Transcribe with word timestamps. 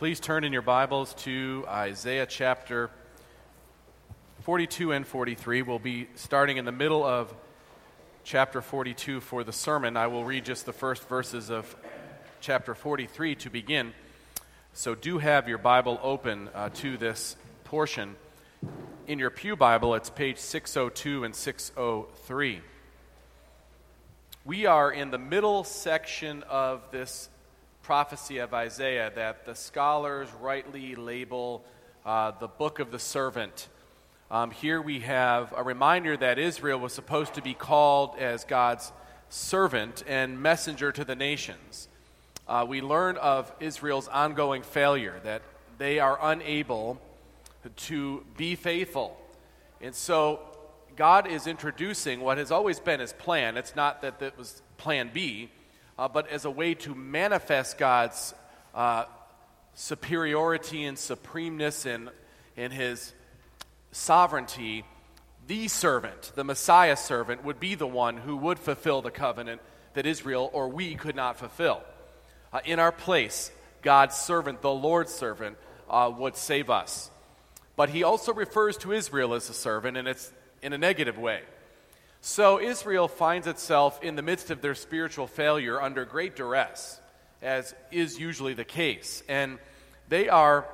Please 0.00 0.18
turn 0.18 0.44
in 0.44 0.52
your 0.54 0.62
Bibles 0.62 1.12
to 1.12 1.62
Isaiah 1.68 2.24
chapter 2.24 2.88
42 4.44 4.92
and 4.92 5.06
43. 5.06 5.60
We'll 5.60 5.78
be 5.78 6.08
starting 6.14 6.56
in 6.56 6.64
the 6.64 6.72
middle 6.72 7.04
of 7.04 7.34
chapter 8.24 8.62
42 8.62 9.20
for 9.20 9.44
the 9.44 9.52
sermon. 9.52 9.98
I 9.98 10.06
will 10.06 10.24
read 10.24 10.46
just 10.46 10.64
the 10.64 10.72
first 10.72 11.06
verses 11.06 11.50
of 11.50 11.76
chapter 12.40 12.74
43 12.74 13.34
to 13.34 13.50
begin. 13.50 13.92
So 14.72 14.94
do 14.94 15.18
have 15.18 15.48
your 15.48 15.58
Bible 15.58 16.00
open 16.02 16.48
uh, 16.54 16.70
to 16.76 16.96
this 16.96 17.36
portion. 17.64 18.16
In 19.06 19.18
your 19.18 19.28
Pew 19.28 19.54
Bible, 19.54 19.94
it's 19.96 20.08
page 20.08 20.38
602 20.38 21.24
and 21.24 21.34
603. 21.34 22.62
We 24.46 24.64
are 24.64 24.90
in 24.90 25.10
the 25.10 25.18
middle 25.18 25.62
section 25.62 26.42
of 26.44 26.90
this 26.90 27.28
prophecy 27.90 28.38
of 28.38 28.54
Isaiah 28.54 29.10
that 29.16 29.44
the 29.44 29.56
scholars 29.56 30.28
rightly 30.40 30.94
label 30.94 31.64
uh, 32.06 32.30
the 32.38 32.46
book 32.46 32.78
of 32.78 32.92
the 32.92 33.00
servant. 33.00 33.66
Um, 34.30 34.52
here 34.52 34.80
we 34.80 35.00
have 35.00 35.52
a 35.56 35.64
reminder 35.64 36.16
that 36.16 36.38
Israel 36.38 36.78
was 36.78 36.92
supposed 36.92 37.34
to 37.34 37.42
be 37.42 37.52
called 37.52 38.14
as 38.16 38.44
God's 38.44 38.92
servant 39.28 40.04
and 40.06 40.40
messenger 40.40 40.92
to 40.92 41.04
the 41.04 41.16
nations. 41.16 41.88
Uh, 42.46 42.64
we 42.68 42.80
learn 42.80 43.16
of 43.16 43.52
Israel's 43.58 44.06
ongoing 44.06 44.62
failure, 44.62 45.20
that 45.24 45.42
they 45.78 45.98
are 45.98 46.16
unable 46.22 46.96
to 47.74 48.24
be 48.36 48.54
faithful. 48.54 49.20
And 49.80 49.96
so 49.96 50.38
God 50.94 51.26
is 51.26 51.48
introducing 51.48 52.20
what 52.20 52.38
has 52.38 52.52
always 52.52 52.78
been 52.78 53.00
his 53.00 53.12
plan. 53.12 53.56
It's 53.56 53.74
not 53.74 54.00
that 54.02 54.20
that 54.20 54.38
was 54.38 54.62
plan 54.76 55.10
B, 55.12 55.50
uh, 56.00 56.08
but 56.08 56.30
as 56.30 56.46
a 56.46 56.50
way 56.50 56.72
to 56.72 56.94
manifest 56.94 57.76
God's 57.76 58.32
uh, 58.74 59.04
superiority 59.74 60.84
and 60.84 60.98
supremeness 60.98 61.84
and, 61.84 62.08
and 62.56 62.72
his 62.72 63.12
sovereignty, 63.92 64.86
the 65.46 65.68
servant, 65.68 66.32
the 66.36 66.42
Messiah 66.42 66.96
servant, 66.96 67.44
would 67.44 67.60
be 67.60 67.74
the 67.74 67.86
one 67.86 68.16
who 68.16 68.34
would 68.38 68.58
fulfill 68.58 69.02
the 69.02 69.10
covenant 69.10 69.60
that 69.92 70.06
Israel 70.06 70.48
or 70.54 70.70
we 70.70 70.94
could 70.94 71.14
not 71.14 71.38
fulfill. 71.38 71.82
Uh, 72.50 72.60
in 72.64 72.78
our 72.78 72.92
place, 72.92 73.52
God's 73.82 74.16
servant, 74.16 74.62
the 74.62 74.72
Lord's 74.72 75.12
servant, 75.12 75.58
uh, 75.90 76.10
would 76.16 76.34
save 76.34 76.70
us. 76.70 77.10
But 77.76 77.90
he 77.90 78.04
also 78.04 78.32
refers 78.32 78.78
to 78.78 78.92
Israel 78.92 79.34
as 79.34 79.50
a 79.50 79.54
servant, 79.54 79.98
and 79.98 80.08
it's 80.08 80.32
in 80.62 80.72
a 80.72 80.78
negative 80.78 81.18
way. 81.18 81.42
So 82.22 82.60
Israel 82.60 83.08
finds 83.08 83.46
itself 83.46 84.02
in 84.02 84.14
the 84.14 84.22
midst 84.22 84.50
of 84.50 84.60
their 84.60 84.74
spiritual 84.74 85.26
failure 85.26 85.80
under 85.80 86.04
great 86.04 86.36
duress, 86.36 87.00
as 87.40 87.74
is 87.90 88.18
usually 88.18 88.52
the 88.52 88.64
case. 88.64 89.22
And 89.26 89.58
they 90.08 90.28
are 90.28 90.68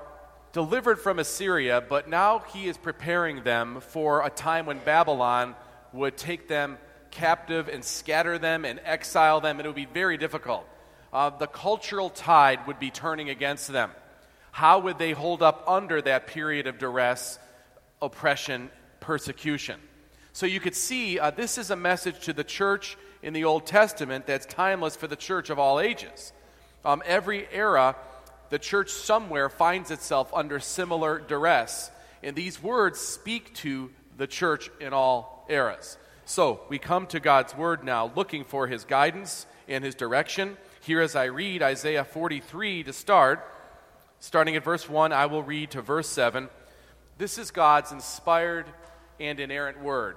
delivered 0.53 0.99
from 0.99 1.21
Assyria, 1.21 1.85
but 1.89 2.09
now 2.09 2.41
he 2.41 2.67
is 2.67 2.77
preparing 2.77 3.45
them 3.45 3.81
for 3.81 4.27
a 4.27 4.31
time 4.31 4.67
when 4.67 4.81
Babylon 4.81 5.55
would 5.93 6.17
take 6.17 6.49
them 6.49 6.79
captive 7.13 7.69
and 7.69 7.85
scatter 7.85 8.39
them 8.39 8.65
and 8.65 8.81
exile 8.85 9.41
them, 9.41 9.59
and 9.59 9.67
it 9.67 9.69
would 9.69 9.77
be 9.77 9.87
very 9.87 10.17
difficult. 10.17 10.69
Uh, 11.13 11.31
the 11.31 11.47
cultural 11.47 12.11
tide 12.11 12.67
would 12.67 12.81
be 12.81 12.91
turning 12.91 13.31
against 13.31 13.69
them. 13.69 13.93
How 14.51 14.81
would 14.81 14.99
they 14.99 15.13
hold 15.13 15.43
up 15.43 15.65
under 15.69 16.03
that 16.03 16.27
period 16.27 16.67
of 16.67 16.79
duress, 16.79 17.39
oppression, 18.03 18.71
persecution? 18.99 19.79
So 20.37 20.45
you 20.45 20.61
could 20.61 20.75
see 20.75 21.19
uh, 21.19 21.31
this 21.31 21.57
is 21.57 21.71
a 21.71 21.77
message 21.77 22.21
to 22.27 22.35
the 22.35 22.45
church 22.45 22.99
in 23.23 23.33
the 23.33 23.45
Old 23.45 23.65
Testament 23.65 24.27
that's 24.27 24.45
timeless 24.45 24.95
for 24.95 25.07
the 25.07 25.17
church 25.17 25.49
of 25.49 25.59
all 25.59 25.81
ages. 25.81 26.35
Um, 26.85 27.03
every 27.07 27.49
era, 27.51 27.97
the 28.51 28.59
church 28.59 28.91
somewhere 28.91 29.49
finds 29.49 29.91
itself 29.91 30.31
under 30.35 30.61
similar 30.61 31.21
duress. 31.21 31.91
And 32.23 32.37
these 32.37 32.63
words 32.63 33.01
speak 33.01 33.55
to 33.55 33.91
the 34.19 34.27
church 34.27 34.69
in 34.79 34.93
all 34.93 35.47
eras. 35.49 35.97
So 36.27 36.61
we 36.69 36.79
come 36.79 37.07
to 37.07 37.19
God's 37.19 37.57
word 37.57 37.83
now, 37.83 38.13
looking 38.15 38.45
for 38.45 38.67
his 38.67 38.85
guidance 38.85 39.47
and 39.67 39.83
his 39.83 39.95
direction. 39.95 40.59
Here, 40.83 41.01
as 41.01 41.17
I 41.17 41.25
read 41.25 41.63
Isaiah 41.63 42.05
43 42.05 42.83
to 42.83 42.93
start, 42.93 43.43
starting 44.21 44.55
at 44.55 44.65
verse 44.65 44.87
1, 44.87 45.15
I 45.15 45.25
will 45.25 45.43
read 45.43 45.71
to 45.71 45.81
verse 45.81 46.11
7. 46.11 46.51
This 47.17 47.39
is 47.39 47.51
God's 47.51 47.91
inspired 47.91 48.67
and 49.19 49.41
inerrant 49.41 49.83
word. 49.83 50.17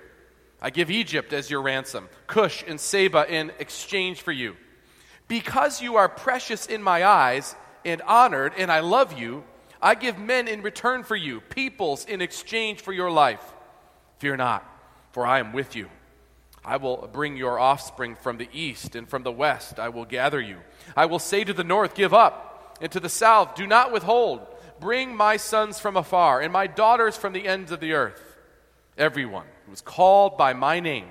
I 0.61 0.69
give 0.69 0.91
Egypt 0.91 1.33
as 1.33 1.49
your 1.49 1.61
ransom, 1.61 2.07
Cush 2.27 2.63
and 2.67 2.79
Seba 2.79 3.25
in 3.27 3.51
exchange 3.57 4.21
for 4.21 4.31
you. 4.31 4.55
Because 5.27 5.81
you 5.81 5.95
are 5.95 6.07
precious 6.07 6.67
in 6.67 6.83
my 6.83 7.03
eyes 7.03 7.55
and 7.83 8.01
honored, 8.03 8.53
and 8.57 8.71
I 8.71 8.81
love 8.81 9.17
you, 9.17 9.43
I 9.81 9.95
give 9.95 10.19
men 10.19 10.47
in 10.47 10.61
return 10.61 11.03
for 11.03 11.15
you, 11.15 11.41
peoples 11.41 12.05
in 12.05 12.21
exchange 12.21 12.81
for 12.81 12.93
your 12.93 13.09
life. 13.09 13.41
Fear 14.19 14.37
not, 14.37 14.63
for 15.13 15.25
I 15.25 15.39
am 15.39 15.51
with 15.51 15.75
you. 15.75 15.89
I 16.63 16.77
will 16.77 17.09
bring 17.11 17.37
your 17.37 17.57
offspring 17.57 18.15
from 18.15 18.37
the 18.37 18.49
east, 18.53 18.95
and 18.95 19.09
from 19.09 19.23
the 19.23 19.31
west 19.31 19.79
I 19.79 19.89
will 19.89 20.05
gather 20.05 20.39
you. 20.39 20.57
I 20.95 21.07
will 21.07 21.17
say 21.17 21.43
to 21.43 21.53
the 21.53 21.63
north, 21.63 21.95
Give 21.95 22.13
up, 22.13 22.77
and 22.79 22.91
to 22.91 22.99
the 22.99 23.09
south, 23.09 23.55
Do 23.55 23.65
not 23.65 23.91
withhold. 23.91 24.45
Bring 24.79 25.15
my 25.15 25.37
sons 25.37 25.79
from 25.79 25.97
afar, 25.97 26.39
and 26.39 26.53
my 26.53 26.67
daughters 26.67 27.17
from 27.17 27.33
the 27.33 27.47
ends 27.47 27.71
of 27.71 27.79
the 27.79 27.93
earth. 27.93 28.37
Everyone 28.95 29.45
is 29.73 29.81
called 29.81 30.37
by 30.37 30.53
my 30.53 30.79
name, 30.79 31.07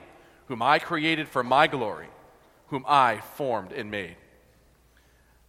whom 0.47 0.62
I 0.62 0.78
created 0.78 1.28
for 1.28 1.43
my 1.43 1.66
glory, 1.66 2.09
whom 2.69 2.84
I 2.87 3.19
formed 3.19 3.72
and 3.72 3.91
made. 3.91 4.16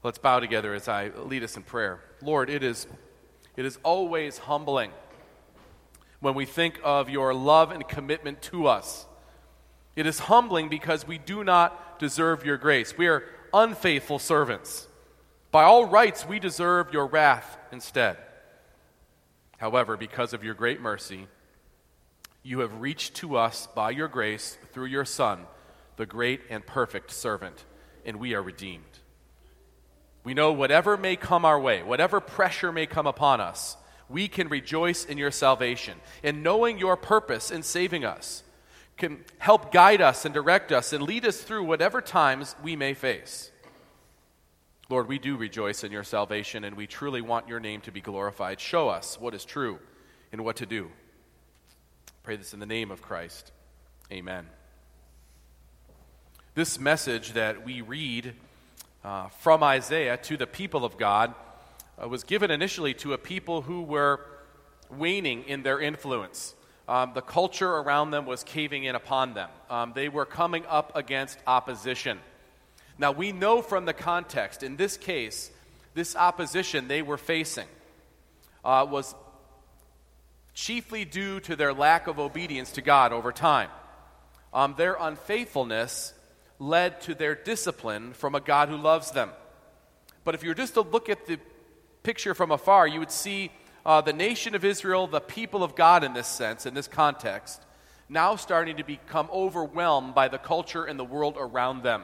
Let's 0.03 0.17
bow 0.17 0.39
together 0.39 0.73
as 0.73 0.87
I 0.87 1.09
lead 1.09 1.43
us 1.43 1.55
in 1.57 1.63
prayer. 1.63 2.01
Lord, 2.21 2.49
it 2.49 2.63
is, 2.63 2.87
it 3.55 3.65
is 3.65 3.77
always 3.83 4.39
humbling 4.39 4.91
when 6.19 6.33
we 6.33 6.45
think 6.45 6.79
of 6.83 7.09
your 7.09 7.33
love 7.33 7.71
and 7.71 7.87
commitment 7.87 8.41
to 8.43 8.67
us. 8.67 9.05
It 9.95 10.05
is 10.05 10.19
humbling 10.19 10.69
because 10.69 11.05
we 11.05 11.17
do 11.17 11.43
not 11.43 11.99
deserve 11.99 12.45
your 12.45 12.57
grace. 12.57 12.97
We 12.97 13.07
are 13.07 13.23
unfaithful 13.53 14.19
servants. 14.19 14.87
By 15.51 15.63
all 15.63 15.85
rights, 15.85 16.25
we 16.25 16.39
deserve 16.39 16.93
your 16.93 17.07
wrath 17.07 17.57
instead. 17.71 18.17
However, 19.57 19.97
because 19.97 20.33
of 20.33 20.43
your 20.43 20.53
great 20.53 20.81
mercy, 20.81 21.27
you 22.43 22.59
have 22.59 22.81
reached 22.81 23.15
to 23.15 23.37
us 23.37 23.67
by 23.75 23.91
your 23.91 24.07
grace 24.07 24.57
through 24.71 24.85
your 24.85 25.05
Son, 25.05 25.45
the 25.97 26.05
great 26.05 26.41
and 26.49 26.65
perfect 26.65 27.11
servant, 27.11 27.65
and 28.05 28.17
we 28.17 28.33
are 28.33 28.41
redeemed. 28.41 28.83
We 30.23 30.33
know 30.33 30.51
whatever 30.51 30.97
may 30.97 31.15
come 31.15 31.45
our 31.45 31.59
way, 31.59 31.83
whatever 31.83 32.19
pressure 32.19 32.71
may 32.71 32.85
come 32.85 33.07
upon 33.07 33.41
us, 33.41 33.77
we 34.09 34.27
can 34.27 34.49
rejoice 34.49 35.05
in 35.05 35.17
your 35.17 35.31
salvation. 35.31 35.97
And 36.23 36.43
knowing 36.43 36.77
your 36.77 36.97
purpose 36.97 37.49
in 37.49 37.63
saving 37.63 38.05
us 38.05 38.43
can 38.97 39.23
help 39.39 39.71
guide 39.71 40.01
us 40.01 40.25
and 40.25 40.33
direct 40.33 40.71
us 40.71 40.93
and 40.93 41.03
lead 41.03 41.25
us 41.25 41.41
through 41.41 41.63
whatever 41.63 42.01
times 42.01 42.55
we 42.61 42.75
may 42.75 42.93
face. 42.93 43.51
Lord, 44.89 45.07
we 45.07 45.17
do 45.17 45.37
rejoice 45.37 45.83
in 45.83 45.91
your 45.91 46.03
salvation 46.03 46.65
and 46.65 46.75
we 46.75 46.85
truly 46.85 47.21
want 47.21 47.47
your 47.47 47.61
name 47.61 47.81
to 47.81 47.91
be 47.91 48.01
glorified. 48.01 48.59
Show 48.59 48.89
us 48.89 49.19
what 49.19 49.33
is 49.33 49.45
true 49.45 49.79
and 50.31 50.43
what 50.43 50.57
to 50.57 50.65
do. 50.65 50.91
Pray 52.23 52.35
this 52.35 52.53
in 52.53 52.59
the 52.59 52.67
name 52.67 52.91
of 52.91 53.01
Christ. 53.01 53.51
Amen. 54.11 54.45
This 56.53 56.79
message 56.79 57.33
that 57.33 57.65
we 57.65 57.81
read 57.81 58.35
uh, 59.03 59.29
from 59.29 59.63
Isaiah 59.63 60.17
to 60.17 60.37
the 60.37 60.45
people 60.45 60.85
of 60.85 60.99
God 60.99 61.33
uh, 61.99 62.07
was 62.07 62.23
given 62.23 62.51
initially 62.51 62.93
to 62.95 63.13
a 63.13 63.17
people 63.17 63.63
who 63.63 63.81
were 63.81 64.19
waning 64.91 65.45
in 65.45 65.63
their 65.63 65.81
influence. 65.81 66.53
Um, 66.87 67.13
the 67.15 67.23
culture 67.23 67.71
around 67.71 68.11
them 68.11 68.27
was 68.27 68.43
caving 68.43 68.83
in 68.83 68.93
upon 68.93 69.33
them. 69.33 69.49
Um, 69.67 69.93
they 69.95 70.07
were 70.07 70.25
coming 70.25 70.63
up 70.67 70.95
against 70.95 71.39
opposition. 71.47 72.19
Now, 72.99 73.11
we 73.13 73.31
know 73.31 73.63
from 73.63 73.85
the 73.85 73.93
context, 73.93 74.61
in 74.61 74.75
this 74.75 74.95
case, 74.95 75.49
this 75.95 76.15
opposition 76.15 76.87
they 76.87 77.01
were 77.01 77.17
facing 77.17 77.67
uh, 78.63 78.85
was 78.87 79.15
chiefly 80.53 81.05
due 81.05 81.39
to 81.41 81.55
their 81.55 81.73
lack 81.73 82.07
of 82.07 82.19
obedience 82.19 82.71
to 82.71 82.81
God 82.81 83.13
over 83.13 83.31
time. 83.31 83.69
Um, 84.53 84.75
their 84.77 84.97
unfaithfulness 84.99 86.13
led 86.59 87.01
to 87.01 87.15
their 87.15 87.35
discipline 87.35 88.13
from 88.13 88.35
a 88.35 88.41
God 88.41 88.69
who 88.69 88.77
loves 88.77 89.11
them. 89.11 89.31
But 90.23 90.35
if 90.35 90.43
you 90.43 90.49
were 90.49 90.55
just 90.55 90.75
to 90.75 90.81
look 90.81 91.09
at 91.09 91.25
the 91.25 91.39
picture 92.03 92.35
from 92.35 92.51
afar, 92.51 92.87
you 92.87 92.99
would 92.99 93.11
see 93.11 93.51
uh, 93.85 94.01
the 94.01 94.13
nation 94.13 94.53
of 94.53 94.63
Israel, 94.63 95.07
the 95.07 95.21
people 95.21 95.63
of 95.63 95.75
God 95.75 96.03
in 96.03 96.13
this 96.13 96.27
sense, 96.27 96.65
in 96.65 96.73
this 96.73 96.87
context, 96.87 97.61
now 98.09 98.35
starting 98.35 98.77
to 98.77 98.83
become 98.83 99.29
overwhelmed 99.31 100.13
by 100.13 100.27
the 100.27 100.37
culture 100.37 100.83
and 100.83 100.99
the 100.99 101.05
world 101.05 101.35
around 101.39 101.81
them. 101.81 102.03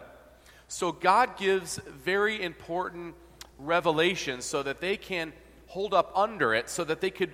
So 0.68 0.92
God 0.92 1.38
gives 1.38 1.80
very 1.86 2.42
important 2.42 3.16
revelations 3.60 4.46
so 4.46 4.64
that 4.64 4.82
they 4.82 4.98
can 4.98 5.34
hold 5.68 5.94
up 5.94 6.12
under 6.16 6.54
it, 6.54 6.70
so 6.70 6.84
that 6.84 7.02
they 7.02 7.10
could 7.10 7.34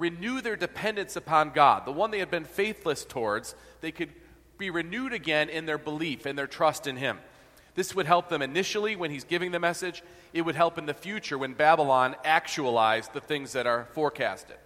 renew 0.00 0.40
their 0.40 0.56
dependence 0.56 1.14
upon 1.14 1.50
God. 1.50 1.84
The 1.84 1.92
one 1.92 2.10
they 2.10 2.18
had 2.18 2.30
been 2.30 2.44
faithless 2.44 3.04
towards, 3.04 3.54
they 3.82 3.92
could 3.92 4.08
be 4.58 4.70
renewed 4.70 5.12
again 5.12 5.48
in 5.48 5.66
their 5.66 5.78
belief 5.78 6.26
and 6.26 6.36
their 6.36 6.46
trust 6.46 6.86
in 6.86 6.96
Him. 6.96 7.18
This 7.74 7.94
would 7.94 8.06
help 8.06 8.28
them 8.28 8.42
initially 8.42 8.96
when 8.96 9.10
He's 9.10 9.24
giving 9.24 9.52
the 9.52 9.60
message. 9.60 10.02
It 10.32 10.42
would 10.42 10.56
help 10.56 10.78
in 10.78 10.86
the 10.86 10.94
future 10.94 11.36
when 11.38 11.52
Babylon 11.52 12.16
actualized 12.24 13.12
the 13.12 13.20
things 13.20 13.52
that 13.52 13.66
are 13.66 13.88
forecasted. 13.92 14.56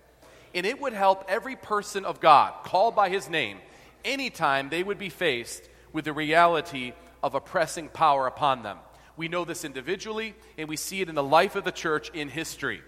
And 0.55 0.65
it 0.65 0.81
would 0.81 0.93
help 0.93 1.25
every 1.29 1.57
person 1.57 2.05
of 2.05 2.21
God, 2.21 2.63
called 2.63 2.95
by 2.95 3.09
His 3.09 3.29
name, 3.29 3.59
anytime 4.05 4.69
they 4.69 4.85
would 4.85 4.99
be 4.99 5.09
faced 5.09 5.69
with 5.93 6.05
the 6.05 6.13
reality 6.13 6.93
of 7.23 7.35
oppressing 7.35 7.89
power 7.89 8.27
upon 8.27 8.63
them. 8.63 8.79
We 9.17 9.29
know 9.29 9.45
this 9.45 9.65
individually, 9.65 10.35
and 10.57 10.69
we 10.69 10.77
see 10.77 11.01
it 11.01 11.09
in 11.09 11.15
the 11.15 11.23
life 11.23 11.57
of 11.57 11.65
the 11.65 11.73
church 11.73 12.11
in 12.11 12.29
history. 12.29 12.83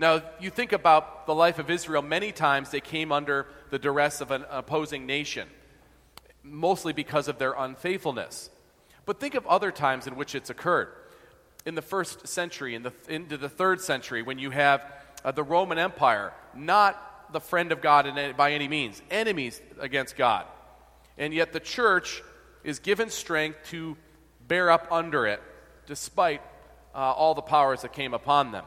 Now, 0.00 0.22
you 0.38 0.50
think 0.50 0.72
about 0.72 1.26
the 1.26 1.34
life 1.34 1.58
of 1.58 1.70
Israel, 1.70 2.02
many 2.02 2.30
times 2.30 2.70
they 2.70 2.80
came 2.80 3.10
under 3.10 3.46
the 3.70 3.78
duress 3.78 4.20
of 4.20 4.30
an 4.30 4.44
opposing 4.48 5.06
nation, 5.06 5.48
mostly 6.44 6.92
because 6.92 7.26
of 7.26 7.38
their 7.38 7.52
unfaithfulness. 7.52 8.50
But 9.06 9.18
think 9.18 9.34
of 9.34 9.46
other 9.46 9.72
times 9.72 10.06
in 10.06 10.14
which 10.14 10.34
it's 10.34 10.50
occurred. 10.50 10.88
In 11.66 11.74
the 11.74 11.82
first 11.82 12.28
century, 12.28 12.76
in 12.76 12.84
the, 12.84 12.92
into 13.08 13.36
the 13.36 13.48
third 13.48 13.80
century, 13.80 14.22
when 14.22 14.38
you 14.38 14.50
have 14.50 14.84
uh, 15.24 15.32
the 15.32 15.42
Roman 15.42 15.78
Empire, 15.78 16.32
not 16.54 17.32
the 17.32 17.40
friend 17.40 17.72
of 17.72 17.82
God 17.82 18.06
any, 18.06 18.32
by 18.32 18.52
any 18.52 18.68
means, 18.68 19.02
enemies 19.10 19.60
against 19.80 20.16
God. 20.16 20.46
And 21.18 21.34
yet 21.34 21.52
the 21.52 21.60
church 21.60 22.22
is 22.62 22.78
given 22.78 23.10
strength 23.10 23.58
to 23.70 23.96
bear 24.46 24.70
up 24.70 24.86
under 24.92 25.26
it, 25.26 25.42
despite 25.86 26.40
uh, 26.94 26.98
all 26.98 27.34
the 27.34 27.42
powers 27.42 27.82
that 27.82 27.92
came 27.92 28.14
upon 28.14 28.52
them 28.52 28.64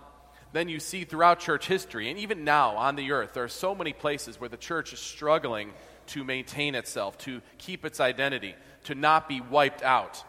then 0.54 0.70
you 0.70 0.80
see 0.80 1.04
throughout 1.04 1.40
church 1.40 1.68
history, 1.68 2.10
and 2.10 2.20
even 2.20 2.44
now 2.44 2.76
on 2.76 2.96
the 2.96 3.12
earth, 3.12 3.34
there 3.34 3.44
are 3.44 3.50
so 3.50 3.74
many 3.74 3.94
places 3.94 4.40
where 4.40 4.50
the 4.50 4.58
church 4.58 4.94
is 4.94 5.00
struggling 5.00 5.72
to 6.08 6.24
maintain 6.24 6.76
itself, 6.76 7.18
to 7.20 7.42
keep 7.58 7.86
its 7.86 8.00
identity, 8.00 8.56
to 8.84 8.96
not 8.96 9.30
be 9.30 9.40
wiped 9.40 9.82
out. 9.82 10.24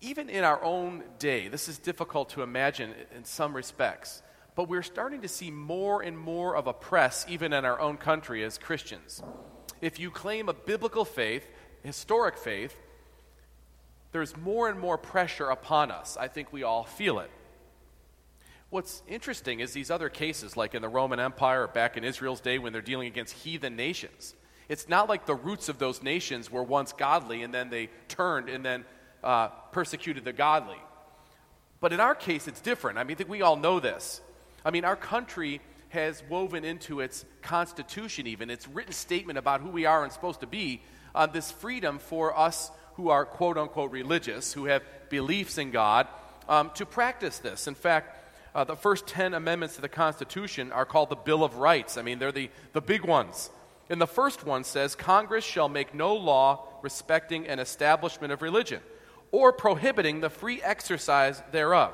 Even 0.00 0.30
in 0.30 0.44
our 0.44 0.62
own 0.62 1.02
day, 1.18 1.48
this 1.48 1.68
is 1.68 1.78
difficult 1.78 2.30
to 2.30 2.42
imagine 2.42 2.94
in 3.14 3.24
some 3.24 3.54
respects, 3.54 4.22
but 4.54 4.68
we're 4.68 4.82
starting 4.82 5.22
to 5.22 5.28
see 5.28 5.50
more 5.50 6.02
and 6.02 6.16
more 6.16 6.56
of 6.56 6.66
a 6.66 6.72
press, 6.72 7.26
even 7.28 7.52
in 7.52 7.64
our 7.64 7.80
own 7.80 7.96
country 7.96 8.44
as 8.44 8.58
Christians. 8.58 9.22
If 9.80 9.98
you 9.98 10.10
claim 10.10 10.48
a 10.48 10.54
biblical 10.54 11.04
faith, 11.04 11.46
historic 11.82 12.38
faith, 12.38 12.76
there's 14.12 14.36
more 14.36 14.68
and 14.68 14.78
more 14.78 14.98
pressure 14.98 15.50
upon 15.50 15.90
us. 15.90 16.16
I 16.18 16.28
think 16.28 16.52
we 16.52 16.62
all 16.62 16.84
feel 16.84 17.18
it. 17.20 17.30
What's 18.70 19.02
interesting 19.08 19.58
is 19.58 19.72
these 19.72 19.90
other 19.90 20.08
cases, 20.08 20.56
like 20.56 20.76
in 20.76 20.82
the 20.82 20.88
Roman 20.88 21.18
Empire 21.18 21.64
or 21.64 21.66
back 21.66 21.96
in 21.96 22.04
Israel's 22.04 22.40
day 22.40 22.60
when 22.60 22.72
they're 22.72 22.80
dealing 22.80 23.08
against 23.08 23.34
heathen 23.34 23.74
nations. 23.74 24.34
It's 24.68 24.88
not 24.88 25.08
like 25.08 25.26
the 25.26 25.34
roots 25.34 25.68
of 25.68 25.78
those 25.78 26.04
nations 26.04 26.52
were 26.52 26.62
once 26.62 26.92
godly 26.92 27.42
and 27.42 27.52
then 27.52 27.70
they 27.70 27.90
turned 28.06 28.48
and 28.48 28.64
then 28.64 28.84
uh, 29.24 29.48
persecuted 29.72 30.24
the 30.24 30.32
godly. 30.32 30.78
But 31.80 31.92
in 31.92 31.98
our 31.98 32.14
case, 32.14 32.46
it's 32.46 32.60
different. 32.60 32.98
I 32.98 33.02
mean, 33.02 33.16
I 33.16 33.18
think 33.18 33.28
we 33.28 33.42
all 33.42 33.56
know 33.56 33.80
this. 33.80 34.20
I 34.64 34.70
mean, 34.70 34.84
our 34.84 34.94
country 34.94 35.60
has 35.88 36.22
woven 36.28 36.64
into 36.64 37.00
its 37.00 37.24
constitution, 37.42 38.28
even 38.28 38.50
its 38.50 38.68
written 38.68 38.92
statement 38.92 39.36
about 39.36 39.62
who 39.62 39.70
we 39.70 39.84
are 39.86 40.04
and 40.04 40.12
supposed 40.12 40.40
to 40.40 40.46
be, 40.46 40.80
uh, 41.12 41.26
this 41.26 41.50
freedom 41.50 41.98
for 41.98 42.38
us 42.38 42.70
who 42.94 43.08
are 43.08 43.24
quote 43.24 43.58
unquote 43.58 43.90
religious, 43.90 44.52
who 44.52 44.66
have 44.66 44.84
beliefs 45.08 45.58
in 45.58 45.72
God, 45.72 46.06
um, 46.48 46.70
to 46.74 46.86
practice 46.86 47.38
this. 47.38 47.66
In 47.66 47.74
fact, 47.74 48.19
uh, 48.54 48.64
the 48.64 48.76
first 48.76 49.06
10 49.06 49.34
amendments 49.34 49.76
to 49.76 49.80
the 49.80 49.88
Constitution 49.88 50.72
are 50.72 50.84
called 50.84 51.10
the 51.10 51.16
Bill 51.16 51.44
of 51.44 51.56
Rights. 51.56 51.96
I 51.96 52.02
mean, 52.02 52.18
they're 52.18 52.32
the, 52.32 52.50
the 52.72 52.80
big 52.80 53.04
ones. 53.04 53.50
And 53.88 54.00
the 54.00 54.06
first 54.06 54.44
one 54.44 54.64
says 54.64 54.94
Congress 54.94 55.44
shall 55.44 55.68
make 55.68 55.94
no 55.94 56.14
law 56.14 56.66
respecting 56.82 57.46
an 57.46 57.58
establishment 57.58 58.32
of 58.32 58.42
religion, 58.42 58.80
or 59.32 59.52
prohibiting 59.52 60.20
the 60.20 60.30
free 60.30 60.62
exercise 60.62 61.42
thereof, 61.52 61.92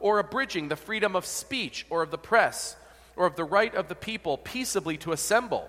or 0.00 0.18
abridging 0.18 0.68
the 0.68 0.76
freedom 0.76 1.16
of 1.16 1.26
speech 1.26 1.86
or 1.90 2.02
of 2.02 2.10
the 2.10 2.18
press, 2.18 2.76
or 3.16 3.26
of 3.26 3.36
the 3.36 3.44
right 3.44 3.74
of 3.74 3.88
the 3.88 3.94
people 3.94 4.38
peaceably 4.38 4.96
to 4.98 5.12
assemble 5.12 5.68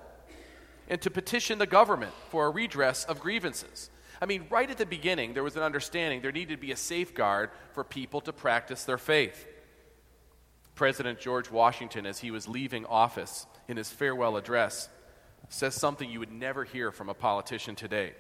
and 0.88 1.02
to 1.02 1.10
petition 1.10 1.60
the 1.60 1.68
government 1.68 2.14
for 2.30 2.46
a 2.46 2.50
redress 2.50 3.06
of 3.06 3.20
grievances. 3.20 3.90
I 4.22 4.26
mean, 4.26 4.46
right 4.50 4.70
at 4.70 4.78
the 4.78 4.86
beginning, 4.86 5.34
there 5.34 5.44
was 5.44 5.56
an 5.56 5.64
understanding 5.64 6.22
there 6.22 6.32
needed 6.32 6.56
to 6.56 6.62
be 6.62 6.72
a 6.72 6.78
safeguard 6.78 7.52
for 7.74 7.84
people 7.84 8.22
to 8.22 8.34
practice 8.34 8.84
their 8.84 8.98
faith. 8.98 9.48
President 10.80 11.20
George 11.20 11.52
Washington, 11.52 12.06
as 12.06 12.20
he 12.20 12.32
was 12.32 12.48
leaving 12.48 12.86
office 12.86 13.46
in 13.68 13.76
his 13.76 13.90
farewell 13.90 14.38
address, 14.38 14.88
says 15.50 15.76
something 15.76 16.10
you 16.10 16.20
would 16.20 16.32
never 16.32 16.64
hear 16.64 16.90
from 16.90 17.10
a 17.10 17.14
politician 17.14 17.76
today. 17.76 18.14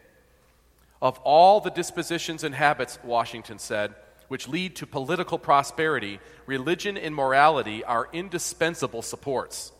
Of 1.01 1.19
all 1.19 1.61
the 1.61 1.69
dispositions 1.69 2.43
and 2.43 2.53
habits, 2.53 2.99
Washington 3.01 3.59
said, 3.59 3.95
which 4.27 4.49
lead 4.49 4.75
to 4.75 4.85
political 4.85 5.39
prosperity, 5.39 6.19
religion 6.45 6.97
and 6.97 7.15
morality 7.15 7.81
are 7.85 8.09
indispensable 8.11 9.03
supports. 9.03 9.71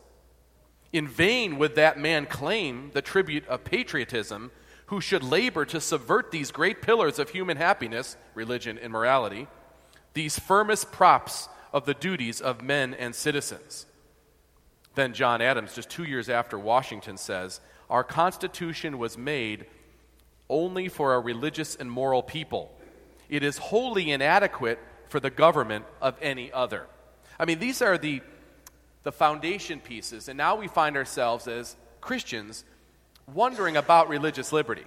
In 0.94 1.06
vain 1.06 1.58
would 1.58 1.76
that 1.76 2.00
man 2.00 2.28
claim 2.28 2.92
the 2.94 3.02
tribute 3.02 3.46
of 3.50 3.66
patriotism 3.66 4.52
who 4.86 5.02
should 5.02 5.22
labor 5.22 5.66
to 5.66 5.82
subvert 5.82 6.32
these 6.32 6.50
great 6.50 6.82
pillars 6.82 7.20
of 7.20 7.32
human 7.32 7.58
happiness, 7.58 8.16
religion 8.36 8.80
and 8.82 8.94
morality, 8.94 9.50
these 10.14 10.40
firmest 10.40 10.94
props 10.94 11.50
of 11.72 11.86
the 11.86 11.94
duties 11.94 12.42
of 12.42 12.62
men 12.62 12.94
and 12.94 13.14
citizens. 13.14 13.86
Then 14.96 15.14
John 15.14 15.42
Adams, 15.42 15.76
just 15.76 15.90
two 15.90 16.04
years 16.04 16.30
after 16.30 16.58
Washington, 16.58 17.18
says, 17.18 17.62
Our 17.90 18.04
Constitution 18.04 18.98
was 18.98 19.18
made 19.18 19.66
only 20.50 20.90
for 20.90 21.14
a 21.14 21.20
religious 21.20 21.76
and 21.76 21.90
moral 21.90 22.24
people. 22.24 22.76
It 23.30 23.44
is 23.44 23.58
wholly 23.58 24.12
inadequate 24.12 24.80
for 25.08 25.20
the 25.20 25.30
government 25.30 25.86
of 26.02 26.18
any 26.22 26.52
other. 26.52 26.88
I 27.40 27.46
mean, 27.46 27.60
these 27.60 27.82
are 27.82 27.98
the, 27.98 28.22
the 29.04 29.12
foundation 29.12 29.80
pieces, 29.80 30.28
and 30.28 30.38
now 30.38 30.56
we 30.56 30.68
find 30.68 30.98
ourselves 30.98 31.48
as 31.48 31.76
Christians 32.02 32.66
wondering 33.34 33.78
about 33.78 34.10
religious 34.10 34.52
liberty. 34.52 34.86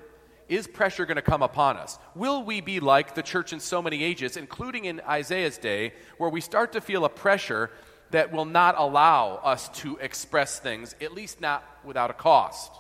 Is 0.53 0.67
pressure 0.67 1.07
going 1.07 1.17
to 1.17 1.23
come 1.23 1.41
upon 1.41 1.79
us? 1.79 1.99
Will 2.15 2.45
we 2.45 2.61
be 2.61 2.79
like 2.79 3.15
the 3.15 3.23
church 3.23 3.55
in 3.55 3.59
so 3.59 3.81
many 3.81 4.05
ages, 4.05 4.37
including 4.37 4.85
in 4.85 5.01
Isaiah's 5.09 5.57
day, 5.57 5.95
where 6.19 6.29
we 6.29 6.43
start 6.43 6.73
to 6.73 6.83
feel 6.83 7.07
a 7.07 7.09
pressure 7.09 7.71
that 8.11 8.33
will 8.33 8.45
not 8.45 8.75
allow 8.77 9.37
us 9.37 9.71
to 9.81 9.97
express 9.97 10.59
things, 10.59 10.95
at 11.01 11.15
least 11.15 11.41
not 11.41 11.65
without 11.85 12.11
a 12.11 12.13
cost? 12.13 12.71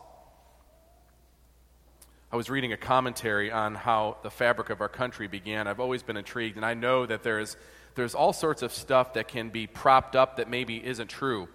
I 2.30 2.36
was 2.36 2.50
reading 2.50 2.74
a 2.74 2.76
commentary 2.76 3.50
on 3.50 3.74
how 3.74 4.18
the 4.22 4.30
fabric 4.30 4.68
of 4.68 4.82
our 4.82 4.90
country 4.90 5.26
began. 5.26 5.66
I've 5.66 5.80
always 5.80 6.02
been 6.02 6.18
intrigued, 6.18 6.56
and 6.56 6.66
I 6.66 6.74
know 6.74 7.06
that 7.06 7.22
there's, 7.22 7.56
there's 7.94 8.14
all 8.14 8.34
sorts 8.34 8.60
of 8.60 8.74
stuff 8.74 9.14
that 9.14 9.28
can 9.28 9.48
be 9.48 9.66
propped 9.66 10.14
up 10.14 10.36
that 10.36 10.50
maybe 10.50 10.76
isn't 10.84 11.08
true. 11.08 11.48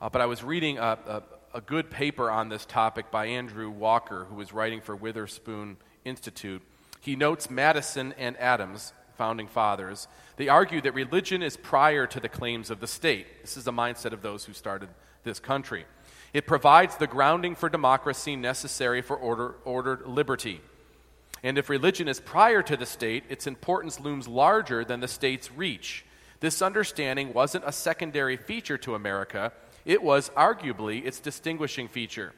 Uh, 0.00 0.08
but 0.10 0.20
I 0.20 0.26
was 0.26 0.44
reading 0.44 0.78
a, 0.78 0.96
a 1.08 1.22
a 1.52 1.60
good 1.60 1.90
paper 1.90 2.30
on 2.30 2.48
this 2.48 2.64
topic 2.64 3.10
by 3.10 3.26
Andrew 3.26 3.70
Walker, 3.70 4.26
who 4.28 4.36
was 4.36 4.52
writing 4.52 4.80
for 4.80 4.94
Witherspoon 4.94 5.76
Institute. 6.04 6.62
He 7.00 7.16
notes 7.16 7.50
Madison 7.50 8.14
and 8.18 8.36
Adams, 8.38 8.92
founding 9.16 9.48
fathers. 9.48 10.06
They 10.36 10.48
argue 10.48 10.80
that 10.82 10.94
religion 10.94 11.42
is 11.42 11.56
prior 11.56 12.06
to 12.06 12.20
the 12.20 12.28
claims 12.28 12.70
of 12.70 12.80
the 12.80 12.86
state. 12.86 13.26
This 13.42 13.56
is 13.56 13.64
the 13.64 13.72
mindset 13.72 14.12
of 14.12 14.22
those 14.22 14.44
who 14.44 14.52
started 14.52 14.88
this 15.24 15.40
country. 15.40 15.86
It 16.32 16.46
provides 16.46 16.96
the 16.96 17.08
grounding 17.08 17.56
for 17.56 17.68
democracy 17.68 18.36
necessary 18.36 19.02
for 19.02 19.16
order, 19.16 19.56
ordered 19.64 20.06
liberty. 20.06 20.60
And 21.42 21.58
if 21.58 21.68
religion 21.68 22.06
is 22.06 22.20
prior 22.20 22.62
to 22.62 22.76
the 22.76 22.86
state, 22.86 23.24
its 23.28 23.46
importance 23.46 23.98
looms 23.98 24.28
larger 24.28 24.84
than 24.84 25.00
the 25.00 25.08
state's 25.08 25.50
reach. 25.50 26.04
This 26.38 26.62
understanding 26.62 27.32
wasn't 27.32 27.64
a 27.66 27.72
secondary 27.72 28.36
feature 28.36 28.78
to 28.78 28.94
America, 28.94 29.52
it 29.84 30.02
was 30.02 30.30
arguably 30.30 31.04
its 31.04 31.20
distinguishing 31.20 31.88
feature. 31.88 32.32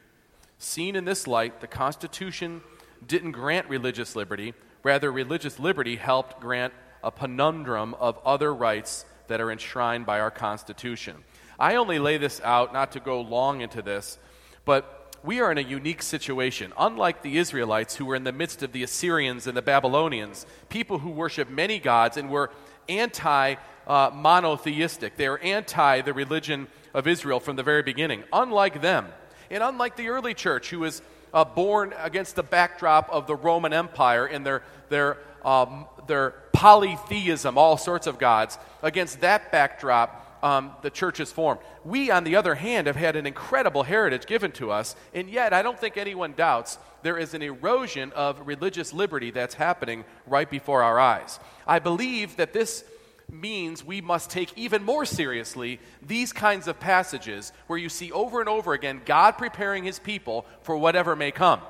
Seen 0.57 0.95
in 0.95 1.05
this 1.05 1.27
light, 1.27 1.61
the 1.61 1.67
Constitution 1.67 2.61
didn't 3.05 3.31
grant 3.31 3.67
religious 3.67 4.15
liberty, 4.15 4.53
rather, 4.83 5.11
religious 5.11 5.59
liberty 5.59 5.97
helped 5.97 6.39
grant 6.39 6.73
a 7.03 7.11
penumbrum 7.11 7.93
of 7.99 8.17
other 8.25 8.53
rights 8.53 9.05
that 9.27 9.41
are 9.41 9.51
enshrined 9.51 10.05
by 10.05 10.19
our 10.19 10.31
Constitution. 10.31 11.17
I 11.59 11.75
only 11.75 11.99
lay 11.99 12.17
this 12.17 12.41
out 12.41 12.73
not 12.73 12.91
to 12.93 12.99
go 12.99 13.21
long 13.21 13.61
into 13.61 13.81
this, 13.81 14.17
but 14.65 15.15
we 15.23 15.39
are 15.39 15.51
in 15.51 15.57
a 15.57 15.61
unique 15.61 16.01
situation. 16.01 16.73
Unlike 16.77 17.21
the 17.21 17.37
Israelites 17.37 17.95
who 17.95 18.05
were 18.05 18.15
in 18.15 18.25
the 18.25 18.31
midst 18.31 18.61
of 18.63 18.73
the 18.73 18.83
Assyrians 18.83 19.47
and 19.47 19.55
the 19.55 19.61
Babylonians, 19.61 20.45
people 20.69 20.99
who 20.99 21.09
worship 21.09 21.49
many 21.49 21.79
gods 21.79 22.17
and 22.17 22.29
were 22.29 22.51
anti 22.89 23.55
uh, 23.87 24.11
monotheistic, 24.13 25.17
they 25.17 25.27
are 25.27 25.37
anti 25.39 26.01
the 26.01 26.13
religion 26.13 26.67
of 26.93 27.07
Israel 27.07 27.39
from 27.39 27.55
the 27.55 27.63
very 27.63 27.83
beginning. 27.83 28.23
Unlike 28.31 28.81
them, 28.81 29.07
and 29.49 29.63
unlike 29.63 29.95
the 29.95 30.07
early 30.09 30.33
church 30.33 30.69
who 30.69 30.79
was 30.79 31.01
uh, 31.33 31.43
born 31.43 31.93
against 31.97 32.35
the 32.35 32.43
backdrop 32.43 33.09
of 33.09 33.27
the 33.27 33.35
Roman 33.35 33.73
Empire 33.73 34.25
and 34.25 34.45
their, 34.45 34.63
their, 34.89 35.17
um, 35.43 35.85
their 36.07 36.31
polytheism, 36.53 37.57
all 37.57 37.77
sorts 37.77 38.07
of 38.07 38.19
gods, 38.19 38.57
against 38.81 39.21
that 39.21 39.51
backdrop, 39.51 40.22
um, 40.43 40.73
the 40.81 40.91
church 40.91 41.19
is 41.19 41.31
formed. 41.31 41.61
We, 41.83 42.11
on 42.11 42.25
the 42.25 42.35
other 42.35 42.53
hand, 42.53 42.85
have 42.87 42.95
had 42.95 43.15
an 43.15 43.25
incredible 43.25 43.83
heritage 43.83 44.27
given 44.27 44.51
to 44.53 44.71
us, 44.71 44.95
and 45.13 45.29
yet 45.29 45.53
I 45.53 45.61
don't 45.63 45.79
think 45.79 45.97
anyone 45.97 46.33
doubts 46.33 46.77
there 47.03 47.17
is 47.17 47.33
an 47.33 47.41
erosion 47.41 48.11
of 48.13 48.47
religious 48.47 48.93
liberty 48.93 49.29
that's 49.29 49.55
happening 49.55 50.05
right 50.25 50.49
before 50.49 50.83
our 50.83 50.99
eyes. 50.99 51.39
I 51.67 51.79
believe 51.79 52.37
that 52.37 52.53
this 52.53 52.83
means 53.29 53.83
we 53.83 54.01
must 54.01 54.29
take 54.29 54.57
even 54.57 54.83
more 54.83 55.05
seriously 55.05 55.79
these 56.01 56.31
kinds 56.31 56.67
of 56.67 56.79
passages 56.79 57.51
where 57.67 57.79
you 57.79 57.89
see 57.89 58.11
over 58.11 58.39
and 58.39 58.49
over 58.49 58.73
again 58.73 59.01
God 59.05 59.37
preparing 59.37 59.83
his 59.83 59.99
people 59.99 60.45
for 60.61 60.77
whatever 60.77 61.15
may 61.15 61.31
come. 61.31 61.61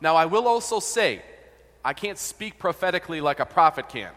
Now, 0.00 0.16
I 0.16 0.26
will 0.26 0.48
also 0.48 0.80
say, 0.80 1.22
I 1.84 1.92
can't 1.92 2.18
speak 2.18 2.58
prophetically 2.58 3.20
like 3.20 3.40
a 3.40 3.46
prophet 3.46 3.88
can, 3.88 4.12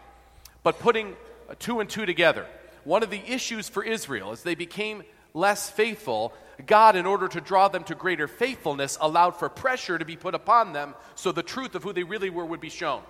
but 0.62 0.80
putting 0.80 1.16
two 1.58 1.80
and 1.80 1.88
two 1.88 2.06
together, 2.06 2.46
one 2.86 3.02
of 3.02 3.10
the 3.10 3.20
issues 3.30 3.68
for 3.68 3.82
Israel 3.82 4.30
as 4.30 4.42
they 4.42 4.54
became 4.54 5.02
less 5.34 5.68
faithful, 5.68 6.32
God, 6.64 6.96
in 6.96 7.04
order 7.04 7.28
to 7.28 7.40
draw 7.40 7.68
them 7.68 7.84
to 7.84 7.94
greater 7.94 8.28
faithfulness, 8.28 8.96
allowed 9.00 9.32
for 9.32 9.48
pressure 9.48 9.98
to 9.98 10.04
be 10.04 10.16
put 10.16 10.34
upon 10.34 10.72
them 10.72 10.94
so 11.16 11.32
the 11.32 11.42
truth 11.42 11.74
of 11.74 11.82
who 11.82 11.92
they 11.92 12.04
really 12.04 12.30
were 12.30 12.46
would 12.46 12.60
be 12.60 12.70
shown. 12.70 13.02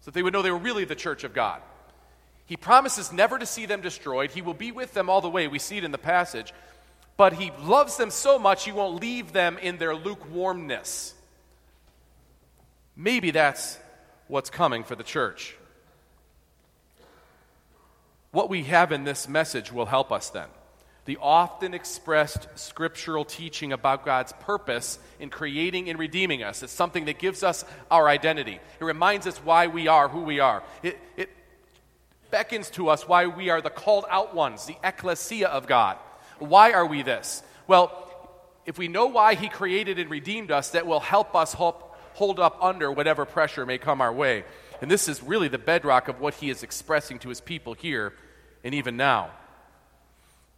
So 0.00 0.06
that 0.06 0.14
they 0.14 0.22
would 0.22 0.32
know 0.32 0.42
they 0.42 0.50
were 0.50 0.58
really 0.58 0.84
the 0.84 0.94
church 0.96 1.24
of 1.24 1.32
God. 1.32 1.62
He 2.44 2.56
promises 2.56 3.12
never 3.12 3.38
to 3.38 3.46
see 3.46 3.66
them 3.66 3.80
destroyed. 3.80 4.30
He 4.32 4.42
will 4.42 4.54
be 4.54 4.72
with 4.72 4.92
them 4.94 5.08
all 5.08 5.20
the 5.20 5.30
way. 5.30 5.48
We 5.48 5.58
see 5.58 5.78
it 5.78 5.84
in 5.84 5.90
the 5.92 5.98
passage. 5.98 6.52
But 7.16 7.32
he 7.32 7.50
loves 7.62 7.96
them 7.96 8.10
so 8.10 8.38
much, 8.38 8.64
he 8.64 8.72
won't 8.72 9.00
leave 9.00 9.32
them 9.32 9.58
in 9.58 9.78
their 9.78 9.94
lukewarmness. 9.94 11.14
Maybe 12.94 13.30
that's 13.30 13.78
what's 14.28 14.50
coming 14.50 14.84
for 14.84 14.96
the 14.96 15.02
church. 15.02 15.55
What 18.36 18.50
we 18.50 18.64
have 18.64 18.92
in 18.92 19.04
this 19.04 19.28
message 19.28 19.72
will 19.72 19.86
help 19.86 20.12
us 20.12 20.28
then. 20.28 20.48
The 21.06 21.16
often 21.22 21.72
expressed 21.72 22.46
scriptural 22.54 23.24
teaching 23.24 23.72
about 23.72 24.04
God's 24.04 24.34
purpose 24.40 24.98
in 25.18 25.30
creating 25.30 25.88
and 25.88 25.98
redeeming 25.98 26.42
us. 26.42 26.62
is 26.62 26.70
something 26.70 27.06
that 27.06 27.18
gives 27.18 27.42
us 27.42 27.64
our 27.90 28.06
identity. 28.06 28.60
It 28.78 28.84
reminds 28.84 29.26
us 29.26 29.38
why 29.38 29.68
we 29.68 29.88
are 29.88 30.08
who 30.08 30.20
we 30.20 30.38
are. 30.38 30.62
It, 30.82 30.98
it 31.16 31.30
beckons 32.30 32.68
to 32.72 32.90
us 32.90 33.08
why 33.08 33.26
we 33.26 33.48
are 33.48 33.62
the 33.62 33.70
called 33.70 34.04
out 34.10 34.34
ones, 34.34 34.66
the 34.66 34.76
ecclesia 34.84 35.48
of 35.48 35.66
God. 35.66 35.96
Why 36.38 36.72
are 36.72 36.84
we 36.84 37.00
this? 37.00 37.42
Well, 37.66 37.90
if 38.66 38.76
we 38.76 38.86
know 38.86 39.06
why 39.06 39.34
He 39.34 39.48
created 39.48 39.98
and 39.98 40.10
redeemed 40.10 40.50
us, 40.50 40.68
that 40.72 40.86
will 40.86 41.00
help 41.00 41.34
us 41.34 41.54
hold 41.54 42.38
up 42.38 42.58
under 42.60 42.92
whatever 42.92 43.24
pressure 43.24 43.64
may 43.64 43.78
come 43.78 44.02
our 44.02 44.12
way. 44.12 44.44
And 44.82 44.90
this 44.90 45.08
is 45.08 45.22
really 45.22 45.48
the 45.48 45.56
bedrock 45.56 46.08
of 46.08 46.20
what 46.20 46.34
He 46.34 46.50
is 46.50 46.62
expressing 46.62 47.18
to 47.20 47.30
His 47.30 47.40
people 47.40 47.72
here 47.72 48.12
and 48.66 48.74
even 48.74 48.96
now. 48.96 49.30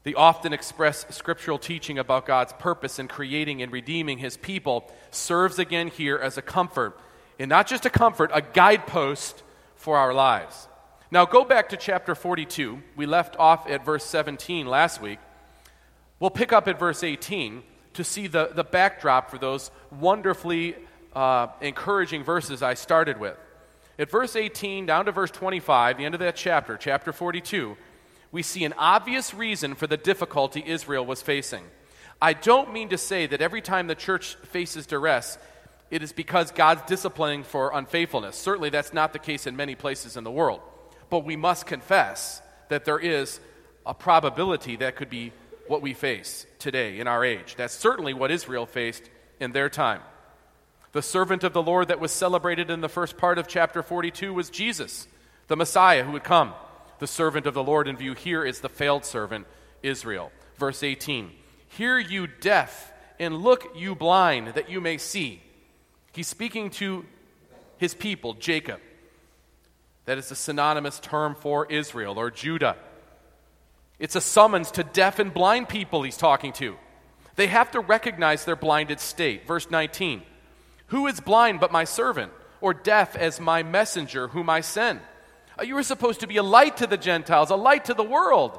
The 0.05 0.15
often 0.15 0.55
expressed 0.55 1.13
scriptural 1.13 1.59
teaching 1.59 1.99
about 1.99 2.25
God's 2.25 2.55
purpose 2.55 2.99
in 2.99 3.07
creating 3.07 3.61
and 3.61 3.71
redeeming 3.71 4.17
his 4.17 4.39
people 4.39 4.91
serves 5.11 5.59
again 5.59 5.89
here 5.89 6.17
as 6.17 6.39
a 6.39 6.43
comfort, 6.43 6.99
and 7.39 7.51
not 7.51 7.67
just 7.67 7.85
a 7.85 7.91
comfort, 7.91 8.31
a 8.33 8.41
guidepost 8.41 9.43
for 9.77 9.99
our 9.99 10.15
lives. 10.15 10.69
Now, 11.11 11.27
go 11.27 11.45
back 11.45 11.69
to 11.69 11.77
chapter 11.77 12.15
42. 12.15 12.83
We 12.97 13.05
left 13.05 13.37
off 13.37 13.69
at 13.69 13.85
verse 13.85 14.05
17 14.07 14.67
last 14.67 15.03
week. 15.03 15.19
We'll 16.19 16.31
pick 16.31 16.51
up 16.51 16.67
at 16.67 16.79
verse 16.79 17.05
18 17.05 17.63
to 17.93 18.05
see 18.05 18.27
the, 18.27 18.53
the 18.55 18.65
backdrop 18.65 19.31
for 19.31 19.37
those 19.37 19.71
wonderfully 19.91 20.77
uh, 21.15 21.49
encouraging 21.61 22.25
verses 22.25 22.63
I 22.63 22.73
started 22.73 23.21
with. 23.21 23.37
At 23.99 24.11
verse 24.11 24.37
18 24.37 24.87
down 24.87 25.07
to 25.07 25.13
verse 25.13 25.33
25, 25.33 25.99
the 25.99 26.05
end 26.05 26.15
of 26.15 26.21
that 26.21 26.37
chapter, 26.37 26.77
chapter 26.77 27.13
42, 27.13 27.77
we 28.31 28.43
see 28.43 28.65
an 28.65 28.75
obvious 28.75 29.33
reason 29.33 29.75
for 29.75 29.87
the 29.87 29.97
difficulty 29.97 30.63
Israel 30.67 31.07
was 31.07 31.23
facing. 31.23 31.65
I 32.21 32.33
don't 32.33 32.73
mean 32.73 32.89
to 32.91 32.99
say 32.99 33.27
that 33.27 33.41
every 33.41 33.63
time 33.63 33.87
the 33.87 33.95
church 33.95 34.35
faces 34.37 34.87
duress, 34.87 35.39
it 35.91 36.03
is 36.03 36.13
because 36.13 36.51
God's 36.51 36.83
disciplining 36.83 37.45
for 37.45 37.73
unfaithfulness. 37.73 38.37
Certainly, 38.37 38.71
that's 38.71 38.93
not 38.93 39.13
the 39.13 39.19
case 39.19 39.47
in 39.47 39.57
many 39.57 39.75
places 39.75 40.17
in 40.17 40.25
the 40.25 40.31
world. 40.31 40.61
But 41.09 41.25
we 41.25 41.37
must 41.37 41.67
confess 41.67 42.43
that 42.69 42.85
there 42.85 42.99
is 42.99 43.41
a 43.87 43.95
probability 43.95 44.77
that 44.77 44.97
could 44.97 45.09
be 45.09 45.33
what 45.67 45.81
we 45.81 45.95
face 45.95 46.47
today 46.59 46.99
in 46.99 47.07
our 47.07 47.25
age. 47.25 47.55
That's 47.57 47.75
certainly 47.75 48.13
what 48.13 48.31
Israel 48.31 48.67
faced 48.67 49.09
in 49.41 49.53
their 49.53 49.71
time. 49.71 50.03
The 50.93 51.03
servant 51.03 51.45
of 51.45 51.53
the 51.53 51.63
Lord 51.63 51.89
that 51.89 52.01
was 52.01 52.13
celebrated 52.13 52.71
in 52.71 52.81
the 52.81 52.89
first 52.89 53.17
part 53.17 53.39
of 53.39 53.49
chapter 53.49 53.83
42 53.83 54.35
was 54.35 54.51
Jesus, 54.51 55.07
the 55.47 55.57
Messiah 55.57 56.05
who 56.05 56.13
would 56.13 56.25
come 56.25 56.53
the 56.99 57.07
servant 57.07 57.47
of 57.47 57.55
the 57.55 57.63
Lord 57.63 57.89
in 57.89 57.97
view 57.97 58.15
here 58.15 58.45
is 58.45 58.61
the 58.61 58.69
failed 58.69 59.05
servant, 59.05 59.47
Israel. 59.83 60.33
Verse 60.57 60.83
18 60.83 61.31
Hear 61.69 61.99
you 61.99 62.27
deaf, 62.27 62.93
and 63.19 63.39
look 63.39 63.73
you 63.77 63.95
blind, 63.95 64.49
that 64.49 64.71
you 64.71 64.81
may 64.81 64.99
see. 64.99 65.43
He's 66.13 66.29
speaking 66.29 66.71
to 66.71 67.05
his 67.77 67.95
people, 67.95 68.35
Jacob. 68.35 68.81
That 70.07 70.19
is 70.19 70.31
a 70.31 70.37
synonymous 70.37 71.01
term 71.01 71.35
for 71.35 71.67
Israel 71.67 72.19
or 72.19 72.31
Judah. 72.31 72.77
It's 73.99 74.17
a 74.17 74.21
summons 74.21 74.71
to 74.73 74.85
deaf 74.85 75.19
and 75.19 75.35
blind 75.35 75.69
people 75.69 76.03
he's 76.03 76.17
talking 76.17 76.53
to. 76.55 76.77
They 77.37 77.49
have 77.49 77.71
to 77.73 77.81
recognize 77.81 78.45
their 78.45 78.57
blinded 78.57 79.01
state. 79.01 79.47
Verse 79.47 79.71
19 79.71 80.23
Who 80.87 81.07
is 81.07 81.21
blind 81.21 81.61
but 81.61 81.73
my 81.73 81.85
servant, 81.85 82.33
or 82.61 82.75
deaf 82.75 83.17
as 83.17 83.39
my 83.39 83.63
messenger 83.63 84.29
whom 84.29 84.49
I 84.49 84.61
send? 84.61 85.01
Uh, 85.59 85.63
you 85.65 85.75
were 85.75 85.83
supposed 85.83 86.21
to 86.21 86.27
be 86.27 86.37
a 86.37 86.43
light 86.43 86.77
to 86.79 86.87
the 86.87 86.97
Gentiles, 86.97 87.51
a 87.51 87.57
light 87.57 87.87
to 87.87 87.95
the 87.95 88.05
world. 88.05 88.59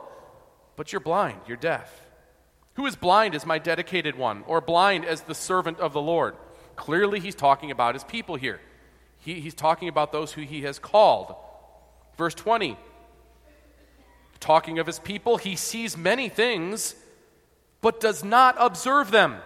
But 0.75 0.91
you're 0.91 0.99
blind, 0.99 1.39
you're 1.47 1.57
deaf. 1.57 2.07
Who 2.73 2.85
is 2.85 2.95
blind 2.95 3.35
as 3.35 3.45
my 3.45 3.59
dedicated 3.59 4.17
one, 4.17 4.43
or 4.47 4.61
blind 4.61 5.05
as 5.05 5.21
the 5.21 5.35
servant 5.35 5.79
of 5.79 5.93
the 5.93 6.01
Lord? 6.01 6.35
Clearly, 6.75 7.19
he's 7.19 7.35
talking 7.35 7.71
about 7.71 7.95
his 7.95 8.03
people 8.03 8.35
here. 8.35 8.59
He, 9.19 9.41
he's 9.41 9.53
talking 9.53 9.89
about 9.89 10.11
those 10.11 10.31
who 10.31 10.41
he 10.41 10.61
has 10.61 10.79
called. 10.79 11.35
Verse 12.17 12.33
20, 12.33 12.77
talking 14.39 14.79
of 14.79 14.87
his 14.87 14.99
people, 14.99 15.37
he 15.37 15.55
sees 15.55 15.97
many 15.97 16.29
things, 16.29 16.95
but 17.81 17.99
does 17.99 18.23
not 18.23 18.55
observe 18.59 19.11
them. 19.11 19.37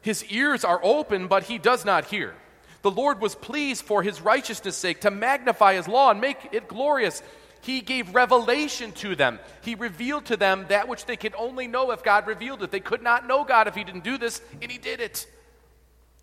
His 0.00 0.24
ears 0.24 0.64
are 0.64 0.80
open, 0.82 1.28
but 1.28 1.44
he 1.44 1.58
does 1.58 1.84
not 1.84 2.06
hear. 2.06 2.34
The 2.82 2.90
Lord 2.90 3.20
was 3.20 3.34
pleased 3.34 3.84
for 3.84 4.02
his 4.02 4.20
righteousness' 4.20 4.76
sake 4.76 5.00
to 5.02 5.10
magnify 5.10 5.74
his 5.74 5.88
law 5.88 6.10
and 6.10 6.20
make 6.20 6.48
it 6.52 6.68
glorious. 6.68 7.22
He 7.62 7.80
gave 7.80 8.14
revelation 8.14 8.92
to 8.92 9.16
them. 9.16 9.40
He 9.62 9.74
revealed 9.74 10.26
to 10.26 10.36
them 10.36 10.66
that 10.68 10.88
which 10.88 11.06
they 11.06 11.16
could 11.16 11.34
only 11.36 11.66
know 11.66 11.90
if 11.90 12.02
God 12.02 12.26
revealed 12.26 12.62
it. 12.62 12.70
They 12.70 12.80
could 12.80 13.02
not 13.02 13.26
know 13.26 13.44
God 13.44 13.66
if 13.66 13.74
he 13.74 13.82
didn't 13.82 14.04
do 14.04 14.18
this, 14.18 14.40
and 14.62 14.70
he 14.70 14.78
did 14.78 15.00
it. 15.00 15.26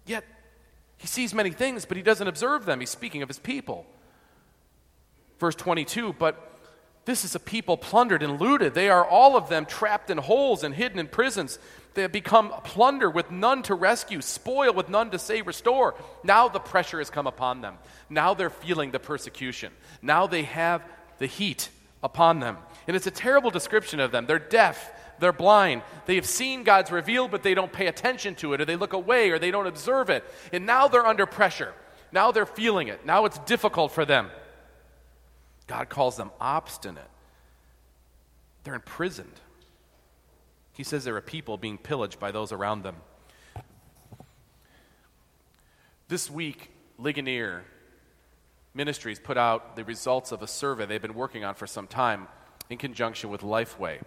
Yet, 0.06 0.24
he 0.98 1.08
sees 1.08 1.34
many 1.34 1.50
things, 1.50 1.86
but 1.86 1.98
he 1.98 2.04
doesn't 2.04 2.28
observe 2.28 2.66
them. 2.66 2.80
He's 2.80 2.90
speaking 2.90 3.22
of 3.22 3.28
his 3.30 3.40
people. 3.40 3.86
Verse 5.40 5.56
22 5.56 6.14
But 6.14 6.54
this 7.06 7.26
is 7.26 7.36
a 7.36 7.40
people 7.40 7.76
plundered 7.76 8.24
and 8.24 8.40
looted. 8.40 8.74
They 8.74 8.90
are 8.90 9.06
all 9.06 9.36
of 9.36 9.50
them 9.50 9.66
trapped 9.66 10.10
in 10.10 10.20
holes 10.20 10.64
and 10.64 10.74
hidden 10.74 11.00
in 11.00 11.08
prisons. 11.08 11.60
They 11.94 12.02
have 12.02 12.12
become 12.12 12.50
plunder 12.64 13.10
with 13.10 13.30
none 13.30 13.62
to 13.64 13.76
rescue, 13.76 14.22
spoil 14.22 14.74
with 14.74 14.90
none 14.90 15.12
to 15.12 15.20
say 15.20 15.42
restore. 15.42 15.96
Now 16.24 16.48
the 16.48 16.60
pressure 16.60 16.98
has 16.98 17.10
come 17.10 17.28
upon 17.28 17.62
them. 17.62 17.78
Now 18.10 18.34
they're 18.34 18.50
feeling 18.50 18.92
the 18.92 19.00
persecution. 19.00 19.72
Now 20.02 20.28
they 20.28 20.44
have 20.44 20.84
the 21.20 21.28
heat 21.28 21.70
upon 22.02 22.40
them. 22.40 22.58
And 22.88 22.96
it's 22.96 23.08
a 23.08 23.12
terrible 23.12 23.52
description 23.52 24.00
of 24.00 24.12
them. 24.12 24.26
They're 24.26 24.40
deaf, 24.40 24.92
they're 25.20 25.32
blind. 25.32 25.84
They 26.06 26.16
have 26.16 26.26
seen 26.26 26.64
God's 26.64 26.92
revealed, 26.92 27.32
but 27.32 27.44
they 27.44 27.54
don't 27.54 27.72
pay 27.72 27.88
attention 27.88 28.36
to 28.36 28.54
it, 28.54 28.62
or 28.62 28.66
they 28.66 28.76
look 28.76 28.94
away, 28.94 29.30
or 29.30 29.40
they 29.40 29.52
don't 29.52 29.68
observe 29.68 30.10
it. 30.10 30.24
And 30.52 30.66
now 30.66 30.88
they're 30.88 31.06
under 31.06 31.26
pressure. 31.26 31.74
Now 32.12 32.32
they're 32.32 32.46
feeling 32.46 32.88
it. 32.88 33.06
Now 33.06 33.26
it's 33.26 33.38
difficult 33.40 33.92
for 33.92 34.06
them. 34.06 34.30
God 35.68 35.90
calls 35.90 36.18
them 36.18 36.32
obstinate. 36.42 37.10
They're 38.64 38.76
imprisoned. 38.76 39.40
He 40.74 40.84
says 40.84 41.04
there 41.04 41.16
are 41.16 41.22
people 41.22 41.58
being 41.58 41.78
pillaged 41.78 42.20
by 42.20 42.32
those 42.32 42.52
around 42.52 42.84
them. 42.84 42.96
This 46.08 46.30
week, 46.30 46.72
Ligonier 46.98 47.64
Ministries 48.74 49.20
put 49.20 49.38
out 49.38 49.76
the 49.76 49.84
results 49.84 50.32
of 50.32 50.42
a 50.42 50.48
survey 50.48 50.86
they've 50.86 51.02
been 51.02 51.14
working 51.14 51.44
on 51.44 51.54
for 51.54 51.68
some 51.68 51.86
time 51.86 52.28
in 52.70 52.78
conjunction 52.78 53.30
with 53.30 53.42
Lifeway. 53.42 54.00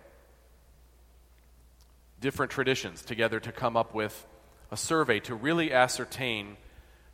Different 2.20 2.50
traditions 2.50 3.02
together 3.02 3.38
to 3.38 3.52
come 3.52 3.76
up 3.76 3.94
with 3.94 4.26
a 4.70 4.76
survey 4.76 5.20
to 5.20 5.34
really 5.34 5.72
ascertain 5.72 6.56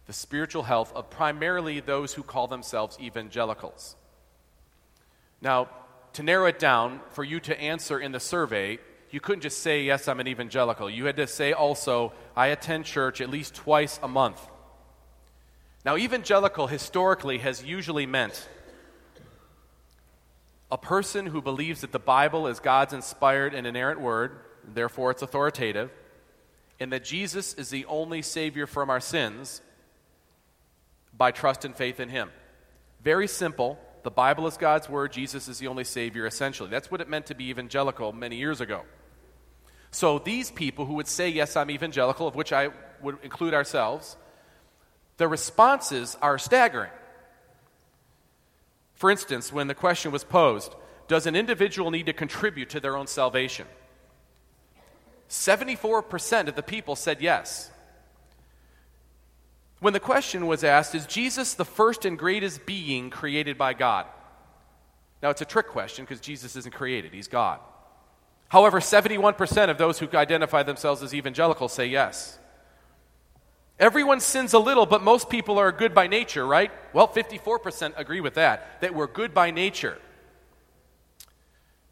the 0.07 0.13
spiritual 0.13 0.63
health 0.63 0.93
of 0.95 1.11
primarily 1.11 1.81
those 1.81 2.15
who 2.15 2.23
call 2.23 2.49
themselves 2.49 2.99
evangelicals. 3.01 3.97
Now, 5.43 5.69
to 6.15 6.23
narrow 6.23 6.47
it 6.47 6.59
down, 6.59 7.01
for 7.11 7.25
you 7.25 7.41
to 7.41 7.61
answer 7.61 7.99
in 7.99 8.13
the 8.13 8.21
survey, 8.21 8.79
you 9.13 9.21
couldn't 9.21 9.43
just 9.43 9.59
say, 9.59 9.83
Yes, 9.83 10.09
I'm 10.09 10.19
an 10.21 10.27
evangelical. 10.27 10.91
You 10.91 11.05
had 11.05 11.17
to 11.17 11.27
say 11.27 11.53
also, 11.53 12.13
I 12.35 12.49
attend 12.49 12.87
church 12.87 13.21
at 13.21 13.31
least 13.31 13.55
twice 13.55 14.01
a 14.03 14.09
month. 14.09 14.41
Now, 15.85 15.97
evangelical 15.97 16.67
historically 16.67 17.39
has 17.39 17.63
usually 17.63 18.07
meant 18.07 18.49
a 20.71 20.79
person 20.79 21.27
who 21.27 21.43
believes 21.43 21.83
that 21.83 21.93
the 21.93 21.99
Bible 21.99 22.47
is 22.47 22.59
God's 22.59 22.95
inspired 22.95 23.53
and 23.53 23.67
inerrant 23.67 24.01
word, 24.01 24.39
therefore 24.65 25.11
it's 25.11 25.21
authoritative, 25.21 25.91
and 26.81 26.91
that 26.93 27.05
Jesus 27.05 27.53
is 27.55 27.69
the 27.69 27.85
only 27.85 28.23
Savior 28.23 28.67
from 28.67 28.89
our 28.89 29.01
sins 29.01 29.61
by 31.13 31.31
trust 31.31 31.67
and 31.67 31.77
faith 31.77 32.01
in 32.01 32.09
Him. 32.09 32.31
Very 33.03 33.29
simple. 33.29 33.79
The 34.05 34.11
Bible 34.11 34.47
is 34.47 34.57
God's 34.57 34.89
word, 34.89 35.13
Jesus 35.13 35.47
is 35.49 35.59
the 35.59 35.69
only 35.69 35.85
Savior, 35.85 36.27
essentially. 36.27 36.71
That's 36.71 36.91
what 36.91 37.03
it 37.03 37.09
meant 37.09 37.27
to 37.27 37.35
be 37.35 37.51
evangelical 37.51 38.13
many 38.13 38.37
years 38.37 38.61
ago. 38.61 38.83
So 39.93 40.19
these 40.19 40.51
people 40.51 40.87
who 40.87 40.95
would 40.95 41.07
say, 41.07 41.29
Yes, 41.29 41.57
I'm 41.57 41.71
evangelical, 41.71 42.27
of 42.27 42.35
which 42.35 42.53
I 42.53 42.71
would 43.01 43.19
include 43.23 43.55
ourselves, 43.55 44.17
the 45.19 45.29
responses 45.29 46.17
are 46.21 46.39
staggering. 46.39 46.91
For 48.95 49.11
instance, 49.11 49.53
when 49.53 49.69
the 49.69 49.75
question 49.75 50.11
was 50.11 50.25
posed, 50.25 50.75
does 51.09 51.27
an 51.27 51.37
individual 51.37 51.91
need 51.91 52.07
to 52.07 52.13
contribute 52.13 52.71
to 52.71 52.81
their 52.81 52.97
own 52.97 53.07
salvation? 53.07 53.67
74% 55.29 56.49
of 56.49 56.57
the 56.57 56.63
people 56.63 56.97
said 56.97 57.21
yes. 57.21 57.71
When 59.81 59.93
the 59.93 60.01
question 60.01 60.47
was 60.47 60.63
asked, 60.63 60.95
is 60.95 61.07
Jesus 61.07 61.55
the 61.55 61.65
first 61.65 62.05
and 62.05 62.19
greatest 62.19 62.65
being 62.65 63.11
created 63.11 63.59
by 63.59 63.75
God? 63.75 64.07
Now, 65.23 65.31
it's 65.31 65.41
a 65.41 65.47
trick 65.47 65.69
question 65.69 66.05
because 66.05 66.21
Jesus 66.21 66.57
isn't 66.57 66.75
created, 66.75 67.13
he's 67.13 67.29
God. 67.29 67.59
However, 68.53 68.81
71% 68.81 69.71
of 69.71 69.79
those 69.79 69.99
who 69.99 70.07
identify 70.13 70.63
themselves 70.63 71.03
as 71.03 71.15
evangelical 71.15 71.71
say 71.71 71.87
yes. 71.87 72.39
Everyone 73.79 74.21
sins 74.21 74.53
a 74.53 74.59
little, 74.59 74.85
but 74.85 75.03
most 75.03 75.31
people 75.31 75.57
are 75.57 75.73
good 75.73 75.95
by 75.95 76.07
nature, 76.07 76.47
right? 76.47 76.71
Well, 76.93 77.09
54% 77.09 77.95
agree 77.97 78.21
with 78.21 78.35
that, 78.35 78.79
that 78.83 78.95
we're 78.95 79.07
good 79.07 79.33
by 79.33 79.53
nature. 79.53 79.97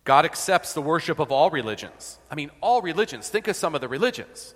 God 0.05 0.27
accepts 0.27 0.75
the 0.75 0.83
worship 0.83 1.19
of 1.19 1.33
all 1.33 1.49
religions. 1.49 2.19
I 2.31 2.35
mean, 2.35 2.51
all 2.61 2.83
religions. 2.83 3.31
Think 3.31 3.49
of 3.49 3.57
some 3.57 3.75
of 3.75 3.81
the 3.81 3.89
religions 3.89 4.55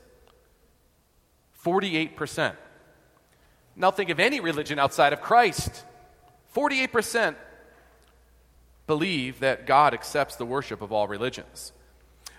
48%. 1.65 2.55
Now, 3.77 3.91
think 3.91 4.11
of 4.11 4.21
any 4.21 4.41
religion 4.41 4.79
outside 4.79 5.15
of 5.15 5.23
Christ. 5.23 5.85
48% 6.55 7.35
believe 8.87 9.41
that 9.41 9.67
God 9.67 9.95
accepts 9.95 10.37
the 10.37 10.45
worship 10.45 10.83
of 10.83 10.93
all 10.93 11.09
religions. 11.09 11.73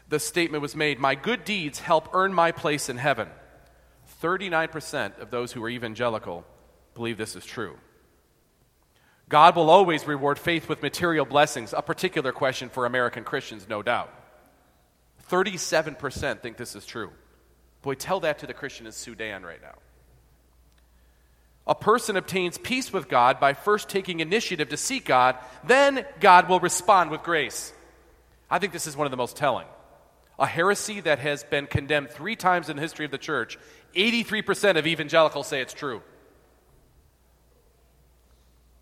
The 0.10 0.20
statement 0.20 0.62
was 0.62 0.76
made 0.76 1.00
My 1.00 1.16
good 1.16 1.44
deeds 1.44 1.80
help 1.80 2.10
earn 2.14 2.34
my 2.34 2.52
place 2.52 2.90
in 2.90 2.98
heaven. 2.98 3.30
39% 4.22 5.20
of 5.20 5.32
those 5.32 5.52
who 5.52 5.64
are 5.64 5.70
evangelical 5.70 6.46
believe 6.94 7.18
this 7.18 7.36
is 7.36 7.46
true. 7.46 7.78
God 9.28 9.56
will 9.56 9.70
always 9.70 10.06
reward 10.06 10.38
faith 10.38 10.70
with 10.70 10.84
material 10.84 11.26
blessings, 11.26 11.74
a 11.74 11.82
particular 11.82 12.32
question 12.32 12.70
for 12.70 12.86
American 12.86 13.24
Christians, 13.24 13.68
no 13.68 13.82
doubt. 13.82 14.14
37% 15.30 16.42
think 16.42 16.58
this 16.58 16.76
is 16.76 16.86
true. 16.86 17.12
Boy, 17.82 17.96
tell 17.96 18.20
that 18.22 18.40
to 18.40 18.48
the 18.48 18.54
Christian 18.54 18.86
in 18.86 18.92
Sudan 18.92 19.44
right 19.44 19.62
now. 19.62 19.76
A 21.68 21.74
person 21.74 22.16
obtains 22.16 22.60
peace 22.60 22.94
with 22.94 23.10
God 23.10 23.40
by 23.40 23.54
first 23.54 23.90
taking 23.90 24.20
initiative 24.20 24.70
to 24.70 24.78
seek 24.78 25.06
God, 25.06 25.36
then 25.64 26.06
God 26.20 26.48
will 26.48 26.60
respond 26.60 27.10
with 27.10 27.24
grace. 27.24 27.74
I 28.50 28.60
think 28.60 28.72
this 28.72 28.86
is 28.86 28.96
one 28.96 29.08
of 29.08 29.12
the 29.12 29.18
most 29.18 29.36
telling. 29.36 29.66
A 30.38 30.46
heresy 30.46 31.00
that 31.02 31.20
has 31.20 31.44
been 31.44 31.66
condemned 31.68 32.10
three 32.10 32.36
times 32.36 32.70
in 32.70 32.76
the 32.76 32.82
history 32.82 33.06
of 33.06 33.12
the 33.12 33.18
church 33.18 33.58
83% 33.96 34.78
of 34.78 34.86
evangelicals 34.86 35.48
say 35.48 35.62
it's 35.62 35.74
true. 35.74 36.02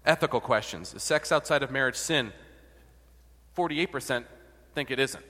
Ethical 0.06 0.42
questions. 0.42 0.94
Is 0.94 1.04
sex 1.04 1.32
outside 1.32 1.64
of 1.64 1.72
marriage 1.72 1.96
sin? 1.96 2.34
48% 3.56 4.26
think 4.74 4.92
it 4.92 5.00
isn't. 5.00 5.24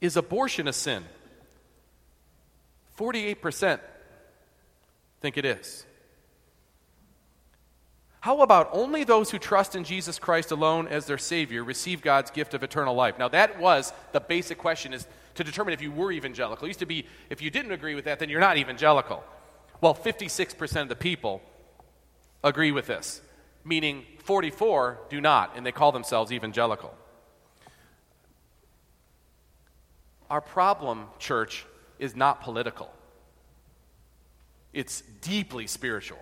Is 0.00 0.16
abortion 0.16 0.68
a 0.68 0.72
sin? 0.72 1.04
48% 2.98 3.80
think 5.20 5.36
it 5.36 5.44
is. 5.44 5.86
How 8.26 8.40
about 8.40 8.70
only 8.72 9.04
those 9.04 9.30
who 9.30 9.38
trust 9.38 9.76
in 9.76 9.84
Jesus 9.84 10.18
Christ 10.18 10.50
alone 10.50 10.88
as 10.88 11.06
their 11.06 11.16
Savior 11.16 11.62
receive 11.62 12.02
God's 12.02 12.32
gift 12.32 12.54
of 12.54 12.64
eternal 12.64 12.92
life? 12.92 13.20
Now, 13.20 13.28
that 13.28 13.60
was 13.60 13.92
the 14.10 14.18
basic 14.18 14.58
question 14.58 14.92
is 14.92 15.06
to 15.36 15.44
determine 15.44 15.72
if 15.72 15.80
you 15.80 15.92
were 15.92 16.10
evangelical. 16.10 16.64
It 16.64 16.70
used 16.70 16.80
to 16.80 16.86
be 16.86 17.06
if 17.30 17.40
you 17.40 17.52
didn't 17.52 17.70
agree 17.70 17.94
with 17.94 18.06
that, 18.06 18.18
then 18.18 18.28
you're 18.28 18.40
not 18.40 18.56
evangelical. 18.58 19.22
Well, 19.80 19.94
56% 19.94 20.82
of 20.82 20.88
the 20.88 20.96
people 20.96 21.40
agree 22.42 22.72
with 22.72 22.88
this, 22.88 23.20
meaning 23.64 24.04
44 24.24 24.98
do 25.08 25.20
not, 25.20 25.52
and 25.54 25.64
they 25.64 25.70
call 25.70 25.92
themselves 25.92 26.32
evangelical. 26.32 26.92
Our 30.28 30.40
problem, 30.40 31.04
church, 31.20 31.64
is 32.00 32.16
not 32.16 32.40
political, 32.40 32.90
it's 34.72 35.02
deeply 35.20 35.68
spiritual. 35.68 36.18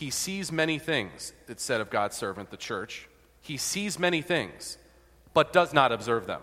He 0.00 0.08
sees 0.08 0.50
many 0.50 0.78
things, 0.78 1.34
it's 1.46 1.62
said 1.62 1.82
of 1.82 1.90
God's 1.90 2.16
servant, 2.16 2.50
the 2.50 2.56
church. 2.56 3.06
He 3.42 3.58
sees 3.58 3.98
many 3.98 4.22
things, 4.22 4.78
but 5.34 5.52
does 5.52 5.74
not 5.74 5.92
observe 5.92 6.26
them. 6.26 6.40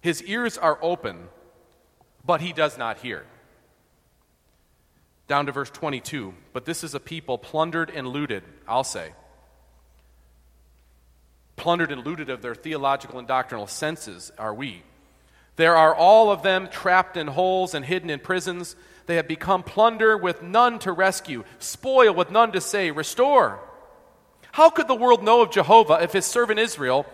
His 0.00 0.20
ears 0.24 0.58
are 0.58 0.80
open, 0.82 1.28
but 2.26 2.40
he 2.40 2.52
does 2.52 2.76
not 2.76 2.98
hear. 2.98 3.24
Down 5.28 5.46
to 5.46 5.52
verse 5.52 5.70
22. 5.70 6.34
But 6.52 6.64
this 6.64 6.82
is 6.82 6.92
a 6.92 6.98
people 6.98 7.38
plundered 7.38 7.88
and 7.88 8.08
looted, 8.08 8.42
I'll 8.66 8.82
say. 8.82 9.12
Plundered 11.54 11.92
and 11.92 12.04
looted 12.04 12.30
of 12.30 12.42
their 12.42 12.56
theological 12.56 13.20
and 13.20 13.28
doctrinal 13.28 13.68
senses 13.68 14.32
are 14.36 14.52
we. 14.52 14.82
There 15.56 15.76
are 15.76 15.94
all 15.94 16.30
of 16.30 16.42
them 16.42 16.68
trapped 16.68 17.16
in 17.16 17.26
holes 17.26 17.74
and 17.74 17.84
hidden 17.84 18.10
in 18.10 18.20
prisons. 18.20 18.74
They 19.06 19.16
have 19.16 19.28
become 19.28 19.62
plunder 19.62 20.16
with 20.16 20.42
none 20.42 20.78
to 20.80 20.92
rescue, 20.92 21.44
spoil 21.58 22.14
with 22.14 22.30
none 22.30 22.52
to 22.52 22.60
say, 22.60 22.90
restore. 22.90 23.60
How 24.52 24.70
could 24.70 24.88
the 24.88 24.94
world 24.94 25.22
know 25.22 25.42
of 25.42 25.50
Jehovah 25.50 26.02
if 26.02 26.12
his 26.12 26.26
servant 26.26 26.58
Israel 26.58 27.06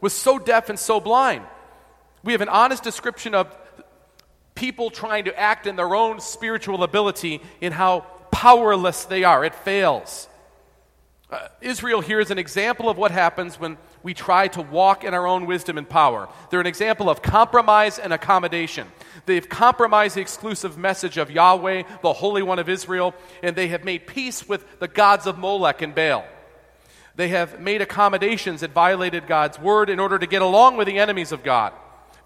was 0.00 0.12
so 0.12 0.38
deaf 0.38 0.68
and 0.68 0.78
so 0.78 1.00
blind? 1.00 1.44
We 2.22 2.32
have 2.32 2.40
an 2.40 2.48
honest 2.48 2.82
description 2.82 3.34
of 3.34 3.54
people 4.54 4.90
trying 4.90 5.24
to 5.24 5.38
act 5.38 5.66
in 5.66 5.76
their 5.76 5.94
own 5.94 6.20
spiritual 6.20 6.82
ability 6.82 7.42
in 7.60 7.72
how 7.72 8.00
powerless 8.30 9.04
they 9.04 9.24
are. 9.24 9.44
It 9.44 9.54
fails. 9.54 10.28
Uh, 11.30 11.48
Israel 11.60 12.00
here 12.00 12.20
is 12.20 12.30
an 12.30 12.38
example 12.38 12.88
of 12.88 12.96
what 12.96 13.10
happens 13.10 13.58
when 13.58 13.76
we 14.04 14.14
try 14.14 14.46
to 14.48 14.62
walk 14.62 15.02
in 15.02 15.14
our 15.14 15.26
own 15.26 15.46
wisdom 15.46 15.78
and 15.78 15.88
power. 15.88 16.28
They're 16.50 16.60
an 16.60 16.66
example 16.66 17.08
of 17.08 17.22
compromise 17.22 17.98
and 17.98 18.12
accommodation. 18.12 18.86
They've 19.24 19.48
compromised 19.48 20.14
the 20.14 20.20
exclusive 20.20 20.76
message 20.76 21.16
of 21.16 21.30
Yahweh, 21.30 21.84
the 22.02 22.12
Holy 22.12 22.42
One 22.42 22.58
of 22.58 22.68
Israel, 22.68 23.14
and 23.42 23.56
they 23.56 23.68
have 23.68 23.82
made 23.82 24.06
peace 24.06 24.46
with 24.46 24.78
the 24.78 24.88
gods 24.88 25.26
of 25.26 25.38
Molech 25.38 25.80
and 25.80 25.94
Baal. 25.94 26.24
They 27.16 27.28
have 27.28 27.60
made 27.60 27.80
accommodations 27.80 28.60
that 28.60 28.72
violated 28.72 29.26
God's 29.26 29.58
word 29.58 29.88
in 29.88 29.98
order 29.98 30.18
to 30.18 30.26
get 30.26 30.42
along 30.42 30.76
with 30.76 30.86
the 30.86 30.98
enemies 30.98 31.32
of 31.32 31.42
God. 31.42 31.72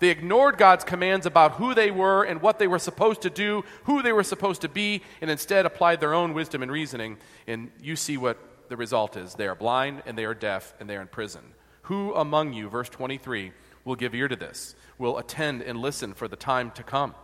They 0.01 0.09
ignored 0.09 0.59
God's 0.59 0.85
commands 0.85 1.27
about 1.27 1.53
who 1.53 1.75
they 1.75 1.93
were 1.93 2.25
and 2.25 2.43
what 2.43 2.59
they 2.59 2.67
were 2.67 2.79
supposed 2.81 3.23
to 3.23 3.31
do, 3.31 3.65
who 3.85 4.03
they 4.03 4.13
were 4.13 4.25
supposed 4.25 4.63
to 4.63 4.69
be, 4.69 5.03
and 5.21 5.31
instead 5.31 5.65
applied 5.65 6.01
their 6.01 6.15
own 6.15 6.35
wisdom 6.35 6.63
and 6.63 6.73
reasoning. 6.73 7.19
And 7.47 7.71
you 7.81 7.95
see 7.95 8.17
what 8.17 8.39
the 8.69 8.77
result 8.77 9.17
is. 9.17 9.35
They 9.35 9.47
are 9.47 9.55
blind 9.55 10.03
and 10.07 10.19
they 10.19 10.25
are 10.25 10.35
deaf 10.35 10.75
and 10.81 10.91
they 10.91 10.97
are 10.97 11.03
in 11.03 11.09
prison. 11.09 11.43
Who 11.89 12.15
among 12.15 12.53
you, 12.53 12.69
verse 12.69 12.91
23, 12.91 13.51
will 13.87 13.97
give 13.97 14.15
ear 14.15 14.29
to 14.29 14.37
this, 14.37 14.75
will 14.99 15.17
attend 15.17 15.63
and 15.63 15.81
listen 15.81 16.13
for 16.13 16.29
the 16.29 16.37
time 16.37 16.71
to 16.73 16.83
come? 16.83 17.15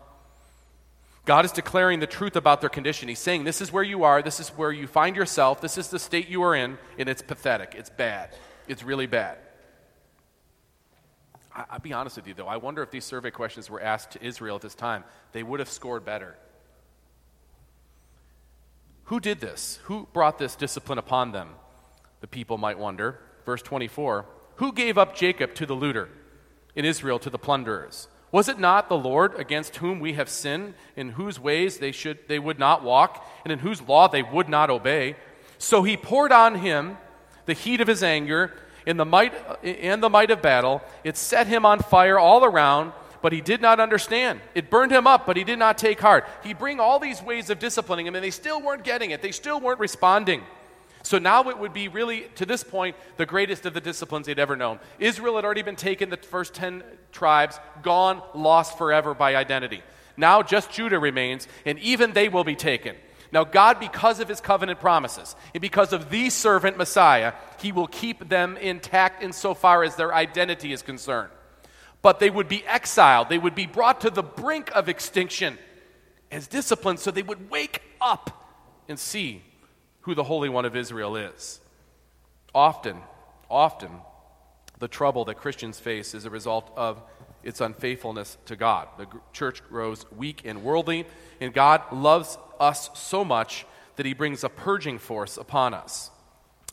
God 1.27 1.45
is 1.45 1.53
declaring 1.53 2.01
the 2.01 2.07
truth 2.07 2.35
about 2.35 2.63
their 2.63 2.71
condition. 2.71 3.11
He's 3.11 3.19
saying, 3.19 3.45
This 3.45 3.61
is 3.61 3.71
where 3.71 3.83
you 3.83 4.05
are, 4.05 4.23
this 4.23 4.41
is 4.41 4.49
where 4.49 4.73
you 4.73 4.87
find 4.87 5.17
yourself, 5.17 5.61
this 5.61 5.77
is 5.77 5.89
the 5.89 5.99
state 5.99 6.31
you 6.31 6.43
are 6.45 6.55
in, 6.55 6.79
and 6.99 7.11
it's 7.11 7.21
pathetic. 7.21 7.75
It's 7.77 7.91
bad. 7.91 8.31
It's 8.67 8.83
really 8.83 9.07
bad. 9.07 9.37
I, 11.55 11.65
will 11.75 11.81
be 11.81 11.93
honest 11.93 12.17
with 12.17 12.27
you, 12.27 12.33
though. 12.33 12.49
I 12.49 12.57
wonder 12.57 12.83
if 12.83 12.91
these 12.91 13.05
survey 13.05 13.31
questions 13.31 13.69
were 13.69 13.83
asked 13.83 14.13
to 14.13 14.25
Israel 14.25 14.57
at 14.57 14.63
this 14.63 14.75
time, 14.75 15.05
they 15.33 15.43
would 15.43 15.61
have 15.61 15.69
scored 15.69 16.07
better. 16.07 16.39
Who 19.05 19.21
did 19.21 19.41
this? 19.41 19.79
Who 19.85 20.09
brought 20.15 20.39
this 20.39 20.57
discipline 20.57 20.97
upon 20.97 21.33
them? 21.33 21.51
The 22.23 22.29
people 22.29 22.57
might 22.57 22.79
wonder. 22.79 23.21
Verse 23.45 23.61
24 23.61 24.25
Who 24.57 24.73
gave 24.73 24.99
up 24.99 25.17
Jacob 25.17 25.55
to 25.57 25.67
the 25.67 25.75
looter, 25.75 26.09
in 26.75 26.85
Israel 26.85 27.19
to 27.21 27.31
the 27.31 27.39
plunderers? 27.39 28.09
Was 28.33 28.49
it 28.49 28.59
not 28.59 28.89
the 28.89 28.97
Lord 28.97 29.35
against 29.39 29.77
whom 29.77 30.01
we 30.01 30.15
have 30.15 30.29
sinned, 30.29 30.75
in 30.97 31.11
whose 31.11 31.39
ways 31.39 31.79
they, 31.79 31.93
should, 31.93 32.19
they 32.27 32.39
would 32.39 32.59
not 32.59 32.83
walk, 32.83 33.25
and 33.45 33.53
in 33.53 33.61
whose 33.61 33.81
law 33.81 34.09
they 34.09 34.23
would 34.23 34.49
not 34.49 34.71
obey? 34.71 35.17
So 35.59 35.83
he 35.83 35.97
poured 35.97 36.33
on 36.33 36.57
him 36.57 36.99
the 37.47 37.53
heat 37.53 37.81
of 37.81 37.87
his 37.87 38.03
anger 38.03 38.53
in 38.87 38.97
the 38.97 39.05
might, 39.05 39.33
and 39.63 40.03
the 40.03 40.11
might 40.11 40.31
of 40.31 40.43
battle. 40.43 40.83
It 41.05 41.17
set 41.17 41.47
him 41.47 41.65
on 41.65 41.79
fire 41.79 42.19
all 42.19 42.45
around, 42.45 42.93
but 43.23 43.33
he 43.33 43.41
did 43.41 43.63
not 43.63 43.81
understand. 43.81 44.41
It 44.55 44.69
burned 44.69 44.93
him 44.93 45.07
up, 45.07 45.27
but 45.27 45.37
he 45.37 45.45
did 45.45 45.59
not 45.59 45.79
take 45.79 46.01
heart. 46.01 46.27
He 46.43 46.55
bring 46.55 46.81
all 46.81 46.99
these 46.99 47.23
ways 47.23 47.51
of 47.51 47.59
disciplining 47.59 48.07
him, 48.07 48.15
and 48.15 48.25
they 48.25 48.31
still 48.31 48.61
weren't 48.61 48.85
getting 48.85 49.13
it. 49.13 49.23
They 49.23 49.33
still 49.33 49.61
weren't 49.61 49.81
responding. 49.81 50.43
So 51.05 51.19
now 51.19 51.51
it 51.51 51.59
would 51.59 51.75
be 51.75 51.89
really, 51.89 52.23
to 52.37 52.47
this 52.47 52.65
point, 52.65 52.97
the 53.19 53.27
greatest 53.27 53.67
of 53.67 53.75
the 53.75 53.81
disciplines 53.81 54.27
they'd 54.27 54.39
ever 54.39 54.57
known. 54.57 54.81
Israel 54.99 55.37
had 55.37 55.45
already 55.45 55.61
been 55.61 55.77
taken, 55.77 56.09
the 56.09 56.17
first 56.17 56.55
10 56.55 56.83
tribes, 57.13 57.61
gone, 57.83 58.23
lost 58.35 58.79
forever 58.79 59.13
by 59.13 59.37
identity. 59.37 59.83
Now 60.17 60.43
just 60.43 60.71
Judah 60.71 60.99
remains, 60.99 61.47
and 61.67 61.79
even 61.81 62.15
they 62.15 62.31
will 62.31 62.43
be 62.43 62.57
taken. 62.57 62.97
Now, 63.33 63.45
God, 63.45 63.81
because 63.81 64.19
of 64.19 64.29
his 64.29 64.41
covenant 64.41 64.81
promises, 64.81 65.37
and 65.53 65.61
because 65.61 65.93
of 65.93 66.09
the 66.09 66.31
servant 66.31 66.79
Messiah, 66.79 67.35
he 67.61 67.71
will 67.71 67.89
keep 67.89 68.29
them 68.31 68.57
intact 68.57 69.23
insofar 69.23 69.83
as 69.85 69.97
their 69.97 70.15
identity 70.15 70.73
is 70.73 70.81
concerned. 70.81 71.31
But 72.01 72.19
they 72.19 72.31
would 72.31 72.49
be 72.49 72.65
exiled, 72.65 73.29
they 73.29 73.39
would 73.39 73.55
be 73.55 73.67
brought 73.67 74.01
to 74.03 74.11
the 74.11 74.23
brink 74.23 74.71
of 74.75 74.89
extinction 74.89 75.59
as 76.31 76.47
discipline, 76.47 76.97
so 76.97 77.11
they 77.11 77.23
would 77.23 77.51
wake 77.51 77.83
up 78.01 78.57
and 78.89 78.99
see 78.99 79.43
who 80.05 80.15
the 80.15 80.25
Holy 80.25 80.49
One 80.49 80.65
of 80.65 80.77
Israel 80.77 81.17
is. 81.17 81.61
Often, 82.55 82.99
often, 83.51 83.91
the 84.79 84.89
trouble 84.89 85.25
that 85.27 85.37
Christians 85.37 85.81
face 85.81 86.15
is 86.15 86.25
a 86.25 86.31
result 86.31 86.71
of 86.77 87.03
its 87.43 87.61
unfaithfulness 87.61 88.37
to 88.47 88.57
God. 88.57 88.89
The 88.99 89.07
church 89.33 89.63
grows 89.69 90.05
weak 90.13 90.43
and 90.45 90.63
worldly, 90.63 91.07
and 91.41 91.53
God 91.53 91.83
loves 91.93 92.39
us 92.61 92.91
so 92.95 93.25
much 93.25 93.67
that 93.97 94.07
he 94.07 94.15
brings 94.15 94.45
a 94.45 94.49
purging 94.49 94.99
force 94.99 95.37
upon 95.37 95.73
us. 95.73 96.11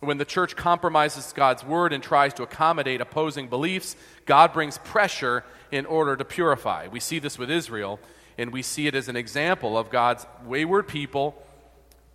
When 0.02 0.18
the 0.18 0.26
church 0.26 0.56
compromises 0.56 1.32
God's 1.32 1.64
word 1.64 1.94
and 1.94 2.04
tries 2.04 2.34
to 2.34 2.44
accommodate 2.44 3.02
opposing 3.02 3.48
beliefs, 3.48 3.96
God 4.26 4.52
brings 4.52 4.78
pressure 4.80 5.44
in 5.72 5.86
order 5.86 6.16
to 6.18 6.26
purify. 6.26 6.88
We 6.88 7.00
see 7.00 7.20
this 7.20 7.38
with 7.38 7.52
Israel, 7.52 8.00
and 8.38 8.52
we 8.52 8.62
see 8.62 8.88
it 8.88 8.96
as 8.96 9.08
an 9.08 9.16
example 9.16 9.78
of 9.78 9.90
God's 9.90 10.26
wayward 10.46 10.88
people, 10.88 11.42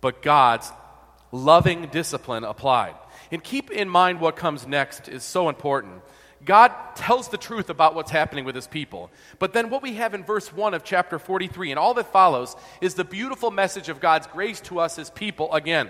but 0.01 0.21
God's 0.21 0.71
loving 1.31 1.87
discipline 1.87 2.43
applied. 2.43 2.95
And 3.31 3.43
keep 3.43 3.71
in 3.71 3.89
mind 3.89 4.19
what 4.19 4.35
comes 4.35 4.65
next 4.65 5.09
is 5.09 5.23
so 5.23 5.49
important. 5.49 6.01
God 6.45 6.71
tells 6.95 7.29
the 7.29 7.37
truth 7.37 7.69
about 7.69 7.95
what's 7.95 8.11
happening 8.11 8.45
with 8.45 8.55
his 8.55 8.67
people. 8.67 9.09
But 9.39 9.53
then 9.53 9.69
what 9.69 9.81
we 9.81 9.95
have 9.95 10.13
in 10.13 10.23
verse 10.23 10.53
1 10.53 10.73
of 10.73 10.83
chapter 10.83 11.19
43 11.19 11.71
and 11.71 11.79
all 11.79 11.93
that 11.95 12.11
follows 12.11 12.55
is 12.79 12.93
the 12.93 13.03
beautiful 13.03 13.51
message 13.51 13.89
of 13.89 13.99
God's 13.99 14.27
grace 14.27 14.61
to 14.61 14.79
us 14.79 14.97
as 14.97 15.09
people 15.09 15.51
again. 15.53 15.89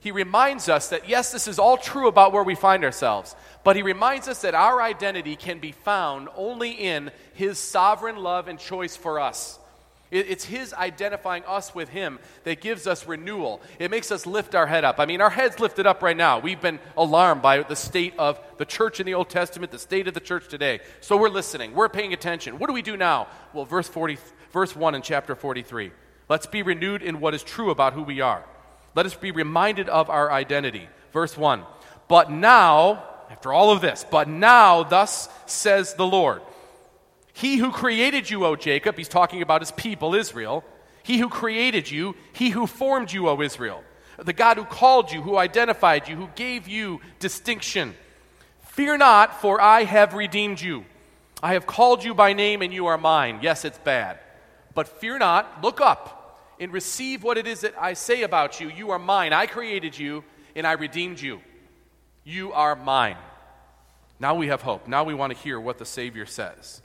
He 0.00 0.12
reminds 0.12 0.70
us 0.70 0.88
that, 0.88 1.08
yes, 1.08 1.30
this 1.30 1.46
is 1.46 1.58
all 1.58 1.76
true 1.76 2.08
about 2.08 2.32
where 2.32 2.42
we 2.42 2.54
find 2.54 2.84
ourselves, 2.84 3.36
but 3.64 3.76
he 3.76 3.82
reminds 3.82 4.28
us 4.28 4.40
that 4.42 4.54
our 4.54 4.80
identity 4.80 5.36
can 5.36 5.58
be 5.58 5.72
found 5.72 6.28
only 6.36 6.70
in 6.70 7.10
his 7.34 7.58
sovereign 7.58 8.16
love 8.16 8.48
and 8.48 8.58
choice 8.58 8.96
for 8.96 9.20
us. 9.20 9.59
It's 10.10 10.44
His 10.44 10.74
identifying 10.74 11.44
us 11.44 11.72
with 11.72 11.88
Him 11.88 12.18
that 12.42 12.60
gives 12.60 12.88
us 12.88 13.06
renewal. 13.06 13.60
It 13.78 13.92
makes 13.92 14.10
us 14.10 14.26
lift 14.26 14.56
our 14.56 14.66
head 14.66 14.84
up. 14.84 14.98
I 14.98 15.06
mean, 15.06 15.20
our 15.20 15.30
head's 15.30 15.60
lifted 15.60 15.86
up 15.86 16.02
right 16.02 16.16
now. 16.16 16.40
We've 16.40 16.60
been 16.60 16.80
alarmed 16.96 17.42
by 17.42 17.62
the 17.62 17.76
state 17.76 18.14
of 18.18 18.40
the 18.58 18.64
church 18.64 18.98
in 18.98 19.06
the 19.06 19.14
Old 19.14 19.28
Testament, 19.28 19.70
the 19.70 19.78
state 19.78 20.08
of 20.08 20.14
the 20.14 20.20
church 20.20 20.48
today. 20.48 20.80
So 21.00 21.16
we're 21.16 21.28
listening. 21.28 21.74
We're 21.74 21.88
paying 21.88 22.12
attention. 22.12 22.58
What 22.58 22.66
do 22.66 22.72
we 22.72 22.82
do 22.82 22.96
now? 22.96 23.28
Well, 23.52 23.64
verse, 23.64 23.86
40, 23.86 24.18
verse 24.52 24.74
1 24.74 24.96
in 24.96 25.02
chapter 25.02 25.36
43. 25.36 25.92
Let's 26.28 26.46
be 26.46 26.62
renewed 26.62 27.02
in 27.02 27.20
what 27.20 27.34
is 27.34 27.44
true 27.44 27.70
about 27.70 27.92
who 27.92 28.02
we 28.02 28.20
are. 28.20 28.44
Let 28.96 29.06
us 29.06 29.14
be 29.14 29.30
reminded 29.30 29.88
of 29.88 30.10
our 30.10 30.32
identity. 30.32 30.88
Verse 31.12 31.36
1. 31.36 31.62
But 32.08 32.32
now, 32.32 33.04
after 33.30 33.52
all 33.52 33.70
of 33.70 33.80
this, 33.80 34.04
but 34.10 34.28
now, 34.28 34.82
thus 34.82 35.28
says 35.46 35.94
the 35.94 36.06
Lord. 36.06 36.42
He 37.32 37.56
who 37.56 37.70
created 37.70 38.28
you, 38.28 38.44
O 38.44 38.56
Jacob, 38.56 38.96
he's 38.96 39.08
talking 39.08 39.42
about 39.42 39.62
his 39.62 39.70
people, 39.72 40.14
Israel. 40.14 40.64
He 41.02 41.18
who 41.18 41.28
created 41.28 41.90
you, 41.90 42.14
he 42.32 42.50
who 42.50 42.66
formed 42.66 43.12
you, 43.12 43.28
O 43.28 43.40
Israel. 43.40 43.82
The 44.18 44.32
God 44.32 44.58
who 44.58 44.64
called 44.64 45.10
you, 45.10 45.22
who 45.22 45.36
identified 45.36 46.08
you, 46.08 46.16
who 46.16 46.28
gave 46.34 46.68
you 46.68 47.00
distinction. 47.18 47.94
Fear 48.62 48.98
not, 48.98 49.40
for 49.40 49.60
I 49.60 49.84
have 49.84 50.14
redeemed 50.14 50.60
you. 50.60 50.84
I 51.42 51.54
have 51.54 51.66
called 51.66 52.04
you 52.04 52.14
by 52.14 52.34
name, 52.34 52.60
and 52.60 52.72
you 52.72 52.86
are 52.86 52.98
mine. 52.98 53.40
Yes, 53.42 53.64
it's 53.64 53.78
bad. 53.78 54.18
But 54.74 54.88
fear 54.88 55.18
not, 55.18 55.62
look 55.62 55.80
up 55.80 56.54
and 56.60 56.72
receive 56.72 57.22
what 57.22 57.38
it 57.38 57.46
is 57.46 57.62
that 57.62 57.74
I 57.80 57.94
say 57.94 58.22
about 58.22 58.60
you. 58.60 58.68
You 58.68 58.90
are 58.90 58.98
mine. 58.98 59.32
I 59.32 59.46
created 59.46 59.98
you, 59.98 60.22
and 60.54 60.66
I 60.66 60.72
redeemed 60.72 61.20
you. 61.20 61.40
You 62.24 62.52
are 62.52 62.76
mine. 62.76 63.16
Now 64.18 64.34
we 64.34 64.48
have 64.48 64.60
hope. 64.60 64.86
Now 64.86 65.04
we 65.04 65.14
want 65.14 65.32
to 65.32 65.38
hear 65.38 65.58
what 65.58 65.78
the 65.78 65.86
Savior 65.86 66.26
says. 66.26 66.82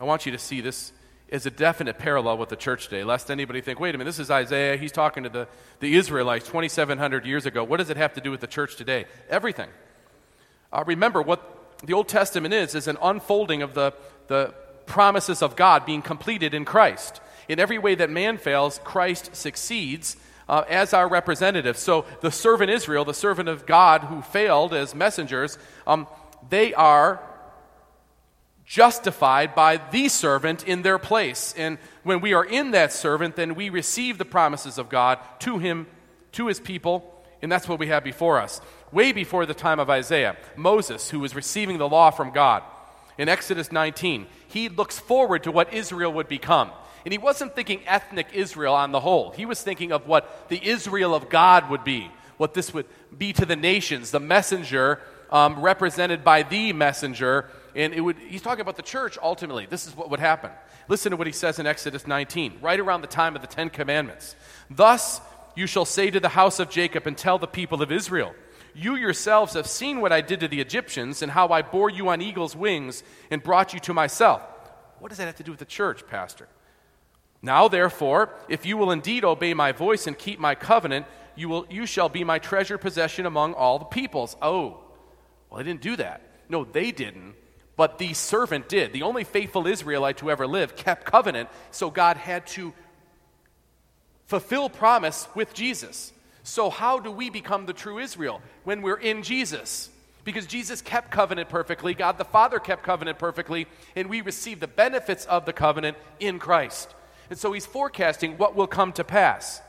I 0.00 0.04
want 0.04 0.24
you 0.24 0.32
to 0.32 0.38
see 0.38 0.62
this 0.62 0.94
is 1.28 1.44
a 1.44 1.50
definite 1.50 1.98
parallel 1.98 2.38
with 2.38 2.48
the 2.48 2.56
church 2.56 2.84
today, 2.84 3.04
lest 3.04 3.30
anybody 3.30 3.60
think, 3.60 3.78
wait 3.78 3.94
a 3.94 3.98
minute, 3.98 4.08
this 4.08 4.18
is 4.18 4.30
Isaiah. 4.30 4.78
He's 4.78 4.92
talking 4.92 5.24
to 5.24 5.28
the, 5.28 5.46
the 5.80 5.94
Israelites 5.94 6.46
2,700 6.46 7.26
years 7.26 7.44
ago. 7.44 7.62
What 7.62 7.76
does 7.76 7.90
it 7.90 7.98
have 7.98 8.14
to 8.14 8.20
do 8.22 8.30
with 8.30 8.40
the 8.40 8.46
church 8.46 8.76
today? 8.76 9.04
Everything. 9.28 9.68
Uh, 10.72 10.84
remember, 10.86 11.20
what 11.20 11.78
the 11.84 11.92
Old 11.92 12.08
Testament 12.08 12.54
is, 12.54 12.74
is 12.74 12.88
an 12.88 12.96
unfolding 13.02 13.60
of 13.60 13.74
the, 13.74 13.92
the 14.28 14.54
promises 14.86 15.42
of 15.42 15.54
God 15.54 15.84
being 15.84 16.00
completed 16.00 16.54
in 16.54 16.64
Christ. 16.64 17.20
In 17.46 17.60
every 17.60 17.78
way 17.78 17.94
that 17.94 18.08
man 18.08 18.38
fails, 18.38 18.80
Christ 18.82 19.36
succeeds. 19.36 20.16
Uh, 20.48 20.64
as 20.68 20.92
our 20.92 21.08
representative. 21.08 21.76
So 21.76 22.06
the 22.22 22.32
servant 22.32 22.72
Israel, 22.72 23.04
the 23.04 23.14
servant 23.14 23.48
of 23.48 23.66
God 23.66 24.00
who 24.00 24.20
failed 24.20 24.74
as 24.74 24.96
messengers, 24.96 25.56
um, 25.86 26.08
they 26.48 26.74
are 26.74 27.22
justified 28.70 29.52
by 29.52 29.76
the 29.90 30.08
servant 30.08 30.62
in 30.62 30.82
their 30.82 30.96
place. 30.96 31.52
And 31.56 31.76
when 32.04 32.20
we 32.20 32.34
are 32.34 32.44
in 32.44 32.70
that 32.70 32.92
servant, 32.92 33.34
then 33.34 33.56
we 33.56 33.68
receive 33.68 34.16
the 34.16 34.24
promises 34.24 34.78
of 34.78 34.88
God 34.88 35.18
to 35.40 35.58
him, 35.58 35.88
to 36.32 36.46
his 36.46 36.60
people, 36.60 37.20
and 37.42 37.50
that's 37.50 37.68
what 37.68 37.80
we 37.80 37.88
have 37.88 38.04
before 38.04 38.38
us. 38.38 38.60
Way 38.92 39.10
before 39.10 39.44
the 39.44 39.54
time 39.54 39.80
of 39.80 39.90
Isaiah, 39.90 40.36
Moses, 40.54 41.10
who 41.10 41.18
was 41.18 41.34
receiving 41.34 41.78
the 41.78 41.88
law 41.88 42.12
from 42.12 42.30
God, 42.30 42.62
in 43.18 43.28
Exodus 43.28 43.72
19, 43.72 44.28
he 44.46 44.68
looks 44.68 45.00
forward 45.00 45.42
to 45.42 45.50
what 45.50 45.74
Israel 45.74 46.12
would 46.12 46.28
become. 46.28 46.70
And 47.04 47.10
he 47.10 47.18
wasn't 47.18 47.56
thinking 47.56 47.80
ethnic 47.88 48.28
Israel 48.32 48.74
on 48.74 48.92
the 48.92 49.00
whole. 49.00 49.32
He 49.32 49.46
was 49.46 49.60
thinking 49.60 49.90
of 49.90 50.06
what 50.06 50.48
the 50.48 50.64
Israel 50.64 51.12
of 51.12 51.28
God 51.28 51.70
would 51.70 51.82
be, 51.82 52.08
what 52.36 52.54
this 52.54 52.72
would 52.72 52.86
be 53.18 53.32
to 53.32 53.44
the 53.44 53.56
nations, 53.56 54.12
the 54.12 54.20
messenger 54.20 55.00
um, 55.32 55.60
represented 55.60 56.22
by 56.22 56.44
the 56.44 56.72
messenger 56.72 57.50
and 57.74 57.94
it 57.94 58.00
would, 58.00 58.16
he's 58.18 58.42
talking 58.42 58.60
about 58.60 58.76
the 58.76 58.82
church 58.82 59.18
ultimately. 59.22 59.66
This 59.66 59.86
is 59.86 59.96
what 59.96 60.10
would 60.10 60.20
happen. 60.20 60.50
Listen 60.88 61.10
to 61.10 61.16
what 61.16 61.26
he 61.26 61.32
says 61.32 61.58
in 61.58 61.66
Exodus 61.66 62.06
19, 62.06 62.58
right 62.60 62.80
around 62.80 63.00
the 63.00 63.06
time 63.06 63.36
of 63.36 63.42
the 63.42 63.48
Ten 63.48 63.70
Commandments. 63.70 64.34
Thus 64.68 65.20
you 65.54 65.66
shall 65.66 65.84
say 65.84 66.10
to 66.10 66.20
the 66.20 66.28
house 66.28 66.58
of 66.58 66.70
Jacob 66.70 67.06
and 67.06 67.16
tell 67.16 67.38
the 67.38 67.46
people 67.46 67.82
of 67.82 67.92
Israel, 67.92 68.34
You 68.74 68.96
yourselves 68.96 69.54
have 69.54 69.66
seen 69.66 70.00
what 70.00 70.12
I 70.12 70.20
did 70.20 70.40
to 70.40 70.48
the 70.48 70.60
Egyptians 70.60 71.22
and 71.22 71.32
how 71.32 71.48
I 71.48 71.62
bore 71.62 71.90
you 71.90 72.08
on 72.08 72.20
eagle's 72.20 72.56
wings 72.56 73.02
and 73.30 73.42
brought 73.42 73.74
you 73.74 73.80
to 73.80 73.94
myself. 73.94 74.42
What 74.98 75.08
does 75.08 75.18
that 75.18 75.26
have 75.26 75.36
to 75.36 75.42
do 75.42 75.50
with 75.50 75.60
the 75.60 75.64
church, 75.64 76.06
Pastor? 76.06 76.48
Now, 77.42 77.68
therefore, 77.68 78.34
if 78.48 78.66
you 78.66 78.76
will 78.76 78.90
indeed 78.90 79.24
obey 79.24 79.54
my 79.54 79.72
voice 79.72 80.06
and 80.06 80.16
keep 80.16 80.38
my 80.38 80.54
covenant, 80.54 81.06
you, 81.36 81.48
will, 81.48 81.66
you 81.70 81.86
shall 81.86 82.08
be 82.08 82.22
my 82.22 82.38
treasure 82.38 82.76
possession 82.76 83.24
among 83.24 83.54
all 83.54 83.78
the 83.78 83.86
peoples. 83.86 84.36
Oh, 84.42 84.80
well, 85.48 85.58
they 85.58 85.64
didn't 85.64 85.80
do 85.80 85.96
that. 85.96 86.20
No, 86.48 86.64
they 86.64 86.90
didn't. 86.90 87.34
But 87.80 87.96
the 87.96 88.12
servant 88.12 88.68
did. 88.68 88.92
The 88.92 89.04
only 89.04 89.24
faithful 89.24 89.66
Israelite 89.66 90.18
to 90.18 90.30
ever 90.30 90.46
live 90.46 90.76
kept 90.76 91.06
covenant, 91.06 91.48
so 91.70 91.88
God 91.90 92.18
had 92.18 92.46
to 92.48 92.74
fulfill 94.26 94.68
promise 94.68 95.26
with 95.34 95.54
Jesus. 95.54 96.12
So, 96.42 96.68
how 96.68 96.98
do 96.98 97.10
we 97.10 97.30
become 97.30 97.64
the 97.64 97.72
true 97.72 97.98
Israel? 97.98 98.42
When 98.64 98.82
we're 98.82 98.98
in 98.98 99.22
Jesus. 99.22 99.88
Because 100.24 100.44
Jesus 100.44 100.82
kept 100.82 101.10
covenant 101.10 101.48
perfectly, 101.48 101.94
God 101.94 102.18
the 102.18 102.24
Father 102.26 102.58
kept 102.58 102.82
covenant 102.82 103.18
perfectly, 103.18 103.66
and 103.96 104.10
we 104.10 104.20
receive 104.20 104.60
the 104.60 104.68
benefits 104.68 105.24
of 105.24 105.46
the 105.46 105.54
covenant 105.54 105.96
in 106.18 106.38
Christ. 106.38 106.94
And 107.30 107.38
so 107.38 107.50
he's 107.50 107.64
forecasting 107.64 108.36
what 108.36 108.54
will 108.54 108.66
come 108.66 108.92
to 108.92 109.04
pass. 109.04 109.62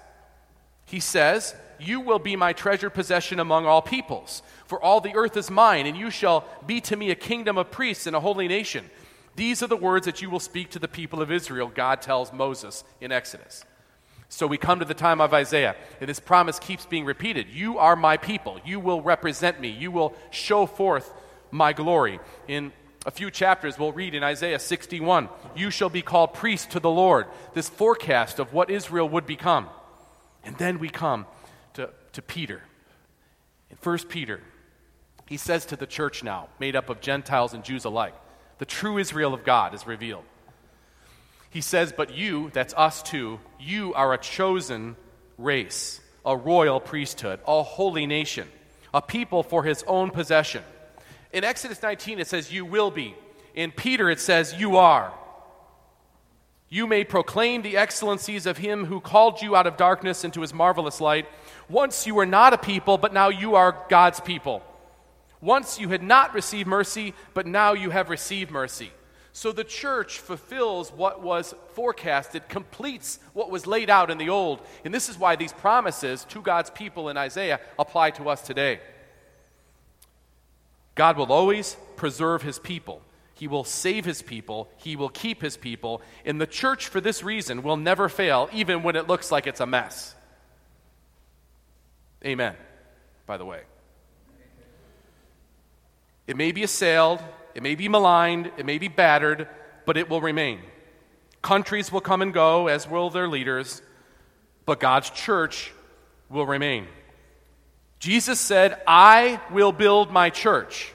He 0.84 1.00
says, 1.00 1.56
You 1.82 2.00
will 2.00 2.20
be 2.20 2.36
my 2.36 2.54
treasured 2.54 2.92
possession 2.92 3.40
among 3.40 3.66
all 3.66 3.82
peoples. 3.82 4.44
For 4.68 4.82
all 4.82 5.02
the 5.02 5.16
earth 5.16 5.36
is 5.36 5.50
mine, 5.50 5.88
and 5.88 5.98
you 5.98 6.12
shall 6.12 6.46
be 6.66 6.80
to 6.82 6.96
me 6.96 7.10
a 7.10 7.16
kingdom 7.16 7.58
of 7.58 7.72
priests 7.72 8.06
and 8.06 8.16
a 8.16 8.20
holy 8.20 8.48
nation. 8.48 8.90
These 9.36 9.64
are 9.64 9.68
the 9.68 9.78
words 9.78 10.06
that 10.06 10.22
you 10.22 10.30
will 10.30 10.40
speak 10.40 10.70
to 10.72 10.80
the 10.80 10.88
people 10.88 11.22
of 11.22 11.32
Israel, 11.32 11.72
God 11.74 12.02
tells 12.02 12.32
Moses 12.32 12.84
in 13.00 13.12
Exodus. 13.12 13.66
So 14.30 14.48
we 14.48 14.58
come 14.58 14.80
to 14.80 14.86
the 14.86 14.94
time 14.94 15.20
of 15.20 15.34
Isaiah, 15.34 15.76
and 16.00 16.10
this 16.10 16.20
promise 16.20 16.60
keeps 16.60 16.86
being 16.86 17.04
repeated. 17.04 17.48
You 17.50 17.80
are 17.80 17.96
my 17.96 18.16
people. 18.16 18.60
You 18.64 18.80
will 18.80 19.02
represent 19.02 19.60
me. 19.60 19.70
You 19.70 19.92
will 19.92 20.14
show 20.30 20.66
forth 20.66 21.12
my 21.50 21.74
glory. 21.74 22.20
In 22.48 22.72
a 23.06 23.12
few 23.12 23.32
chapters, 23.32 23.80
we'll 23.80 23.92
read 23.92 24.14
in 24.14 24.24
Isaiah 24.24 24.60
61 24.60 25.28
You 25.56 25.72
shall 25.72 25.90
be 25.90 26.02
called 26.02 26.34
priest 26.34 26.72
to 26.72 26.80
the 26.80 26.90
Lord. 26.90 27.26
This 27.54 27.68
forecast 27.68 28.40
of 28.40 28.54
what 28.54 28.70
Israel 28.70 29.10
would 29.10 29.26
become. 29.26 29.68
And 30.44 30.56
then 30.58 30.80
we 30.80 30.90
come 30.90 31.26
to, 32.14 32.22
Peter. 32.22 32.62
In 33.70 33.78
1 33.82 33.98
Peter, 34.10 34.42
he 35.28 35.38
says 35.38 35.66
to 35.68 35.76
the 35.76 35.86
church 35.86 36.24
now, 36.24 36.50
made 36.60 36.76
up 36.76 36.90
of 36.90 37.02
Gentiles 37.02 37.54
and 37.54 37.64
Jews 37.64 37.86
alike, 37.86 38.14
the 38.58 38.66
true 38.66 38.98
Israel 38.98 39.34
of 39.34 39.44
God 39.44 39.74
is 39.74 39.88
revealed. 39.88 40.24
He 41.50 41.62
says, 41.62 41.94
But 41.96 42.16
you, 42.16 42.50
that's 42.54 42.74
us 42.76 43.02
too, 43.02 43.40
you 43.60 43.94
are 43.94 44.14
a 44.14 44.18
chosen 44.18 44.96
race, 45.38 46.02
a 46.26 46.36
royal 46.36 46.80
priesthood, 46.80 47.40
a 47.48 47.64
holy 47.64 48.06
nation, 48.06 48.48
a 48.94 49.02
people 49.02 49.44
for 49.44 49.64
his 49.64 49.84
own 49.88 50.12
possession 50.12 50.64
in 51.34 51.44
Exodus 51.44 51.82
19, 51.82 52.20
it 52.20 52.28
says, 52.28 52.52
You 52.52 52.66
will 52.66 52.92
be. 52.92 53.16
In 53.56 53.72
Peter, 53.72 54.10
it 54.10 54.20
says, 54.20 54.54
You 54.54 54.78
are. 54.78 55.14
You 56.70 56.88
may 56.88 57.04
proclaim 57.04 57.62
the 57.62 57.78
excellencies 57.78 58.46
of 58.46 58.58
him 58.58 58.86
who 58.86 59.02
called 59.02 59.42
you 59.42 59.56
out 59.56 59.68
of 59.68 59.78
darkness 59.78 60.24
into 60.24 60.42
his 60.42 60.54
marvelous 60.54 61.02
light. 61.02 61.28
Once 61.70 62.06
you 62.06 62.16
were 62.16 62.26
not 62.26 62.54
a 62.54 62.58
people, 62.58 62.98
but 62.98 63.14
now 63.14 63.30
you 63.30 63.56
are 63.56 63.86
God's 63.90 64.20
people. 64.20 64.64
Once 65.42 65.80
you 65.80 65.90
had 65.90 66.04
not 66.04 66.34
received 66.34 66.68
mercy, 66.68 67.14
but 67.34 67.48
now 67.48 67.74
you 67.74 67.90
have 67.90 68.10
received 68.10 68.52
mercy. 68.52 68.92
So 69.34 69.52
the 69.52 69.64
church 69.64 70.20
fulfills 70.20 70.92
what 70.92 71.24
was 71.24 71.56
forecasted, 71.74 72.50
completes 72.50 73.20
what 73.34 73.50
was 73.50 73.66
laid 73.66 73.90
out 73.90 74.12
in 74.12 74.18
the 74.18 74.30
old. 74.30 74.62
And 74.84 74.94
this 74.94 75.08
is 75.08 75.18
why 75.18 75.36
these 75.36 75.54
promises 75.54 76.26
to 76.26 76.42
God's 76.42 76.70
people 76.70 77.10
in 77.10 77.18
Isaiah 77.18 77.62
apply 77.80 78.12
to 78.12 78.30
us 78.30 78.42
today. 78.42 78.82
God 80.96 81.18
will 81.18 81.32
always 81.32 81.78
preserve 81.96 82.42
his 82.42 82.60
people. 82.60 83.02
He 83.34 83.48
will 83.48 83.64
save 83.64 84.06
his 84.06 84.22
people. 84.22 84.70
He 84.78 84.96
will 84.96 85.10
keep 85.10 85.42
his 85.42 85.58
people. 85.58 86.02
And 86.26 86.40
the 86.40 86.46
church, 86.46 86.88
for 86.88 87.00
this 87.00 87.24
reason, 87.24 87.64
will 87.64 87.78
never 87.78 88.10
fail, 88.10 88.50
even 88.54 88.84
when 88.84 88.96
it 88.96 89.08
looks 89.08 89.32
like 89.32 89.48
it's 89.48 89.62
a 89.62 89.66
mess. 89.66 90.14
Amen, 92.26 92.56
by 93.26 93.38
the 93.38 93.46
way. 93.46 93.62
It 96.28 96.38
may 96.38 96.52
be 96.52 96.64
assailed, 96.64 97.20
it 97.56 97.64
may 97.64 97.76
be 97.76 97.90
maligned, 97.90 98.52
it 98.58 98.66
may 98.66 98.78
be 98.78 98.88
battered, 98.88 99.48
but 99.86 99.98
it 99.98 100.10
will 100.10 100.22
remain. 100.22 100.60
Countries 101.42 101.92
will 101.92 102.02
come 102.02 102.22
and 102.22 102.34
go, 102.34 102.68
as 102.68 102.88
will 102.88 103.10
their 103.10 103.28
leaders, 103.28 103.82
but 104.66 104.80
God's 104.80 105.10
church 105.10 105.74
will 106.30 106.46
remain. 106.46 106.88
Jesus 108.00 108.40
said, 108.40 108.80
I 108.86 109.40
will 109.52 109.72
build 109.72 110.12
my 110.12 110.30
church, 110.30 110.94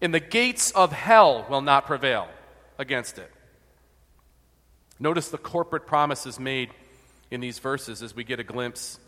and 0.00 0.12
the 0.12 0.20
gates 0.20 0.70
of 0.72 0.92
hell 0.92 1.46
will 1.48 1.62
not 1.62 1.86
prevail 1.86 2.28
against 2.78 3.18
it. 3.18 3.30
Notice 4.98 5.28
the 5.30 5.38
corporate 5.38 5.86
promises 5.86 6.38
made 6.38 6.70
in 7.30 7.40
these 7.40 7.58
verses 7.58 8.02
as 8.02 8.14
we 8.14 8.24
get 8.24 8.40
a 8.40 8.44
glimpse 8.44 8.98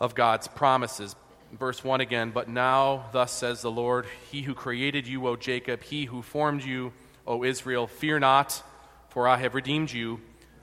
of 0.00 0.14
God's 0.14 0.48
promises. 0.48 1.14
Verse 1.52 1.82
1 1.82 2.00
again, 2.00 2.30
but 2.30 2.48
now, 2.48 3.06
thus 3.12 3.32
says 3.32 3.60
the 3.60 3.70
Lord, 3.70 4.06
He 4.30 4.42
who 4.42 4.54
created 4.54 5.06
you, 5.06 5.26
O 5.26 5.36
Jacob, 5.36 5.82
He 5.82 6.04
who 6.04 6.22
formed 6.22 6.64
you, 6.64 6.92
O 7.26 7.44
Israel, 7.44 7.86
fear 7.86 8.18
not, 8.18 8.62
for 9.08 9.28
I 9.28 9.36
have 9.38 9.54
redeemed 9.54 9.92
you. 9.92 10.20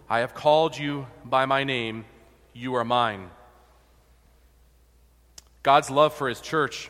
I 0.10 0.20
have 0.20 0.34
called 0.34 0.78
you 0.78 1.08
by 1.26 1.46
my 1.46 1.66
name. 1.66 2.06
You 2.54 2.76
are 2.76 2.86
mine. 2.86 3.30
God's 5.62 5.90
love 5.90 6.14
for 6.14 6.30
his 6.30 6.40
church 6.40 6.90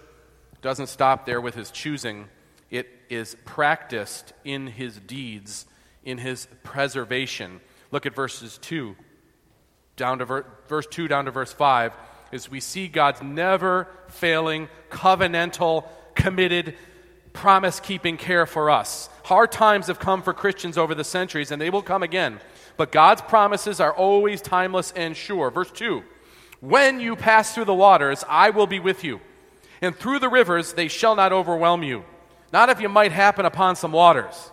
doesn't 0.62 0.88
stop 0.88 1.26
there 1.26 1.42
with 1.42 1.56
his 1.56 1.72
choosing, 1.72 2.28
it 2.70 2.88
is 3.10 3.36
practiced 3.46 4.34
in 4.44 4.68
his 4.68 4.98
deeds, 4.98 5.66
in 6.04 6.20
his 6.20 6.48
preservation. 6.64 7.60
Look 7.92 8.06
at 8.06 8.14
verses 8.14 8.60
2 8.60 8.96
down 9.96 10.20
to 10.20 10.26
ver- 10.26 10.46
verse 10.68 10.86
2 10.88 11.08
down 11.08 11.26
to 11.26 11.32
verse 11.32 11.52
5 11.52 11.92
as 12.32 12.50
we 12.50 12.60
see 12.60 12.88
God's 12.88 13.22
never 13.22 13.88
failing 14.08 14.70
covenantal 14.90 15.86
committed 16.16 16.76
promise 17.34 17.80
keeping 17.80 18.18
care 18.18 18.46
for 18.46 18.70
us. 18.70 19.10
Hard 19.24 19.52
times 19.52 19.88
have 19.88 20.00
come 20.00 20.24
for 20.24 20.34
Christians 20.34 20.78
over 20.78 20.96
the 20.96 21.04
centuries 21.04 21.52
and 21.52 21.62
they 21.62 21.70
will 21.70 21.84
come 21.84 22.04
again. 22.04 22.40
But 22.78 22.92
God's 22.92 23.22
promises 23.22 23.80
are 23.80 23.94
always 23.94 24.42
timeless 24.42 24.92
and 24.96 25.16
sure. 25.16 25.52
Verse 25.52 25.72
2 25.72 26.04
when 26.60 27.00
you 27.00 27.16
pass 27.16 27.54
through 27.54 27.66
the 27.66 27.74
waters, 27.74 28.24
I 28.28 28.50
will 28.50 28.68
be 28.68 28.80
with 28.80 29.04
you. 29.04 29.22
And 29.82 29.96
through 29.96 30.20
the 30.20 30.30
rivers, 30.30 30.74
they 30.74 30.88
shall 30.88 31.16
not 31.16 31.32
overwhelm 31.32 31.84
you. 31.84 32.04
Not 32.52 32.70
if 32.70 32.82
you 32.82 32.90
might 32.90 33.12
happen 33.12 33.46
upon 33.46 33.76
some 33.76 33.92
waters. 33.92 34.52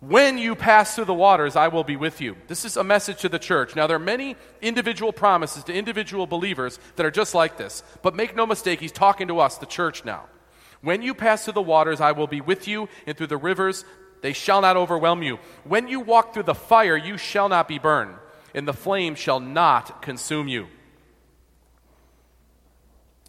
When 0.00 0.36
you 0.36 0.54
pass 0.54 0.94
through 0.94 1.06
the 1.06 1.14
waters, 1.14 1.56
I 1.56 1.68
will 1.68 1.84
be 1.84 1.96
with 1.96 2.20
you. 2.20 2.36
This 2.48 2.66
is 2.66 2.76
a 2.76 2.84
message 2.84 3.20
to 3.22 3.30
the 3.30 3.38
church. 3.38 3.74
Now, 3.74 3.86
there 3.86 3.96
are 3.96 4.00
many 4.00 4.36
individual 4.60 5.10
promises 5.10 5.64
to 5.64 5.72
individual 5.72 6.26
believers 6.26 6.78
that 6.96 7.06
are 7.06 7.10
just 7.10 7.34
like 7.34 7.56
this. 7.56 7.82
But 8.02 8.14
make 8.14 8.36
no 8.36 8.46
mistake, 8.46 8.80
he's 8.80 8.92
talking 8.92 9.28
to 9.28 9.40
us, 9.40 9.56
the 9.56 9.64
church 9.64 10.04
now. 10.04 10.24
When 10.82 11.00
you 11.00 11.14
pass 11.14 11.44
through 11.44 11.54
the 11.54 11.62
waters, 11.62 12.02
I 12.02 12.12
will 12.12 12.26
be 12.26 12.42
with 12.42 12.68
you, 12.68 12.90
and 13.06 13.16
through 13.16 13.28
the 13.28 13.38
rivers, 13.38 13.86
they 14.20 14.34
shall 14.34 14.60
not 14.60 14.76
overwhelm 14.76 15.22
you. 15.22 15.38
When 15.64 15.88
you 15.88 16.00
walk 16.00 16.34
through 16.34 16.42
the 16.42 16.54
fire, 16.54 16.96
you 16.96 17.16
shall 17.16 17.48
not 17.48 17.66
be 17.66 17.78
burned, 17.78 18.14
and 18.54 18.68
the 18.68 18.74
flame 18.74 19.14
shall 19.14 19.40
not 19.40 20.02
consume 20.02 20.46
you. 20.46 20.68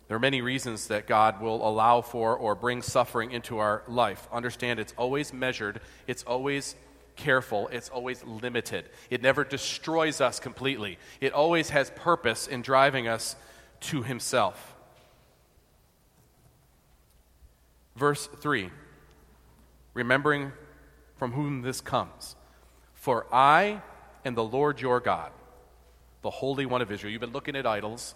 There 0.08 0.16
are 0.16 0.22
many 0.22 0.42
reasons 0.42 0.88
that 0.88 1.06
God 1.06 1.42
will 1.42 1.68
allow 1.68 2.02
for 2.02 2.36
or 2.36 2.56
bring 2.56 2.82
suffering 2.82 3.32
into 3.32 3.58
our 3.58 3.84
life. 3.88 4.28
Understand 4.32 4.80
it's 4.80 4.94
always 4.98 5.34
measured, 5.34 5.82
it's 6.08 6.24
always 6.24 6.76
careful, 7.18 7.68
it's 7.70 7.90
always 7.90 8.24
limited. 8.24 8.86
It 9.10 9.22
never 9.22 9.44
destroys 9.44 10.22
us 10.22 10.40
completely. 10.40 10.98
It 11.20 11.34
always 11.34 11.72
has 11.72 11.90
purpose 11.92 12.48
in 12.48 12.62
driving 12.62 13.08
us 13.08 13.36
to 13.82 14.04
Himself. 14.04 14.76
Verse 17.98 18.28
3 18.28 18.70
Remembering 19.94 20.54
from 21.18 21.34
whom 21.34 21.64
this 21.64 21.82
comes. 21.82 22.36
For 22.94 23.26
I 23.34 23.82
am 24.24 24.36
the 24.36 24.44
Lord 24.44 24.80
your 24.80 25.00
God, 25.00 25.32
the 26.22 26.30
Holy 26.30 26.66
One 26.66 26.82
of 26.82 26.92
Israel. 26.92 27.12
You've 27.12 27.22
been 27.22 27.32
looking 27.32 27.56
at 27.56 27.66
idols. 27.66 28.16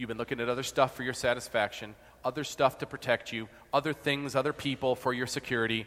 You've 0.00 0.08
been 0.08 0.16
looking 0.16 0.40
at 0.40 0.48
other 0.48 0.62
stuff 0.62 0.96
for 0.96 1.02
your 1.02 1.12
satisfaction, 1.12 1.94
other 2.24 2.42
stuff 2.42 2.78
to 2.78 2.86
protect 2.86 3.34
you, 3.34 3.50
other 3.70 3.92
things, 3.92 4.34
other 4.34 4.54
people 4.54 4.94
for 4.96 5.12
your 5.12 5.26
security. 5.26 5.84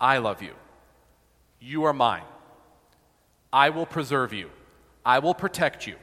I 0.00 0.16
love 0.16 0.40
you. 0.40 0.54
You 1.60 1.84
are 1.84 1.92
mine. 1.92 2.22
I 3.52 3.68
will 3.68 3.84
preserve 3.84 4.32
you. 4.32 4.48
I 5.04 5.18
will 5.18 5.34
protect 5.34 5.86
you. 5.86 5.96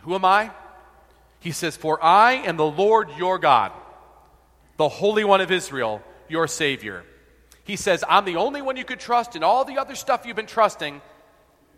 Who 0.00 0.14
am 0.14 0.24
I? 0.24 0.50
He 1.40 1.50
says, 1.50 1.76
For 1.76 2.02
I 2.02 2.36
am 2.36 2.56
the 2.56 2.64
Lord 2.64 3.10
your 3.18 3.38
God, 3.38 3.72
the 4.78 4.88
Holy 4.88 5.24
One 5.24 5.42
of 5.42 5.50
Israel, 5.50 6.00
your 6.26 6.48
Savior. 6.48 7.04
He 7.64 7.76
says, 7.76 8.02
I'm 8.08 8.24
the 8.24 8.36
only 8.36 8.62
one 8.62 8.78
you 8.78 8.84
could 8.86 8.98
trust, 8.98 9.34
and 9.34 9.44
all 9.44 9.66
the 9.66 9.76
other 9.76 9.94
stuff 9.94 10.24
you've 10.24 10.36
been 10.36 10.46
trusting 10.46 11.02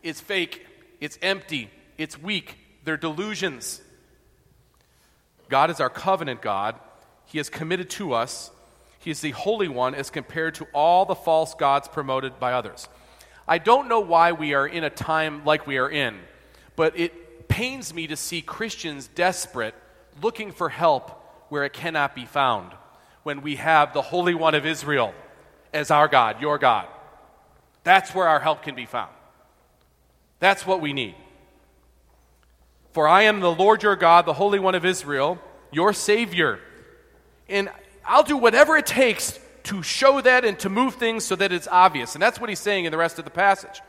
is 0.05 0.21
fake, 0.21 0.65
it's 1.01 1.19
empty, 1.21 1.69
it's 1.99 2.17
weak, 2.17 2.62
they're 2.85 2.97
delusions. 2.97 3.81
God 5.49 5.71
is 5.71 5.81
our 5.81 5.91
covenant 5.91 6.43
God. 6.43 6.77
He 7.27 7.39
is 7.39 7.49
committed 7.49 7.91
to 7.91 8.13
us. 8.13 8.51
He 8.99 9.11
is 9.11 9.21
the 9.21 9.31
Holy 9.33 9.69
One 9.69 9.95
as 9.95 10.11
compared 10.11 10.55
to 10.57 10.67
all 10.73 11.05
the 11.05 11.15
false 11.15 11.55
gods 11.55 11.89
promoted 11.89 12.39
by 12.39 12.53
others. 12.53 12.89
I 13.47 13.59
don't 13.59 13.89
know 13.89 14.01
why 14.01 14.33
we 14.33 14.55
are 14.55 14.67
in 14.67 14.85
a 14.85 14.91
time 14.91 15.45
like 15.45 15.67
we 15.67 15.79
are 15.79 15.91
in, 15.91 16.19
but 16.77 16.99
it 16.99 17.49
pains 17.49 17.93
me 17.93 18.07
to 18.07 18.17
see 18.17 18.41
Christians 18.41 19.09
desperate, 19.09 19.75
looking 20.23 20.53
for 20.53 20.69
help 20.69 21.11
where 21.49 21.65
it 21.65 21.73
cannot 21.73 22.15
be 22.15 22.25
found, 22.25 22.73
when 23.25 23.43
we 23.43 23.57
have 23.57 23.93
the 23.93 24.03
Holy 24.03 24.35
One 24.35 24.55
of 24.55 24.65
Israel 24.65 25.13
as 25.73 25.91
our 25.91 26.09
God, 26.09 26.41
your 26.41 26.59
God. 26.59 26.87
That's 27.85 28.15
where 28.15 28.29
our 28.29 28.41
help 28.41 28.63
can 28.63 28.75
be 28.75 28.87
found. 28.87 29.13
That's 30.39 30.67
what 30.67 30.81
we 30.81 30.93
need. 30.93 31.15
For 32.93 33.09
I 33.09 33.23
am 33.23 33.41
the 33.41 33.53
Lord 33.53 33.83
your 33.83 33.97
God, 33.97 34.27
the 34.27 34.35
Holy 34.35 34.59
One 34.59 34.75
of 34.75 34.85
Israel, 34.85 35.39
your 35.71 35.93
Savior. 35.93 36.61
And 37.49 37.71
I'll 38.05 38.23
do 38.23 38.37
whatever 38.37 38.77
it 38.77 38.87
takes 38.87 39.39
to 39.65 39.83
show 39.83 40.21
that 40.21 40.45
and 40.45 40.59
to 40.61 40.69
move 40.69 40.95
things 40.95 41.25
so 41.25 41.37
that 41.37 41.53
it's 41.53 41.69
obvious. 41.69 42.15
And 42.15 42.23
that's 42.23 42.41
what 42.41 42.49
he's 42.49 42.59
saying 42.59 42.85
in 42.85 42.91
the 42.91 42.99
rest 42.99 43.19
of 43.19 43.25
the 43.25 43.31
passage. 43.31 43.81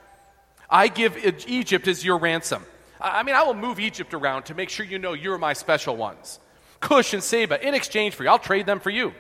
I 0.70 0.88
give 0.88 1.18
Egypt 1.48 1.88
as 1.88 2.04
your 2.06 2.18
ransom. 2.18 2.64
I 3.02 3.24
mean, 3.24 3.36
I 3.36 3.44
will 3.44 3.54
move 3.54 3.80
Egypt 3.80 4.14
around 4.14 4.44
to 4.44 4.56
make 4.56 4.70
sure 4.70 4.86
you 4.86 5.00
know 5.00 5.14
you're 5.14 5.38
my 5.38 5.54
special 5.54 5.98
ones. 5.98 6.40
Cush 6.80 7.14
and 7.14 7.24
Seba, 7.24 7.66
in 7.66 7.74
exchange 7.74 8.16
for 8.16 8.24
you, 8.24 8.30
I'll 8.30 8.40
trade 8.40 8.66
them 8.66 8.80
for 8.80 8.90
you. 8.90 9.14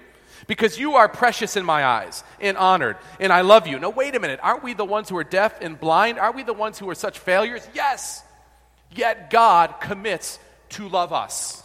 Because 0.47 0.77
you 0.77 0.95
are 0.95 1.07
precious 1.07 1.55
in 1.55 1.65
my 1.65 1.85
eyes 1.85 2.23
and 2.39 2.57
honored, 2.57 2.97
and 3.19 3.31
I 3.31 3.41
love 3.41 3.67
you. 3.67 3.79
Now, 3.79 3.89
wait 3.89 4.15
a 4.15 4.19
minute. 4.19 4.39
Aren't 4.41 4.63
we 4.63 4.73
the 4.73 4.85
ones 4.85 5.09
who 5.09 5.17
are 5.17 5.23
deaf 5.23 5.61
and 5.61 5.79
blind? 5.79 6.19
Aren't 6.19 6.35
we 6.35 6.43
the 6.43 6.53
ones 6.53 6.79
who 6.79 6.89
are 6.89 6.95
such 6.95 7.19
failures? 7.19 7.67
Yes. 7.73 8.22
Yet 8.95 9.29
God 9.29 9.75
commits 9.82 10.39
to 10.69 10.88
love 10.88 11.13
us. 11.13 11.63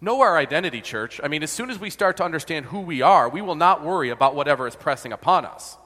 Know 0.00 0.20
our 0.20 0.36
identity, 0.36 0.82
church. 0.82 1.20
I 1.22 1.28
mean, 1.28 1.42
as 1.42 1.50
soon 1.50 1.70
as 1.70 1.78
we 1.78 1.90
start 1.90 2.18
to 2.18 2.24
understand 2.24 2.66
who 2.66 2.80
we 2.80 3.02
are, 3.02 3.28
we 3.28 3.40
will 3.40 3.54
not 3.54 3.84
worry 3.84 4.10
about 4.10 4.34
whatever 4.34 4.66
is 4.66 4.76
pressing 4.76 5.12
upon 5.12 5.46
us. 5.46 5.76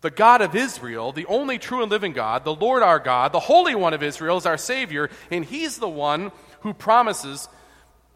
The 0.00 0.10
God 0.10 0.40
of 0.40 0.56
Israel, 0.56 1.12
the 1.12 1.26
only 1.26 1.58
true 1.58 1.82
and 1.82 1.90
living 1.90 2.12
God, 2.12 2.44
the 2.44 2.54
Lord 2.54 2.82
our 2.82 2.98
God, 2.98 3.32
the 3.32 3.40
Holy 3.40 3.74
One 3.74 3.94
of 3.94 4.02
Israel 4.02 4.38
is 4.38 4.46
our 4.46 4.56
Savior, 4.58 5.10
and 5.30 5.44
He's 5.44 5.78
the 5.78 5.88
one 5.88 6.32
who 6.60 6.74
promises 6.74 7.48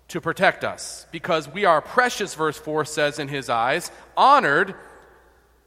to 0.09 0.21
protect 0.21 0.65
us 0.65 1.07
because 1.13 1.49
we 1.49 1.65
are 1.65 1.81
precious, 1.81 2.35
verse 2.35 2.57
4 2.57 2.85
says, 2.87 3.19
in 3.19 3.29
His 3.29 3.49
eyes, 3.49 3.91
honored, 4.17 4.75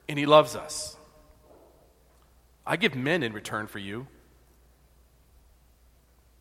and 0.09 0.17
He 0.17 0.25
loves 0.25 0.55
us. 0.55 0.96
I 2.67 2.75
give 2.75 2.95
men 2.95 3.23
in 3.23 3.33
return 3.33 3.67
for 3.67 3.79
you 3.79 4.07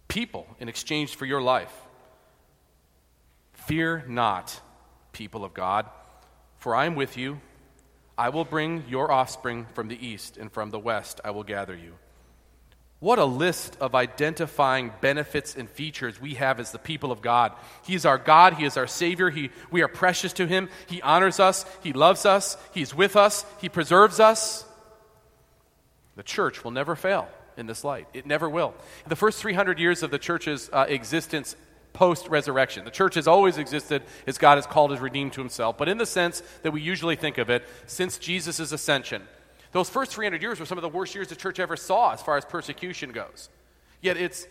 people 0.08 0.46
in 0.60 0.68
exchange 0.68 1.14
for 1.14 1.26
your 1.26 1.42
life. 1.42 1.72
Fear 3.52 4.04
not, 4.08 4.60
people 5.12 5.44
of 5.44 5.52
God, 5.52 5.86
for 6.58 6.74
I 6.74 6.86
am 6.86 6.94
with 6.94 7.16
you. 7.16 7.40
I 8.16 8.30
will 8.30 8.44
bring 8.44 8.84
your 8.88 9.12
offspring 9.12 9.66
from 9.74 9.88
the 9.88 10.06
east, 10.06 10.38
and 10.38 10.50
from 10.50 10.70
the 10.70 10.78
west 10.78 11.20
I 11.24 11.32
will 11.32 11.42
gather 11.42 11.76
you. 11.76 11.94
What 12.98 13.18
a 13.18 13.26
list 13.26 13.76
of 13.78 13.94
identifying 13.94 14.90
benefits 15.02 15.54
and 15.54 15.68
features 15.68 16.18
we 16.18 16.34
have 16.34 16.60
as 16.60 16.72
the 16.72 16.78
people 16.78 17.12
of 17.12 17.20
God. 17.20 17.52
He 17.84 17.94
is 17.94 18.06
our 18.06 18.16
God. 18.16 18.54
He 18.54 18.64
is 18.64 18.78
our 18.78 18.86
Savior. 18.86 19.28
He, 19.28 19.50
we 19.70 19.82
are 19.82 19.88
precious 19.88 20.32
to 20.34 20.46
Him. 20.46 20.70
He 20.88 21.02
honors 21.02 21.38
us. 21.38 21.66
He 21.82 21.92
loves 21.92 22.24
us. 22.24 22.56
He's 22.72 22.94
with 22.94 23.14
us. 23.14 23.44
He 23.60 23.68
preserves 23.68 24.18
us. 24.18 24.65
The 26.16 26.22
church 26.22 26.64
will 26.64 26.70
never 26.70 26.96
fail 26.96 27.28
in 27.56 27.66
this 27.66 27.84
light. 27.84 28.08
It 28.12 28.26
never 28.26 28.48
will. 28.48 28.74
The 29.06 29.16
first 29.16 29.40
300 29.40 29.78
years 29.78 30.02
of 30.02 30.10
the 30.10 30.18
church's 30.18 30.68
uh, 30.72 30.86
existence 30.88 31.56
post 31.92 32.28
resurrection, 32.28 32.84
the 32.84 32.90
church 32.90 33.14
has 33.14 33.26
always 33.26 33.56
existed 33.56 34.02
as 34.26 34.36
God 34.36 34.56
has 34.56 34.66
called 34.66 34.90
his 34.90 35.00
redeemed 35.00 35.32
to 35.34 35.40
himself, 35.40 35.78
but 35.78 35.88
in 35.88 35.96
the 35.98 36.06
sense 36.06 36.42
that 36.62 36.72
we 36.72 36.82
usually 36.82 37.16
think 37.16 37.38
of 37.38 37.48
it, 37.48 37.66
since 37.86 38.18
Jesus' 38.18 38.72
ascension, 38.72 39.22
those 39.72 39.88
first 39.88 40.12
300 40.12 40.42
years 40.42 40.60
were 40.60 40.66
some 40.66 40.78
of 40.78 40.82
the 40.82 40.88
worst 40.88 41.14
years 41.14 41.28
the 41.28 41.36
church 41.36 41.58
ever 41.58 41.76
saw 41.76 42.12
as 42.12 42.22
far 42.22 42.36
as 42.36 42.44
persecution 42.44 43.12
goes. 43.12 43.48
Yet 44.00 44.16
its 44.16 44.46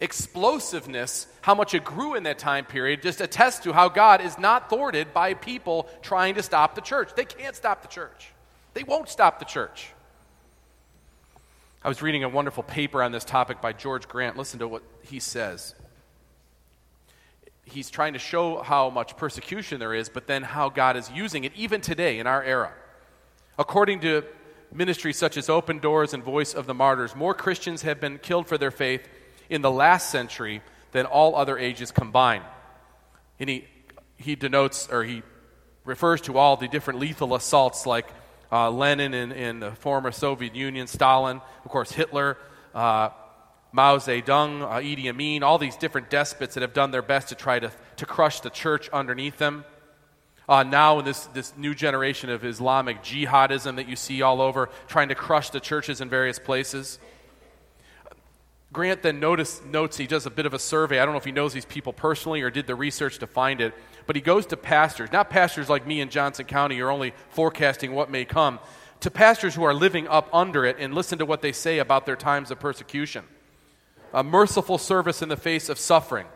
explosiveness, 0.00 1.28
how 1.42 1.54
much 1.54 1.74
it 1.74 1.84
grew 1.84 2.14
in 2.14 2.24
that 2.24 2.38
time 2.38 2.64
period, 2.64 3.02
just 3.02 3.20
attests 3.20 3.60
to 3.60 3.72
how 3.72 3.88
God 3.88 4.20
is 4.20 4.38
not 4.38 4.68
thwarted 4.68 5.14
by 5.14 5.34
people 5.34 5.88
trying 6.02 6.34
to 6.34 6.42
stop 6.42 6.74
the 6.74 6.80
church. 6.80 7.10
They 7.14 7.24
can't 7.24 7.54
stop 7.54 7.82
the 7.82 7.88
church, 7.88 8.32
they 8.74 8.82
won't 8.82 9.08
stop 9.08 9.38
the 9.38 9.44
church. 9.44 9.92
I 11.84 11.88
was 11.88 12.00
reading 12.00 12.22
a 12.22 12.28
wonderful 12.28 12.62
paper 12.62 13.02
on 13.02 13.10
this 13.10 13.24
topic 13.24 13.60
by 13.60 13.72
George 13.72 14.06
Grant. 14.06 14.36
Listen 14.36 14.60
to 14.60 14.68
what 14.68 14.84
he 15.02 15.18
says. 15.18 15.74
He's 17.64 17.90
trying 17.90 18.12
to 18.12 18.20
show 18.20 18.62
how 18.62 18.88
much 18.88 19.16
persecution 19.16 19.80
there 19.80 19.92
is, 19.92 20.08
but 20.08 20.28
then 20.28 20.44
how 20.44 20.68
God 20.68 20.96
is 20.96 21.10
using 21.10 21.42
it 21.42 21.52
even 21.56 21.80
today 21.80 22.20
in 22.20 22.28
our 22.28 22.40
era. 22.44 22.72
According 23.58 23.98
to 24.00 24.22
ministries 24.72 25.18
such 25.18 25.36
as 25.36 25.48
Open 25.48 25.80
Doors 25.80 26.14
and 26.14 26.22
Voice 26.22 26.54
of 26.54 26.66
the 26.66 26.74
Martyrs, 26.74 27.16
more 27.16 27.34
Christians 27.34 27.82
have 27.82 28.00
been 28.00 28.18
killed 28.18 28.46
for 28.46 28.56
their 28.56 28.70
faith 28.70 29.08
in 29.50 29.60
the 29.62 29.70
last 29.70 30.08
century 30.08 30.62
than 30.92 31.04
all 31.04 31.34
other 31.34 31.58
ages 31.58 31.90
combined. 31.90 32.44
And 33.40 33.50
he, 33.50 33.66
he 34.16 34.36
denotes 34.36 34.88
or 34.88 35.02
he 35.02 35.24
refers 35.84 36.20
to 36.22 36.38
all 36.38 36.56
the 36.56 36.68
different 36.68 37.00
lethal 37.00 37.34
assaults 37.34 37.86
like 37.86 38.06
uh, 38.52 38.70
Lenin 38.70 39.14
in, 39.14 39.32
in, 39.32 39.60
the 39.60 39.72
former 39.72 40.12
Soviet 40.12 40.54
Union, 40.54 40.86
Stalin, 40.86 41.40
of 41.64 41.70
course, 41.70 41.90
Hitler, 41.90 42.36
uh, 42.74 43.08
Mao 43.72 43.96
Zedong, 43.96 44.62
uh, 44.62 44.80
Idi 44.80 45.08
Amin, 45.08 45.42
all 45.42 45.56
these 45.56 45.76
different 45.76 46.10
despots 46.10 46.54
that 46.54 46.60
have 46.60 46.74
done 46.74 46.90
their 46.90 47.02
best 47.02 47.28
to 47.28 47.34
try 47.34 47.58
to, 47.58 47.72
to 47.96 48.04
crush 48.04 48.40
the 48.40 48.50
church 48.50 48.90
underneath 48.90 49.38
them. 49.38 49.64
Uh, 50.46 50.62
now, 50.62 50.98
in 50.98 51.04
this, 51.06 51.24
this 51.26 51.56
new 51.56 51.74
generation 51.74 52.28
of 52.28 52.44
Islamic 52.44 53.02
jihadism 53.02 53.76
that 53.76 53.88
you 53.88 53.96
see 53.96 54.20
all 54.20 54.42
over, 54.42 54.68
trying 54.86 55.08
to 55.08 55.14
crush 55.14 55.48
the 55.48 55.60
churches 55.60 56.02
in 56.02 56.10
various 56.10 56.38
places. 56.38 56.98
Grant 58.70 59.02
then 59.02 59.20
notice, 59.20 59.62
notes 59.64 59.96
he 59.96 60.06
does 60.06 60.26
a 60.26 60.30
bit 60.30 60.44
of 60.44 60.52
a 60.52 60.58
survey. 60.58 60.98
I 60.98 61.04
don't 61.04 61.14
know 61.14 61.18
if 61.18 61.24
he 61.24 61.32
knows 61.32 61.54
these 61.54 61.64
people 61.64 61.92
personally 61.92 62.42
or 62.42 62.50
did 62.50 62.66
the 62.66 62.74
research 62.74 63.18
to 63.18 63.26
find 63.26 63.60
it 63.60 63.72
but 64.06 64.16
he 64.16 64.22
goes 64.22 64.46
to 64.46 64.56
pastors, 64.56 65.12
not 65.12 65.30
pastors 65.30 65.68
like 65.68 65.86
me 65.86 66.00
in 66.00 66.08
Johnson 66.08 66.46
County 66.46 66.78
who 66.78 66.84
are 66.84 66.90
only 66.90 67.14
forecasting 67.30 67.92
what 67.92 68.10
may 68.10 68.24
come, 68.24 68.58
to 69.00 69.10
pastors 69.10 69.54
who 69.54 69.64
are 69.64 69.74
living 69.74 70.06
up 70.08 70.28
under 70.32 70.64
it 70.64 70.76
and 70.78 70.94
listen 70.94 71.18
to 71.18 71.26
what 71.26 71.42
they 71.42 71.52
say 71.52 71.78
about 71.78 72.06
their 72.06 72.16
times 72.16 72.50
of 72.50 72.60
persecution. 72.60 73.24
A 74.14 74.22
merciful 74.22 74.78
service 74.78 75.22
in 75.22 75.28
the 75.28 75.36
face 75.36 75.68
of 75.68 75.78
suffering 75.78 76.26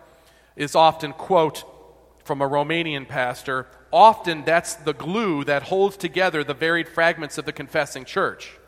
is 0.57 0.75
often, 0.75 1.13
quote, 1.13 1.65
from 2.25 2.43
a 2.43 2.49
Romanian 2.49 3.07
pastor, 3.07 3.67
often 3.93 4.45
that's 4.45 4.75
the 4.75 4.95
glue 4.95 5.45
that 5.45 5.63
holds 5.65 5.97
together 5.97 6.43
the 6.43 6.55
varied 6.55 6.89
fragments 6.89 7.39
of 7.39 7.45
the 7.45 7.53
confessing 7.53 8.05
church. 8.05 8.59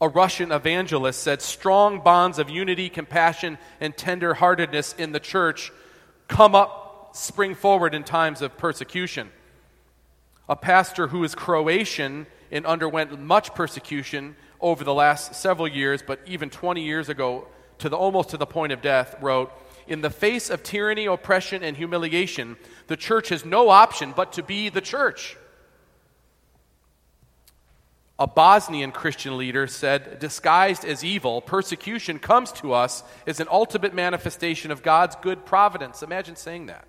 A 0.00 0.08
Russian 0.08 0.50
evangelist 0.52 1.22
said 1.22 1.42
strong 1.42 2.00
bonds 2.00 2.38
of 2.38 2.48
unity, 2.48 2.88
compassion, 2.88 3.58
and 3.80 3.96
tender 3.96 4.34
heartedness 4.34 4.94
in 4.94 5.12
the 5.12 5.20
church 5.20 5.72
come 6.28 6.54
up 6.54 6.87
spring 7.18 7.54
forward 7.54 7.94
in 7.94 8.04
times 8.04 8.42
of 8.42 8.56
persecution. 8.56 9.30
A 10.48 10.56
pastor 10.56 11.08
who 11.08 11.24
is 11.24 11.34
Croatian 11.34 12.26
and 12.50 12.64
underwent 12.64 13.20
much 13.20 13.54
persecution 13.54 14.36
over 14.60 14.84
the 14.84 14.94
last 14.94 15.34
several 15.34 15.68
years, 15.68 16.02
but 16.06 16.20
even 16.26 16.50
20 16.50 16.82
years 16.82 17.08
ago, 17.08 17.46
to 17.78 17.88
the, 17.88 17.96
almost 17.96 18.30
to 18.30 18.36
the 18.36 18.46
point 18.46 18.72
of 18.72 18.82
death, 18.82 19.16
wrote, 19.20 19.52
In 19.86 20.00
the 20.00 20.10
face 20.10 20.50
of 20.50 20.62
tyranny, 20.62 21.06
oppression, 21.06 21.62
and 21.62 21.76
humiliation, 21.76 22.56
the 22.86 22.96
church 22.96 23.28
has 23.28 23.44
no 23.44 23.68
option 23.68 24.12
but 24.16 24.32
to 24.32 24.42
be 24.42 24.68
the 24.68 24.80
church. 24.80 25.36
A 28.18 28.26
Bosnian 28.26 28.90
Christian 28.90 29.36
leader 29.36 29.68
said, 29.68 30.18
disguised 30.18 30.84
as 30.84 31.04
evil, 31.04 31.40
persecution 31.40 32.18
comes 32.18 32.50
to 32.52 32.72
us 32.72 33.04
as 33.28 33.38
an 33.38 33.46
ultimate 33.48 33.94
manifestation 33.94 34.72
of 34.72 34.82
God's 34.82 35.14
good 35.16 35.46
providence. 35.46 36.02
Imagine 36.02 36.34
saying 36.34 36.66
that. 36.66 36.84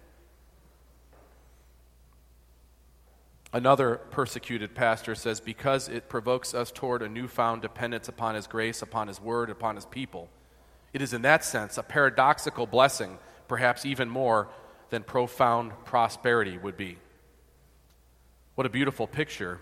Another 3.52 3.96
persecuted 4.12 4.76
pastor 4.76 5.16
says, 5.16 5.40
because 5.40 5.90
it 5.90 6.08
provokes 6.08 6.54
us 6.54 6.72
toward 6.72 7.02
a 7.02 7.10
newfound 7.10 7.64
dependence 7.64 8.08
upon 8.08 8.36
His 8.36 8.46
grace, 8.46 8.82
upon 8.82 9.08
His 9.08 9.20
word, 9.20 9.50
upon 9.50 9.76
His 9.76 9.86
people. 9.86 10.30
It 10.94 11.02
is, 11.02 11.14
in 11.14 11.24
that 11.24 11.44
sense, 11.44 11.78
a 11.78 11.84
paradoxical 11.84 12.68
blessing, 12.68 13.18
perhaps 13.48 13.86
even 13.86 14.08
more 14.08 14.50
than 14.92 15.04
profound 15.04 15.72
prosperity 15.84 16.58
would 16.58 16.78
be. 16.78 16.98
What 18.54 18.68
a 18.68 18.70
beautiful 18.70 19.08
picture 19.08 19.60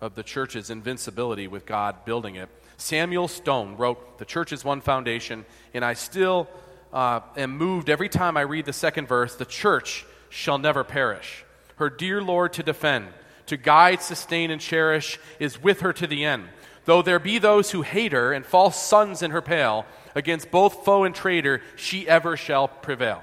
of 0.00 0.14
the 0.14 0.22
church's 0.22 0.70
invincibility 0.70 1.46
with 1.46 1.66
God 1.66 2.04
building 2.04 2.36
it. 2.36 2.48
Samuel 2.76 3.28
Stone 3.28 3.76
wrote, 3.76 4.18
The 4.18 4.24
church 4.24 4.52
is 4.52 4.64
one 4.64 4.80
foundation, 4.80 5.44
and 5.74 5.84
I 5.84 5.94
still 5.94 6.48
uh, 6.92 7.20
am 7.36 7.56
moved 7.56 7.88
every 7.88 8.08
time 8.08 8.36
I 8.36 8.42
read 8.42 8.64
the 8.64 8.72
second 8.72 9.06
verse 9.06 9.36
the 9.36 9.44
church 9.44 10.06
shall 10.28 10.58
never 10.58 10.82
perish. 10.82 11.44
Her 11.76 11.90
dear 11.90 12.20
Lord 12.22 12.52
to 12.54 12.62
defend 12.62 13.08
to 13.48 13.56
guide, 13.56 14.00
sustain, 14.02 14.50
and 14.50 14.60
cherish, 14.60 15.18
is 15.38 15.62
with 15.62 15.80
her 15.80 15.92
to 15.92 16.06
the 16.06 16.24
end. 16.24 16.48
Though 16.84 17.02
there 17.02 17.18
be 17.18 17.38
those 17.38 17.70
who 17.70 17.82
hate 17.82 18.12
her 18.12 18.32
and 18.32 18.46
false 18.46 18.82
sons 18.82 19.22
in 19.22 19.30
her 19.32 19.42
pale, 19.42 19.84
against 20.14 20.50
both 20.50 20.84
foe 20.84 21.04
and 21.04 21.14
traitor, 21.14 21.60
she 21.76 22.08
ever 22.08 22.36
shall 22.36 22.68
prevail. 22.68 23.22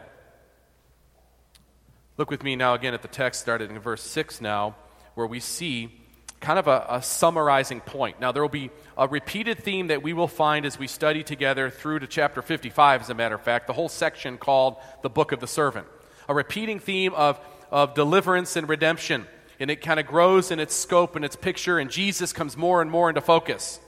Look 2.17 2.29
with 2.29 2.43
me 2.43 2.55
now 2.55 2.75
again 2.75 2.93
at 2.93 3.01
the 3.01 3.07
text, 3.07 3.41
started 3.41 3.71
in 3.71 3.79
verse 3.79 4.03
6 4.03 4.39
now, 4.39 4.75
where 5.15 5.27
we 5.27 5.39
see 5.39 5.91
kind 6.39 6.59
of 6.59 6.67
a, 6.67 6.85
a, 6.89 7.01
summarizing 7.01 7.81
point. 7.81 8.19
Now, 8.19 8.31
there 8.31 8.41
will 8.41 8.49
be 8.49 8.69
a 8.97 9.07
repeated 9.07 9.63
theme 9.63 9.87
that 9.87 10.03
we 10.03 10.13
will 10.13 10.27
find 10.27 10.65
as 10.65 10.77
we 10.77 10.87
study 10.87 11.23
together 11.23 11.69
through 11.69 11.99
to 11.99 12.07
chapter 12.07 12.41
55, 12.41 13.01
as 13.01 13.09
a 13.09 13.15
matter 13.15 13.35
of 13.35 13.41
fact, 13.41 13.67
the 13.67 13.73
whole 13.73 13.89
section 13.89 14.37
called 14.37 14.75
the 15.01 15.09
Book 15.09 15.31
of 15.31 15.39
the 15.39 15.47
Servant. 15.47 15.87
A 16.29 16.33
repeating 16.33 16.79
theme 16.79 17.13
of, 17.13 17.39
of 17.71 17.95
deliverance 17.95 18.55
and 18.55 18.69
redemption 18.69 19.25
and 19.59 19.71
it 19.71 19.77
kind 19.77 19.99
of 19.99 20.07
grows 20.07 20.51
in 20.51 20.59
its 20.59 20.75
scope 20.75 21.15
and 21.15 21.23
its 21.23 21.35
picture, 21.35 21.79
and 21.79 21.89
Jesus 21.89 22.33
comes 22.33 22.57
more 22.57 22.81
and 22.81 22.91
more 22.91 23.09
into 23.09 23.21
focus. 23.21 23.79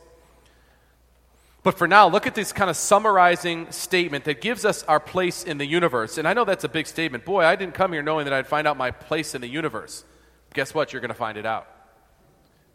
But 1.68 1.78
for 1.78 1.86
now, 1.86 2.08
look 2.08 2.26
at 2.26 2.34
this 2.34 2.54
kind 2.54 2.70
of 2.70 2.78
summarizing 2.78 3.72
statement 3.72 4.24
that 4.24 4.40
gives 4.40 4.64
us 4.64 4.84
our 4.84 5.02
place 5.02 5.44
in 5.44 5.58
the 5.58 5.66
universe. 5.66 6.18
And 6.18 6.26
I 6.26 6.34
know 6.34 6.46
that's 6.46 6.64
a 6.64 6.70
big 6.70 6.88
statement. 6.88 7.26
Boy, 7.26 7.44
I 7.44 7.58
didn't 7.58 7.74
come 7.74 7.92
here 7.92 8.02
knowing 8.02 8.24
that 8.24 8.34
I'd 8.34 8.48
find 8.48 8.66
out 8.68 8.78
my 8.78 8.92
place 8.92 9.36
in 9.36 9.42
the 9.42 9.50
universe. 9.50 10.06
Guess 10.54 10.74
what? 10.74 10.94
You're 10.94 11.02
going 11.02 11.10
to 11.10 11.14
find 11.14 11.38
it 11.38 11.46
out. 11.46 11.68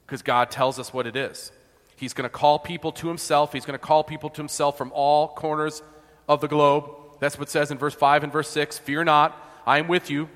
Because 0.05 0.20
God 0.20 0.51
tells 0.51 0.78
us 0.78 0.93
what 0.93 1.07
it 1.07 1.16
is. 1.16 1.53
He's 1.97 2.12
going 2.12 2.28
to 2.28 2.28
call 2.28 2.59
people 2.59 2.93
to 2.93 3.09
himself. 3.09 3.55
He's 3.55 3.64
going 3.64 3.78
to 3.78 3.84
call 3.84 4.05
people 4.05 4.28
to 4.28 4.36
himself 4.36 4.76
from 4.76 4.93
all 4.95 5.28
corners 5.28 5.82
of 6.28 6.43
the 6.43 6.49
globe. 6.49 6.90
That's 7.18 7.38
what 7.38 7.49
says 7.49 7.70
in 7.70 7.78
verse 7.78 7.95
5 7.95 8.24
and 8.24 8.32
verse 8.32 8.51
6 8.51 8.78
Fear 8.78 9.05
not, 9.05 9.40
I 9.64 9.78
am 9.78 9.88
with 9.88 10.11
you. 10.11 10.28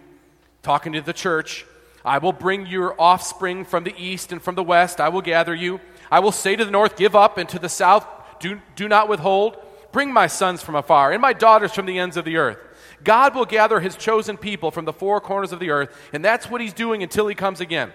Talking 0.63 0.95
to 0.95 1.03
the 1.03 1.13
church. 1.13 1.67
I 2.07 2.19
will 2.19 2.33
bring 2.33 2.67
your 2.67 2.99
offspring 3.01 3.65
from 3.65 3.83
the 3.85 3.95
east 3.99 4.31
and 4.31 4.41
from 4.41 4.55
the 4.55 4.63
west. 4.63 5.01
I 5.01 5.09
will 5.09 5.23
gather 5.23 5.55
you. 5.55 5.81
I 6.11 6.21
will 6.21 6.33
say 6.33 6.55
to 6.55 6.65
the 6.65 6.71
north, 6.71 6.97
Give 6.97 7.17
up, 7.17 7.37
and 7.37 7.49
to 7.49 7.59
the 7.59 7.69
south, 7.69 8.07
Do, 8.39 8.61
do 8.77 8.87
not 8.87 9.09
withhold. 9.09 9.57
Bring 9.91 10.13
my 10.13 10.29
sons 10.29 10.63
from 10.63 10.77
afar 10.77 11.13
and 11.13 11.21
my 11.21 11.33
daughters 11.33 11.73
from 11.73 11.87
the 11.87 11.99
ends 11.99 12.17
of 12.17 12.25
the 12.25 12.37
earth. 12.37 12.59
God 13.03 13.35
will 13.35 13.45
gather 13.45 13.81
his 13.81 13.97
chosen 13.97 14.37
people 14.37 14.71
from 14.71 14.85
the 14.85 14.93
four 14.93 15.21
corners 15.21 15.53
of 15.53 15.59
the 15.59 15.71
earth, 15.71 15.95
and 16.13 16.25
that's 16.25 16.49
what 16.49 16.61
he's 16.61 16.73
doing 16.73 17.03
until 17.03 17.27
he 17.27 17.35
comes 17.35 17.61
again. 17.61 17.93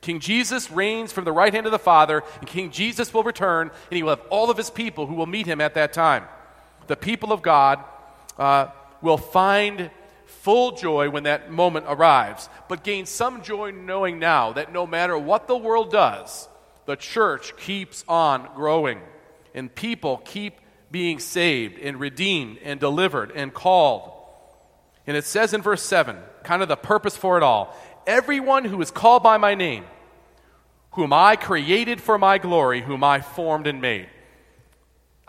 King 0.00 0.20
Jesus 0.20 0.70
reigns 0.70 1.12
from 1.12 1.24
the 1.24 1.32
right 1.32 1.52
hand 1.52 1.66
of 1.66 1.72
the 1.72 1.78
Father, 1.78 2.22
and 2.40 2.48
King 2.48 2.70
Jesus 2.70 3.12
will 3.12 3.22
return, 3.22 3.70
and 3.90 3.96
he 3.96 4.02
will 4.02 4.10
have 4.10 4.26
all 4.30 4.50
of 4.50 4.56
his 4.56 4.70
people 4.70 5.06
who 5.06 5.14
will 5.14 5.26
meet 5.26 5.46
him 5.46 5.60
at 5.60 5.74
that 5.74 5.92
time. 5.92 6.24
The 6.86 6.96
people 6.96 7.32
of 7.32 7.42
God 7.42 7.84
uh, 8.38 8.68
will 9.02 9.18
find 9.18 9.90
full 10.42 10.72
joy 10.72 11.10
when 11.10 11.24
that 11.24 11.50
moment 11.50 11.86
arrives, 11.88 12.48
but 12.68 12.82
gain 12.82 13.06
some 13.06 13.42
joy 13.42 13.70
knowing 13.70 14.18
now 14.18 14.52
that 14.52 14.72
no 14.72 14.86
matter 14.86 15.18
what 15.18 15.46
the 15.46 15.56
world 15.56 15.90
does, 15.90 16.48
the 16.86 16.96
church 16.96 17.56
keeps 17.56 18.04
on 18.08 18.48
growing, 18.54 19.00
and 19.54 19.74
people 19.74 20.18
keep 20.24 20.60
being 20.90 21.18
saved 21.18 21.78
and 21.78 22.00
redeemed 22.00 22.58
and 22.64 22.80
delivered 22.80 23.32
and 23.32 23.52
called. 23.52 24.12
And 25.06 25.16
it 25.16 25.24
says 25.24 25.52
in 25.52 25.62
verse 25.62 25.82
7, 25.82 26.16
kind 26.42 26.62
of 26.62 26.68
the 26.68 26.76
purpose 26.76 27.16
for 27.16 27.36
it 27.36 27.42
all 27.42 27.76
everyone 28.06 28.64
who 28.64 28.80
is 28.80 28.90
called 28.90 29.22
by 29.22 29.36
my 29.36 29.54
name, 29.54 29.84
whom 30.92 31.12
I 31.12 31.36
created 31.36 32.00
for 32.00 32.18
my 32.18 32.38
glory, 32.38 32.80
whom 32.80 33.04
I 33.04 33.20
formed 33.20 33.66
and 33.66 33.80
made. 33.80 34.08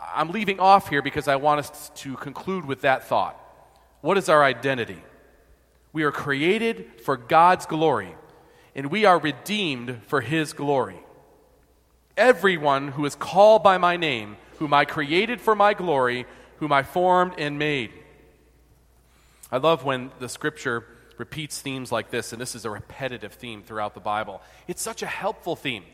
I'm 0.00 0.30
leaving 0.30 0.58
off 0.58 0.88
here 0.88 1.02
because 1.02 1.28
I 1.28 1.36
want 1.36 1.60
us 1.60 1.90
to 1.96 2.16
conclude 2.16 2.64
with 2.64 2.80
that 2.80 3.04
thought. 3.04 3.38
What 4.02 4.18
is 4.18 4.28
our 4.28 4.44
identity? 4.44 5.00
We 5.92 6.02
are 6.02 6.12
created 6.12 7.00
for 7.02 7.16
God's 7.16 7.66
glory, 7.66 8.14
and 8.74 8.86
we 8.86 9.04
are 9.04 9.18
redeemed 9.18 10.02
for 10.06 10.20
His 10.20 10.52
glory. 10.52 10.98
Everyone 12.16 12.88
who 12.88 13.06
is 13.06 13.14
called 13.14 13.62
by 13.62 13.78
my 13.78 13.96
name, 13.96 14.36
whom 14.58 14.74
I 14.74 14.84
created 14.84 15.40
for 15.40 15.54
my 15.54 15.72
glory, 15.72 16.26
whom 16.58 16.72
I 16.72 16.82
formed 16.82 17.34
and 17.38 17.58
made. 17.58 17.92
I 19.50 19.58
love 19.58 19.84
when 19.84 20.10
the 20.18 20.28
scripture 20.28 20.84
repeats 21.16 21.60
themes 21.60 21.92
like 21.92 22.10
this, 22.10 22.32
and 22.32 22.40
this 22.40 22.54
is 22.54 22.64
a 22.64 22.70
repetitive 22.70 23.34
theme 23.34 23.62
throughout 23.62 23.94
the 23.94 24.00
Bible. 24.00 24.42
It's 24.66 24.82
such 24.82 25.02
a 25.02 25.06
helpful 25.06 25.54
theme. 25.54 25.84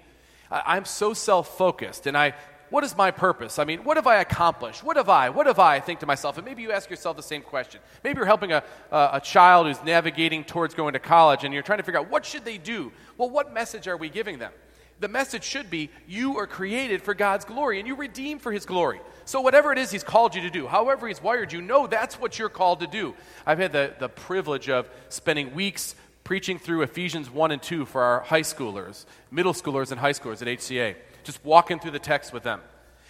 I'm 0.50 0.86
so 0.86 1.12
self 1.12 1.58
focused, 1.58 2.06
and 2.06 2.16
I 2.16 2.34
what 2.70 2.84
is 2.84 2.96
my 2.96 3.10
purpose? 3.10 3.58
I 3.58 3.64
mean, 3.64 3.84
what 3.84 3.96
have 3.96 4.06
I 4.06 4.16
accomplished? 4.16 4.84
What 4.84 4.96
have 4.96 5.08
I? 5.08 5.30
What 5.30 5.46
have 5.46 5.58
I? 5.58 5.80
Think 5.80 6.00
to 6.00 6.06
myself, 6.06 6.36
and 6.36 6.44
maybe 6.44 6.62
you 6.62 6.72
ask 6.72 6.90
yourself 6.90 7.16
the 7.16 7.22
same 7.22 7.42
question. 7.42 7.80
Maybe 8.04 8.18
you're 8.18 8.26
helping 8.26 8.52
a, 8.52 8.62
a, 8.90 9.10
a, 9.14 9.20
child 9.20 9.66
who's 9.66 9.82
navigating 9.82 10.44
towards 10.44 10.74
going 10.74 10.92
to 10.92 10.98
college, 10.98 11.44
and 11.44 11.54
you're 11.54 11.62
trying 11.62 11.78
to 11.78 11.82
figure 11.82 12.00
out 12.00 12.10
what 12.10 12.26
should 12.26 12.44
they 12.44 12.58
do. 12.58 12.92
Well, 13.16 13.30
what 13.30 13.54
message 13.54 13.88
are 13.88 13.96
we 13.96 14.10
giving 14.10 14.38
them? 14.38 14.52
The 15.00 15.08
message 15.08 15.44
should 15.44 15.70
be 15.70 15.90
you 16.06 16.38
are 16.38 16.46
created 16.46 17.02
for 17.02 17.14
God's 17.14 17.44
glory, 17.44 17.78
and 17.78 17.88
you 17.88 17.94
redeemed 17.94 18.42
for 18.42 18.52
His 18.52 18.66
glory. 18.66 19.00
So 19.24 19.40
whatever 19.40 19.72
it 19.72 19.78
is 19.78 19.90
He's 19.90 20.04
called 20.04 20.34
you 20.34 20.42
to 20.42 20.50
do, 20.50 20.66
however 20.66 21.08
He's 21.08 21.22
wired 21.22 21.52
you, 21.52 21.62
know 21.62 21.86
that's 21.86 22.20
what 22.20 22.38
you're 22.38 22.48
called 22.48 22.80
to 22.80 22.86
do. 22.86 23.14
I've 23.46 23.58
had 23.58 23.72
the, 23.72 23.94
the 23.98 24.08
privilege 24.08 24.68
of 24.68 24.90
spending 25.08 25.54
weeks 25.54 25.94
preaching 26.24 26.58
through 26.58 26.82
Ephesians 26.82 27.30
1 27.30 27.52
and 27.52 27.62
2 27.62 27.86
for 27.86 28.02
our 28.02 28.20
high 28.20 28.42
schoolers, 28.42 29.06
middle 29.30 29.54
schoolers, 29.54 29.90
and 29.90 29.98
high 29.98 30.12
schoolers 30.12 30.42
at 30.42 30.48
HCA 30.48 30.96
just 31.28 31.44
walking 31.44 31.78
through 31.78 31.90
the 31.90 31.98
text 31.98 32.32
with 32.32 32.42
them. 32.42 32.62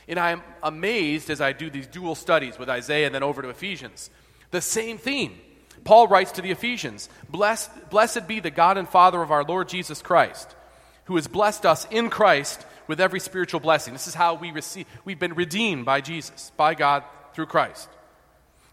And 0.08 0.18
I'm 0.18 0.42
amazed 0.60 1.30
as 1.30 1.40
I 1.40 1.52
do 1.52 1.70
these 1.70 1.86
dual 1.86 2.16
studies 2.16 2.58
with 2.58 2.68
Isaiah 2.68 3.06
and 3.06 3.14
then 3.14 3.22
over 3.22 3.42
to 3.42 3.48
Ephesians. 3.48 4.10
The 4.50 4.60
same 4.60 4.98
theme. 4.98 5.38
Paul 5.84 6.08
writes 6.08 6.32
to 6.32 6.42
the 6.42 6.50
Ephesians 6.50 7.08
Blessed, 7.30 7.90
blessed 7.90 8.26
be 8.26 8.40
the 8.40 8.50
God 8.50 8.76
and 8.76 8.88
Father 8.88 9.22
of 9.22 9.30
our 9.30 9.44
Lord 9.44 9.68
Jesus 9.68 10.02
Christ, 10.02 10.56
who 11.04 11.14
has 11.14 11.28
blessed 11.28 11.64
us 11.64 11.86
in 11.92 12.10
Christ 12.10 12.66
with 12.88 13.00
every 13.00 13.20
spiritual 13.20 13.60
blessing. 13.60 13.92
This 13.92 14.08
is 14.08 14.14
how 14.14 14.34
we 14.34 14.50
receive, 14.50 14.86
we've 15.04 15.20
been 15.20 15.34
redeemed 15.34 15.84
by 15.84 16.00
Jesus, 16.00 16.50
by 16.56 16.74
God 16.74 17.04
through 17.34 17.46
Christ. 17.46 17.88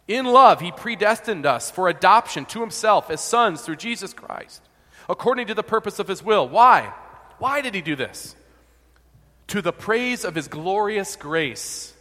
In 0.08 0.26
love, 0.26 0.60
he 0.60 0.72
predestined 0.72 1.46
us 1.46 1.70
for 1.70 1.88
adoption 1.88 2.46
to 2.46 2.62
himself 2.62 3.12
as 3.12 3.22
sons 3.22 3.62
through 3.62 3.76
Jesus 3.76 4.12
Christ, 4.12 4.64
according 5.08 5.46
to 5.48 5.54
the 5.54 5.62
purpose 5.62 6.00
of 6.00 6.08
his 6.08 6.24
will. 6.24 6.50
Why? 6.50 6.92
Why 7.38 7.62
did 7.62 7.76
he 7.76 7.82
do 7.82 7.96
this? 7.96 8.36
To 9.48 9.62
the 9.62 9.74
praise 9.74 10.26
of 10.26 10.36
his 10.36 10.48
glorious 10.48 11.16
grace 11.16 11.94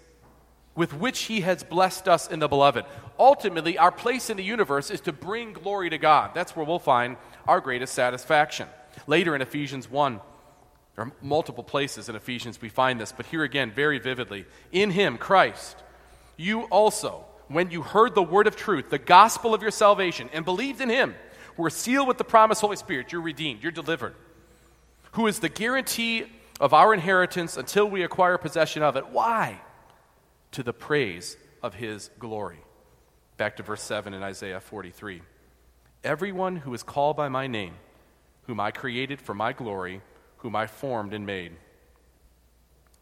with 0.74 0.92
which 0.92 1.22
he 1.22 1.42
has 1.42 1.62
blessed 1.62 2.08
us 2.08 2.28
in 2.28 2.40
the 2.40 2.48
beloved. 2.48 2.84
Ultimately, 3.18 3.78
our 3.78 3.92
place 3.92 4.28
in 4.28 4.36
the 4.36 4.42
universe 4.42 4.90
is 4.90 5.00
to 5.02 5.12
bring 5.12 5.52
glory 5.52 5.90
to 5.90 5.98
God. 5.98 6.32
That's 6.34 6.56
where 6.56 6.66
we'll 6.66 6.78
find 6.78 7.16
our 7.46 7.60
greatest 7.60 7.94
satisfaction. 7.94 8.68
Later 9.06 9.34
in 9.34 9.42
Ephesians 9.42 9.88
1, 9.88 10.20
there 10.96 11.04
are 11.06 11.12
multiple 11.22 11.64
places 11.64 12.08
in 12.08 12.16
Ephesians 12.16 12.60
we 12.60 12.68
find 12.68 13.00
this, 13.00 13.12
but 13.12 13.26
here 13.26 13.44
again, 13.44 13.70
very 13.70 13.98
vividly. 13.98 14.46
In 14.72 14.90
him, 14.90 15.18
Christ, 15.18 15.76
you 16.36 16.62
also, 16.62 17.24
when 17.48 17.70
you 17.70 17.82
heard 17.82 18.14
the 18.14 18.22
word 18.22 18.46
of 18.46 18.56
truth, 18.56 18.90
the 18.90 18.98
gospel 18.98 19.54
of 19.54 19.62
your 19.62 19.70
salvation, 19.70 20.28
and 20.32 20.44
believed 20.44 20.80
in 20.80 20.88
him, 20.88 21.14
were 21.56 21.70
sealed 21.70 22.08
with 22.08 22.18
the 22.18 22.24
promised 22.24 22.60
Holy 22.60 22.76
Spirit. 22.76 23.12
You're 23.12 23.20
redeemed, 23.20 23.62
you're 23.62 23.72
delivered, 23.72 24.14
who 25.12 25.26
is 25.28 25.38
the 25.38 25.48
guarantee 25.48 26.26
of 26.60 26.72
our 26.72 26.94
inheritance 26.94 27.56
until 27.56 27.88
we 27.88 28.02
acquire 28.02 28.38
possession 28.38 28.82
of 28.82 28.96
it. 28.96 29.08
Why? 29.08 29.60
To 30.52 30.62
the 30.62 30.72
praise 30.72 31.36
of 31.62 31.74
his 31.74 32.10
glory. 32.18 32.60
Back 33.36 33.56
to 33.56 33.62
verse 33.62 33.82
7 33.82 34.14
in 34.14 34.22
Isaiah 34.22 34.60
43. 34.60 35.22
Everyone 36.04 36.56
who 36.56 36.72
is 36.74 36.82
called 36.82 37.16
by 37.16 37.28
my 37.28 37.46
name, 37.46 37.74
whom 38.42 38.60
I 38.60 38.70
created 38.70 39.20
for 39.20 39.34
my 39.34 39.52
glory, 39.52 40.02
whom 40.38 40.54
I 40.54 40.66
formed 40.66 41.14
and 41.14 41.26
made. 41.26 41.52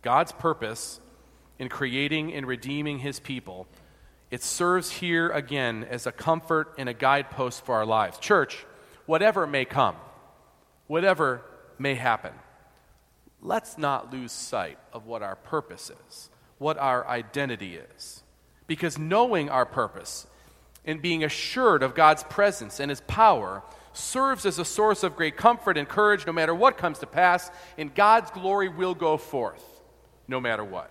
God's 0.00 0.32
purpose 0.32 1.00
in 1.58 1.68
creating 1.68 2.32
and 2.32 2.46
redeeming 2.46 2.98
his 3.00 3.20
people, 3.20 3.66
it 4.30 4.42
serves 4.42 4.90
here 4.90 5.28
again 5.30 5.84
as 5.88 6.06
a 6.06 6.12
comfort 6.12 6.74
and 6.78 6.88
a 6.88 6.94
guidepost 6.94 7.64
for 7.64 7.74
our 7.74 7.84
lives. 7.84 8.18
Church, 8.18 8.64
whatever 9.06 9.46
may 9.46 9.64
come, 9.64 9.96
whatever 10.86 11.42
may 11.78 11.94
happen, 11.94 12.32
let's 13.42 13.76
not 13.76 14.12
lose 14.12 14.32
sight 14.32 14.78
of 14.92 15.06
what 15.06 15.22
our 15.22 15.36
purpose 15.36 15.90
is, 16.08 16.30
what 16.58 16.78
our 16.78 17.06
identity 17.06 17.76
is. 17.76 18.22
Because 18.66 18.98
knowing 18.98 19.50
our 19.50 19.66
purpose 19.66 20.26
and 20.84 21.02
being 21.02 21.24
assured 21.24 21.82
of 21.82 21.94
God's 21.94 22.22
presence 22.24 22.80
and 22.80 22.90
His 22.90 23.00
power 23.02 23.62
serves 23.92 24.46
as 24.46 24.58
a 24.58 24.64
source 24.64 25.02
of 25.02 25.16
great 25.16 25.36
comfort 25.36 25.76
and 25.76 25.88
courage 25.88 26.26
no 26.26 26.32
matter 26.32 26.54
what 26.54 26.78
comes 26.78 27.00
to 27.00 27.06
pass, 27.06 27.50
and 27.76 27.94
God's 27.94 28.30
glory 28.30 28.68
will 28.68 28.94
go 28.94 29.16
forth 29.16 29.64
no 30.28 30.40
matter 30.40 30.64
what. 30.64 30.90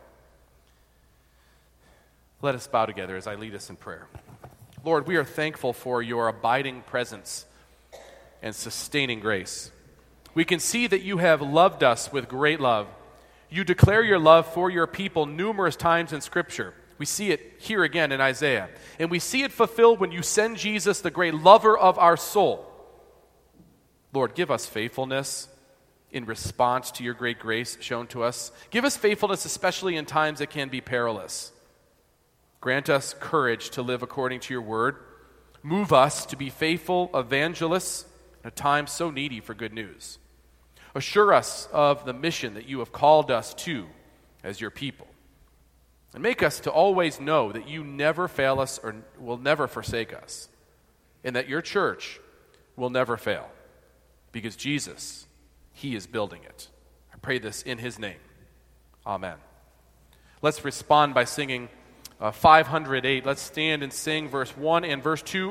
Let 2.42 2.56
us 2.56 2.68
bow 2.68 2.86
together 2.86 3.16
as 3.16 3.28
I 3.28 3.36
lead 3.36 3.56
us 3.56 3.70
in 3.70 3.76
prayer. 3.76 4.08
Lord, 4.84 5.08
we 5.08 5.16
are 5.16 5.24
thankful 5.24 5.74
for 5.74 6.02
your 6.02 6.28
abiding 6.28 6.82
presence 6.82 7.46
and 8.42 8.56
sustaining 8.56 9.20
grace 9.20 9.72
we 10.34 10.46
can 10.46 10.60
see 10.60 10.88
that 10.88 11.02
you 11.02 11.18
have 11.18 11.42
loved 11.42 11.84
us 11.84 12.12
with 12.12 12.30
great 12.30 12.60
love. 12.60 12.88
You 13.50 13.64
declare 13.64 14.02
your 14.02 14.20
love 14.20 14.48
for 14.54 14.70
your 14.70 14.88
people 14.88 15.26
numerous 15.26 15.76
times 15.76 16.14
in 16.14 16.22
Scripture. 16.22 16.74
We 16.98 17.06
see 17.06 17.32
it 17.32 17.56
here 17.60 17.84
again 17.84 18.12
in 18.12 18.22
Isaiah. 18.22 18.70
And 19.00 19.12
we 19.12 19.20
see 19.20 19.44
it 19.44 19.52
fulfilled 19.52 20.00
when 20.00 20.12
you 20.12 20.22
send 20.22 20.58
Jesus, 20.58 21.02
the 21.02 21.12
great 21.12 21.34
lover 21.34 21.78
of 21.78 21.98
our 21.98 22.16
soul. 22.16 22.66
Lord, 24.14 24.36
give 24.36 24.52
us 24.52 24.66
faithfulness 24.66 25.48
in 26.12 26.26
response 26.26 26.92
to 26.92 27.04
your 27.04 27.14
great 27.14 27.40
grace 27.40 27.78
shown 27.82 28.08
to 28.08 28.24
us. 28.24 28.52
Give 28.70 28.86
us 28.86 28.98
faithfulness, 28.98 29.46
especially 29.46 29.96
in 29.96 30.06
times 30.06 30.40
that 30.40 30.50
can 30.50 30.70
be 30.70 30.82
perilous. 30.82 31.52
Grant 32.60 32.90
us 32.90 33.16
courage 33.20 33.72
to 33.72 33.82
live 33.82 34.04
according 34.04 34.42
to 34.42 34.54
your 34.54 34.62
word. 34.62 34.98
Move 35.64 35.92
us 35.92 36.26
to 36.28 36.38
be 36.38 36.50
faithful 36.50 37.10
evangelists 37.14 38.06
in 38.44 38.48
a 38.48 38.52
time 38.52 38.88
so 38.88 39.10
needy 39.10 39.40
for 39.40 39.54
good 39.54 39.74
news. 39.74 40.20
Assure 40.94 41.34
us 41.34 41.68
of 41.72 42.06
the 42.06 42.14
mission 42.14 42.56
that 42.56 42.68
you 42.68 42.80
have 42.80 42.92
called 42.92 43.32
us 43.32 43.54
to 43.54 43.88
as 44.44 44.60
your 44.60 44.72
people. 44.72 45.08
And 46.14 46.22
make 46.22 46.44
us 46.44 46.60
to 46.62 46.72
always 46.72 47.20
know 47.20 47.52
that 47.52 47.70
you 47.70 47.84
never 47.84 48.28
fail 48.28 48.60
us 48.60 48.80
or 48.84 48.96
will 49.18 49.38
never 49.38 49.68
forsake 49.68 50.14
us, 50.14 50.50
and 51.24 51.36
that 51.36 51.48
your 51.48 51.62
church 51.62 52.20
will 52.76 52.90
never 52.90 53.16
fail. 53.16 53.50
Because 54.34 54.56
Jesus, 54.58 55.26
He 55.72 55.96
is 55.96 56.08
building 56.08 56.44
it. 56.44 56.68
I 57.14 57.18
pray 57.18 57.40
this 57.40 57.62
in 57.62 57.78
His 57.78 57.98
name. 57.98 58.20
Amen. 59.06 59.38
Let's 60.42 60.66
respond 60.66 61.14
by 61.14 61.24
singing 61.24 61.70
uh, 62.20 62.32
508. 62.32 63.26
Let's 63.26 63.42
stand 63.42 63.82
and 63.84 63.94
sing 63.94 64.28
verse 64.28 64.56
1 64.56 64.84
and 64.86 65.02
verse 65.02 65.22
2. 65.22 65.50